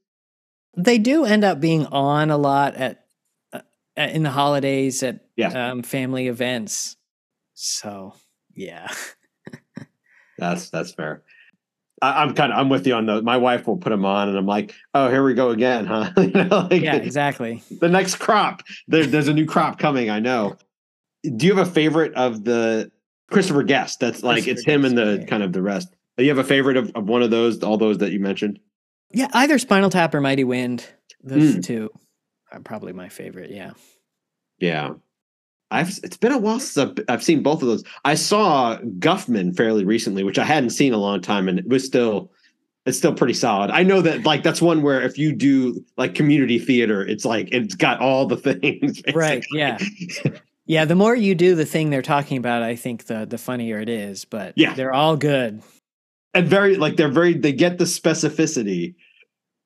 [0.75, 3.05] They do end up being on a lot at
[3.53, 3.61] uh,
[3.95, 5.71] in the holidays at yeah.
[5.71, 6.97] um, family events.
[7.53, 8.15] So
[8.53, 8.91] yeah,
[10.37, 11.23] that's that's fair.
[12.03, 13.23] I, am kind of I'm with you on those.
[13.23, 16.11] My wife will put them on, and I'm like, oh, here we go again, huh?
[16.17, 17.63] you know, like, yeah, exactly.
[17.79, 18.63] The next crop.
[18.87, 20.09] There, there's a new crop coming.
[20.09, 20.57] I know.
[21.23, 22.91] Do you have a favorite of the
[23.31, 24.01] Christopher Guest?
[24.01, 25.95] That's like it's him and the kind of the rest.
[26.17, 27.63] Do you have a favorite of, of one of those?
[27.63, 28.59] All those that you mentioned.
[29.11, 30.85] Yeah, either Spinal Tap or Mighty Wind.
[31.23, 31.63] Those mm.
[31.63, 31.89] two
[32.51, 33.51] are probably my favorite.
[33.51, 33.71] Yeah.
[34.59, 34.95] Yeah.
[35.73, 37.83] I've it's been a while since I've, I've, seen both of those.
[38.05, 41.85] I saw Guffman fairly recently, which I hadn't seen a long time, and it was
[41.85, 42.31] still
[42.85, 43.71] it's still pretty solid.
[43.71, 47.49] I know that like that's one where if you do like community theater, it's like
[47.51, 49.01] it's got all the things.
[49.01, 49.13] Basically.
[49.13, 49.45] Right.
[49.51, 49.77] Yeah.
[50.65, 50.85] yeah.
[50.85, 53.89] The more you do the thing they're talking about, I think the the funnier it
[53.89, 54.25] is.
[54.25, 55.61] But yeah, they're all good
[56.33, 58.95] and very like they're very they get the specificity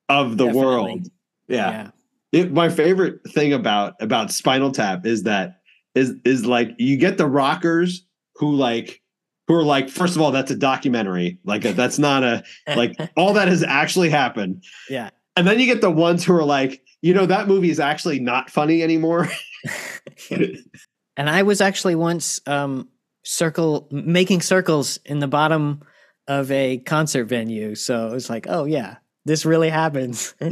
[0.08, 0.66] of the Definitely.
[0.66, 1.08] world.
[1.48, 1.70] Yeah.
[1.70, 1.90] yeah.
[2.30, 5.57] It, my favorite thing about about Spinal Tap is that
[5.94, 8.04] is is like you get the rockers
[8.36, 9.02] who like
[9.46, 11.38] who are like first of all that's a documentary.
[11.44, 12.44] Like that's not a
[12.76, 14.62] like all that has actually happened.
[14.88, 15.10] Yeah.
[15.36, 18.20] And then you get the ones who are like you know that movie is actually
[18.20, 19.28] not funny anymore.
[21.16, 22.88] And i was actually once um
[23.24, 25.82] circle making circles in the bottom
[26.28, 27.74] of a concert venue.
[27.74, 30.34] So it was like oh yeah this really happens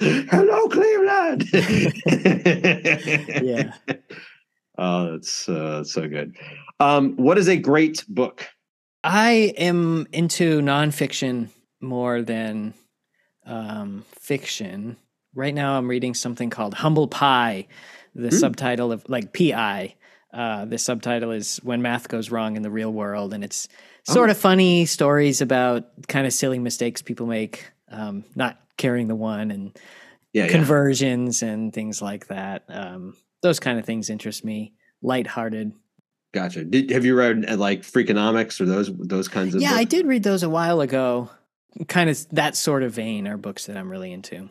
[0.00, 1.48] Hello, Cleveland.
[3.42, 3.74] yeah.
[4.82, 6.34] Oh, that's uh, so good.
[6.78, 8.48] Um, what is a great book?
[9.04, 11.50] I am into nonfiction
[11.82, 12.72] more than
[13.44, 14.96] um, fiction.
[15.34, 17.68] Right now, I'm reading something called Humble Pie.
[18.14, 18.32] The mm.
[18.32, 19.96] subtitle of like PI.
[20.32, 23.68] Uh, the subtitle is When Math Goes Wrong in the Real World, and it's
[24.04, 24.32] sort oh.
[24.32, 29.50] of funny stories about kind of silly mistakes people make, um, not carrying the one
[29.50, 29.78] and
[30.32, 31.48] yeah, conversions yeah.
[31.48, 32.64] and things like that.
[32.68, 34.74] Um, those kind of things interest me.
[35.02, 35.72] Lighthearted.
[36.32, 36.64] Gotcha.
[36.64, 39.60] Did have you read uh, like Freakonomics or those those kinds of?
[39.60, 39.80] Yeah, books?
[39.80, 41.30] I did read those a while ago.
[41.88, 44.50] Kind of that sort of vein are books that I'm really into.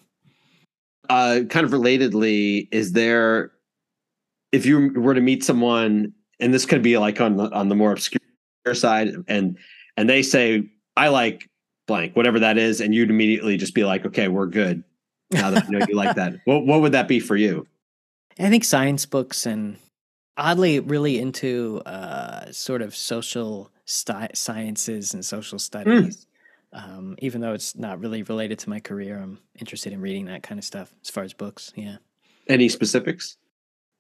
[1.10, 3.52] Uh, kind of relatedly, is there
[4.52, 7.76] if you were to meet someone, and this could be like on the, on the
[7.76, 8.20] more obscure
[8.74, 9.58] side, and
[9.96, 11.49] and they say, "I like
[11.90, 14.84] blank, whatever that is," and you'd immediately just be like, "Okay, we're good."
[15.32, 16.34] now that I know you like that.
[16.46, 17.68] What what would that be for you?
[18.40, 19.78] I think science books and
[20.38, 25.62] oddly really into uh, sort of social sti- sciences and social hmm.
[25.62, 26.18] studies.
[26.18, 26.26] Mm.
[26.72, 30.44] Um, even though it's not really related to my career, I'm interested in reading that
[30.44, 31.74] kind of stuff as far as books.
[31.76, 31.98] Yeah.
[32.48, 33.38] Any specifics?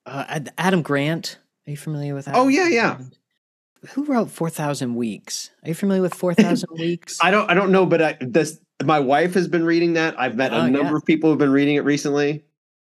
[0.06, 1.40] Uh, Adam Grant.
[1.68, 2.28] Are you familiar with?
[2.28, 2.42] Adam?
[2.42, 3.00] Oh yeah, yeah.
[3.90, 5.52] Who wrote Four Thousand Weeks?
[5.64, 7.18] Are you familiar with Four Thousand Weeks?
[7.22, 7.50] I don't.
[7.50, 10.20] I don't know, but I, this my wife has been reading that.
[10.20, 10.98] I've met oh, a number yeah.
[10.98, 12.44] of people who've been reading it recently.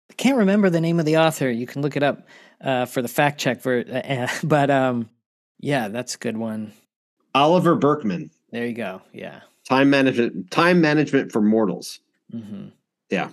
[0.10, 1.50] I can't remember the name of the author.
[1.50, 2.28] You can look it up
[2.62, 3.62] uh, for the fact check.
[3.62, 5.10] For uh, but um,
[5.60, 6.74] yeah, that's a good one.
[7.36, 9.02] Oliver Burkeman There you go.
[9.14, 9.42] Yeah.
[9.68, 10.50] Time management.
[10.50, 12.00] Time management for mortals.
[12.34, 12.70] Mm-hmm.
[13.10, 13.30] Yeah.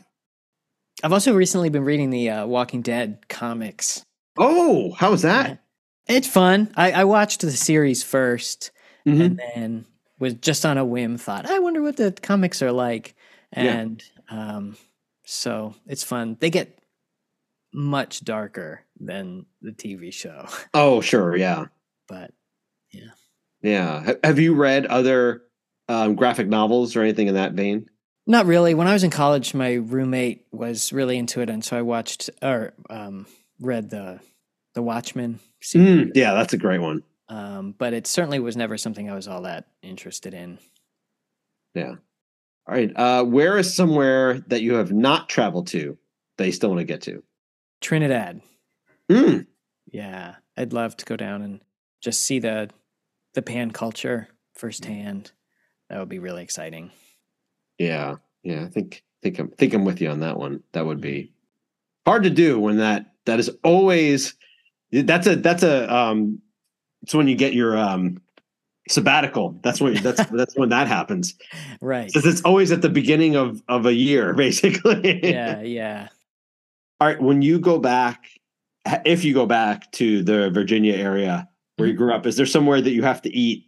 [1.03, 4.05] I've also recently been reading the uh, Walking Dead comics.
[4.37, 5.64] Oh, how's that?
[6.07, 6.73] It's fun.
[6.77, 8.71] I, I watched the series 1st
[9.07, 9.21] mm-hmm.
[9.21, 9.85] and then
[10.19, 13.15] was just on a whim thought, I wonder what the comics are like.
[13.53, 14.57] And yeah.
[14.57, 14.77] um,
[15.25, 16.37] so it's fun.
[16.41, 16.79] They get
[17.73, 20.47] much darker than the TV show.
[20.75, 21.37] Oh, sure.
[21.37, 21.67] Yeah.
[22.09, 22.33] But
[22.93, 23.11] yeah.
[23.63, 24.15] Yeah.
[24.23, 25.43] Have you read other
[25.89, 27.89] um, graphic novels or anything in that vein?
[28.27, 28.75] Not really.
[28.75, 32.31] When I was in college, my roommate was really into it, and so I watched
[32.41, 33.27] or um,
[33.61, 34.21] read the
[34.75, 35.41] the Watchmen.
[35.63, 37.03] Mm, yeah, that's a great one.
[37.29, 40.59] Um, but it certainly was never something I was all that interested in.
[41.75, 41.95] Yeah.
[42.67, 42.93] All right.
[42.95, 45.97] Uh, where is somewhere that you have not traveled to
[46.37, 47.23] that you still want to get to?
[47.81, 48.41] Trinidad.
[49.11, 49.47] Mm.
[49.91, 51.61] Yeah, I'd love to go down and
[52.03, 52.71] just see the
[53.35, 55.33] the pan culture firsthand.
[55.91, 56.91] That would be really exciting.
[57.79, 58.65] Yeah, yeah.
[58.65, 60.63] I think think I'm think I'm with you on that one.
[60.73, 61.33] That would be
[62.07, 64.35] hard to do when that that is always
[64.93, 66.40] that's a that's a um
[67.02, 68.20] it's when you get your um
[68.89, 69.59] sabbatical.
[69.62, 71.35] That's when that's that's when that happens.
[71.81, 72.06] Right.
[72.06, 75.20] Because it's always at the beginning of of a year, basically.
[75.24, 76.09] yeah, yeah.
[77.01, 77.20] All right.
[77.20, 78.24] When you go back,
[79.05, 82.05] if you go back to the Virginia area where you mm-hmm.
[82.05, 83.66] grew up, is there somewhere that you have to eat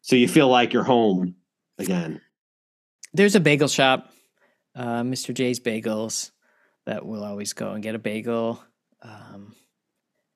[0.00, 1.34] so you feel like you're home
[1.78, 2.20] again?
[3.14, 4.10] There's a bagel shop,
[4.74, 5.34] uh, Mr.
[5.34, 6.30] J's Bagels,
[6.86, 8.62] that we'll always go and get a bagel.
[9.02, 9.54] Um,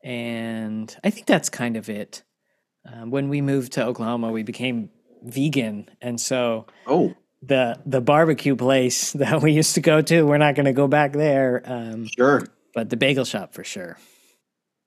[0.07, 2.23] and I think that's kind of it.
[2.91, 4.91] um, when we moved to Oklahoma, we became
[5.23, 10.39] vegan, and so oh, the the barbecue place that we used to go to, we're
[10.39, 11.61] not going to go back there.
[11.65, 13.99] Um, sure, but the bagel shop for sure.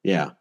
[0.03, 0.31] Yeah.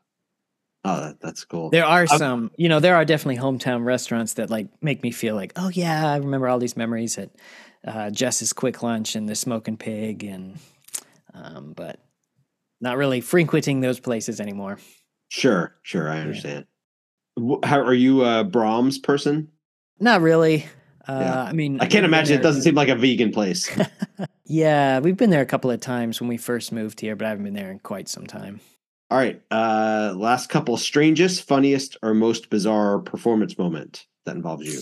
[0.85, 1.71] Oh, that, that's cool.
[1.71, 5.35] There are some, you know, there are definitely hometown restaurants that like make me feel
[5.35, 7.31] like, oh yeah, I remember all these memories at
[7.85, 10.57] uh, Jess's Quick Lunch and the Smoking Pig, and
[11.35, 11.99] um, but
[12.81, 14.79] not really frequenting those places anymore.
[15.29, 16.67] Sure, sure, I understand.
[17.37, 17.57] Yeah.
[17.65, 19.49] How are you a Braum's person?
[20.01, 20.67] Not really.
[21.07, 21.43] Uh, yeah.
[21.43, 23.71] I mean, I can't imagine it doesn't seem like a vegan place.
[24.45, 27.31] yeah, we've been there a couple of times when we first moved here, but I
[27.31, 28.61] haven't been there in quite some time.
[29.11, 29.41] All right.
[29.51, 34.81] Uh, last couple strangest, funniest, or most bizarre performance moment that involves you.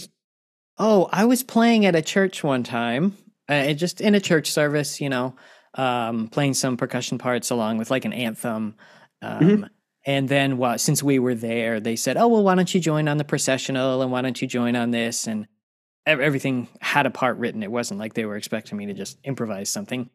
[0.78, 3.16] Oh, I was playing at a church one time,
[3.48, 5.36] uh, just in a church service, you know,
[5.77, 8.74] um, playing some percussion parts along with like an anthem.
[9.23, 9.65] Um, mm-hmm.
[10.05, 13.09] And then, well, since we were there, they said, "Oh, well, why don't you join
[13.09, 15.48] on the processional, and why don't you join on this?" And
[16.07, 17.62] everything had a part written.
[17.62, 20.09] It wasn't like they were expecting me to just improvise something.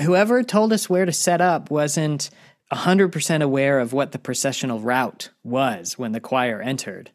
[0.00, 2.30] Whoever told us where to set up wasn't
[2.72, 7.10] 100% aware of what the processional route was when the choir entered.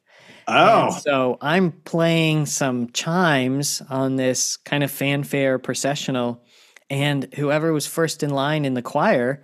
[0.48, 0.86] Oh.
[0.86, 6.44] And so I'm playing some chimes on this kind of fanfare processional,
[6.92, 9.42] and whoever was first in line in the choir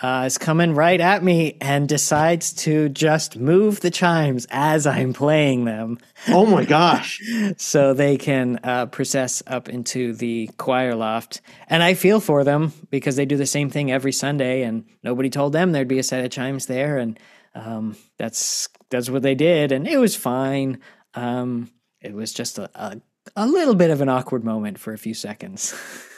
[0.00, 5.12] uh, is coming right at me and decides to just move the chimes as I'm
[5.12, 5.98] playing them.
[6.28, 7.22] Oh my gosh.
[7.58, 11.42] so they can uh, process up into the choir loft.
[11.68, 15.28] And I feel for them because they do the same thing every Sunday, and nobody
[15.28, 16.96] told them there'd be a set of chimes there.
[16.96, 17.18] And
[17.54, 19.70] um, that's that's what they did.
[19.70, 20.80] And it was fine.
[21.14, 21.70] Um,
[22.00, 23.00] it was just a, a,
[23.34, 25.74] a little bit of an awkward moment for a few seconds.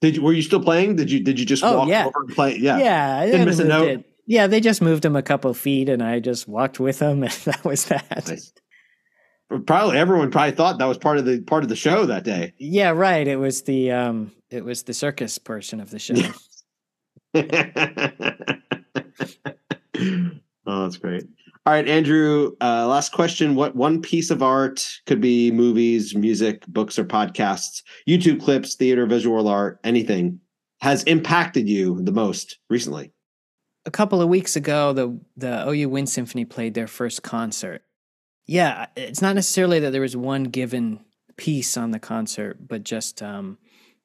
[0.00, 0.96] Did you, were you still playing?
[0.96, 2.06] Did you did you just oh, walk yeah.
[2.06, 2.56] over and play?
[2.56, 3.26] Yeah, yeah.
[3.26, 3.88] Didn't miss a note.
[3.88, 4.04] It.
[4.26, 7.32] Yeah, they just moved him a couple feet, and I just walked with him, and
[7.32, 8.26] that was that.
[8.26, 8.52] Nice.
[9.66, 12.54] Probably everyone probably thought that was part of the part of the show that day.
[12.58, 13.26] Yeah, right.
[13.26, 16.14] It was the um, it was the circus portion of the show.
[20.66, 21.24] oh, that's great.
[21.66, 22.56] All right, Andrew.
[22.60, 27.82] Uh, last question: What one piece of art could be movies, music, books, or podcasts,
[28.08, 30.40] YouTube clips, theater, visual art, anything
[30.80, 33.12] has impacted you the most recently?
[33.84, 37.82] A couple of weeks ago, the the OU Wind Symphony played their first concert.
[38.46, 41.04] Yeah, it's not necessarily that there was one given
[41.36, 43.58] piece on the concert, but just um,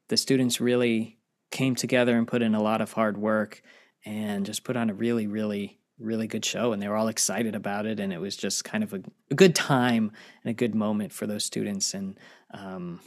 [0.09, 1.17] the students really
[1.51, 3.61] came together and put in a lot of hard work
[4.05, 7.55] and just put on a really, really really good show and they were all excited
[7.55, 9.01] about it and it was just kind of a,
[9.31, 10.11] a good time
[10.43, 12.19] and a good moment for those students and
[12.53, 12.99] um,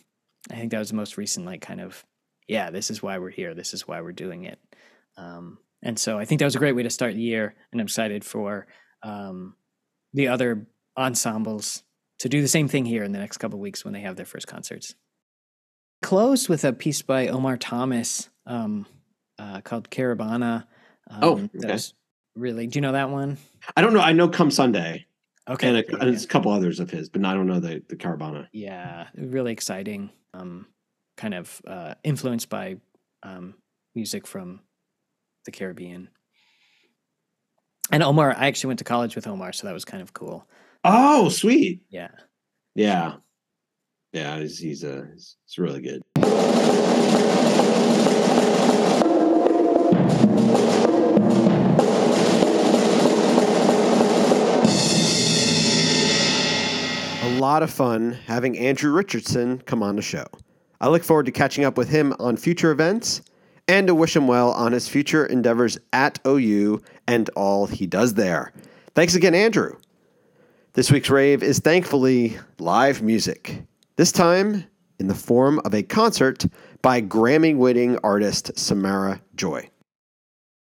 [0.50, 2.04] i think that was the most recent like kind of
[2.48, 3.54] yeah this is why we're here.
[3.54, 4.58] This is why we're doing it.
[5.16, 7.80] Um, and so i think that was a great way to start the year and
[7.80, 8.66] i'm excited for
[9.02, 9.54] um,
[10.12, 10.66] the other
[10.96, 11.84] ensembles
[12.18, 14.26] to do the same thing here in the next couple weeks when they have their
[14.26, 14.96] first concerts.
[16.02, 18.86] Closed with a piece by omar thomas um,
[19.38, 20.66] uh, called caravana
[21.22, 21.48] oh, okay.
[21.54, 21.94] that was
[22.38, 22.66] really.
[22.66, 23.38] Do you know that one?
[23.76, 24.00] I don't know.
[24.00, 25.06] I know Come Sunday.
[25.48, 25.68] Okay.
[25.68, 25.96] And, a, yeah.
[26.00, 28.48] and a couple others of his, but I don't know the, the Caravana.
[28.52, 29.08] Yeah.
[29.16, 30.10] Really exciting.
[30.34, 30.66] Um,
[31.16, 32.76] kind of uh, influenced by
[33.22, 33.54] um,
[33.94, 34.60] music from
[35.44, 36.08] the Caribbean.
[37.90, 40.46] And Omar, I actually went to college with Omar, so that was kind of cool.
[40.84, 41.82] Oh, sweet.
[41.88, 42.10] Yeah.
[42.74, 43.14] Yeah.
[44.12, 46.02] Yeah, he's he's, uh, he's, he's really good.
[57.48, 60.26] Lot of fun having Andrew Richardson come on the show.
[60.82, 63.22] I look forward to catching up with him on future events
[63.66, 68.12] and to wish him well on his future endeavors at OU and all he does
[68.12, 68.52] there.
[68.94, 69.78] Thanks again, Andrew.
[70.74, 73.62] This week's rave is thankfully live music,
[73.96, 74.64] this time
[74.98, 76.44] in the form of a concert
[76.82, 79.70] by Grammy winning artist Samara Joy.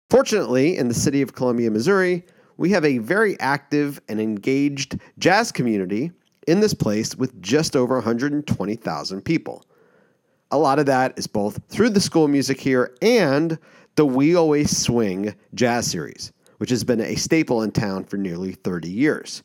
[0.09, 2.25] Fortunately, in the city of Columbia, Missouri,
[2.59, 6.13] we have a very active and engaged jazz community
[6.47, 9.65] in this place with just over 120,000 people.
[10.51, 13.59] A lot of that is both through the school music here and
[13.97, 18.53] the We Always Swing jazz series, which has been a staple in town for nearly
[18.53, 19.43] 30 years.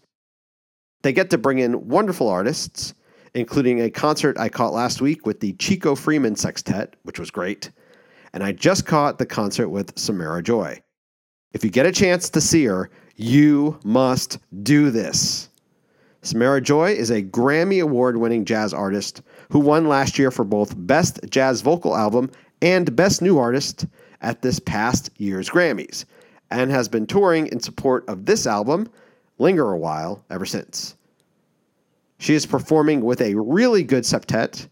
[1.02, 2.94] They get to bring in wonderful artists,
[3.34, 7.72] including a concert I caught last week with the Chico Freeman Sextet, which was great,
[8.34, 10.82] and I just caught the concert with Samara Joy.
[11.54, 15.50] If you get a chance to see her, you must do this.
[16.24, 20.76] Samara Joy is a Grammy Award winning jazz artist who won last year for both
[20.78, 22.30] Best Jazz Vocal Album
[22.62, 23.88] and Best New Artist
[24.22, 26.06] at this past year's Grammys,
[26.52, 28.88] and has been touring in support of this album,
[29.40, 30.96] linger a while ever since.
[32.20, 34.68] She is performing with a really good septet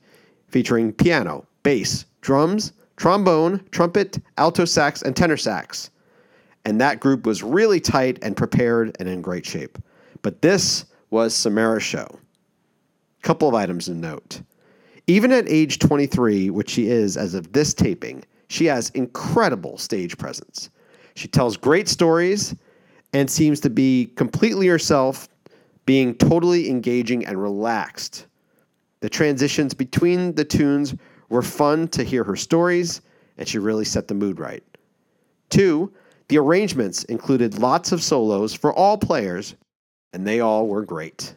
[0.49, 5.89] featuring piano, bass, drums, trombone, trumpet, alto sax, and tenor sax.
[6.63, 9.79] And that group was really tight and prepared and in great shape.
[10.21, 12.19] But this was Samara's show.
[13.21, 14.41] Couple of items to note.
[15.07, 20.17] Even at age 23, which she is as of this taping, she has incredible stage
[20.17, 20.69] presence.
[21.15, 22.55] She tells great stories
[23.13, 25.27] and seems to be completely herself,
[25.85, 28.27] being totally engaging and relaxed.
[29.01, 30.93] The transitions between the tunes
[31.29, 33.01] were fun to hear her stories,
[33.37, 34.63] and she really set the mood right.
[35.49, 35.91] Two,
[36.27, 39.55] the arrangements included lots of solos for all players,
[40.13, 41.35] and they all were great.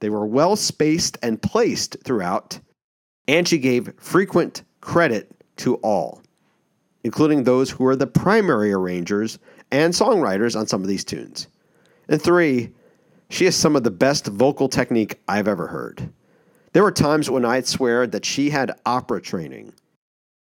[0.00, 2.58] They were well spaced and placed throughout,
[3.28, 6.22] and she gave frequent credit to all,
[7.04, 9.38] including those who were the primary arrangers
[9.70, 11.48] and songwriters on some of these tunes.
[12.08, 12.72] And three,
[13.28, 16.10] she has some of the best vocal technique I've ever heard.
[16.72, 19.72] There were times when I'd swear that she had opera training,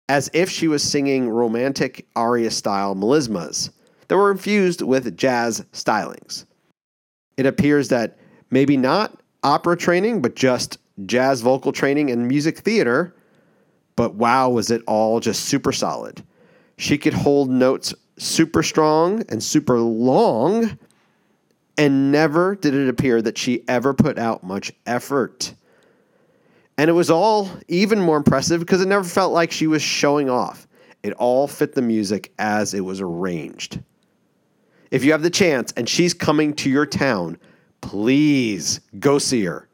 [0.08, 3.70] as if she was singing romantic aria style melismas
[4.08, 6.44] that were infused with jazz stylings.
[7.36, 8.18] It appears that
[8.50, 13.14] maybe not opera training, but just jazz vocal training and music theater.
[13.96, 16.22] But wow, was it all just super solid.
[16.76, 20.78] She could hold notes super strong and super long,
[21.76, 25.54] and never did it appear that she ever put out much effort.
[26.76, 30.28] And it was all even more impressive because it never felt like she was showing
[30.28, 30.66] off.
[31.02, 33.80] It all fit the music as it was arranged.
[34.90, 37.38] If you have the chance and she's coming to your town,
[37.80, 39.68] please go see her.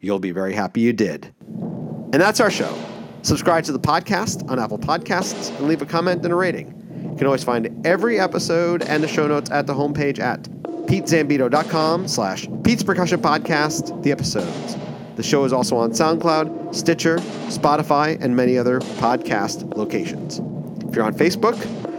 [0.00, 1.32] You'll be very happy you did.
[1.48, 2.76] And that's our show.
[3.22, 6.68] Subscribe to the podcast on Apple Podcasts and leave a comment and a rating.
[7.10, 10.42] You can always find every episode and the show notes at the homepage at
[10.86, 14.76] petezambito.com slash Pete's Percussion Podcast, the episodes.
[15.16, 17.16] The show is also on SoundCloud, Stitcher,
[17.48, 20.40] Spotify, and many other podcast locations.
[20.88, 21.56] If you're on Facebook,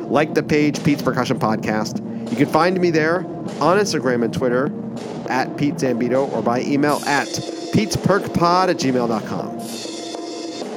[0.09, 2.03] like the page Pete's Percussion Podcast.
[2.29, 3.19] You can find me there
[3.59, 4.71] on Instagram and Twitter
[5.29, 9.57] at Pete Zambito or by email at petesperkpod at gmail.com.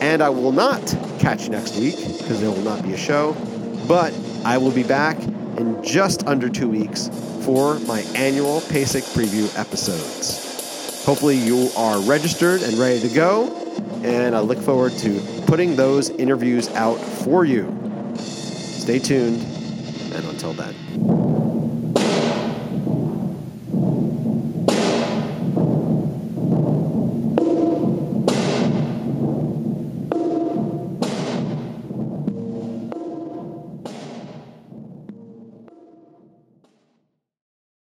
[0.00, 0.80] And I will not
[1.18, 3.34] catch you next week because there will not be a show,
[3.86, 4.14] but
[4.44, 5.18] I will be back
[5.58, 7.10] in just under two weeks
[7.44, 11.04] for my annual PASIC preview episodes.
[11.04, 13.48] Hopefully, you are registered and ready to go,
[14.04, 17.66] and I look forward to putting those interviews out for you.
[18.16, 19.42] Stay tuned,
[20.14, 21.19] and until then.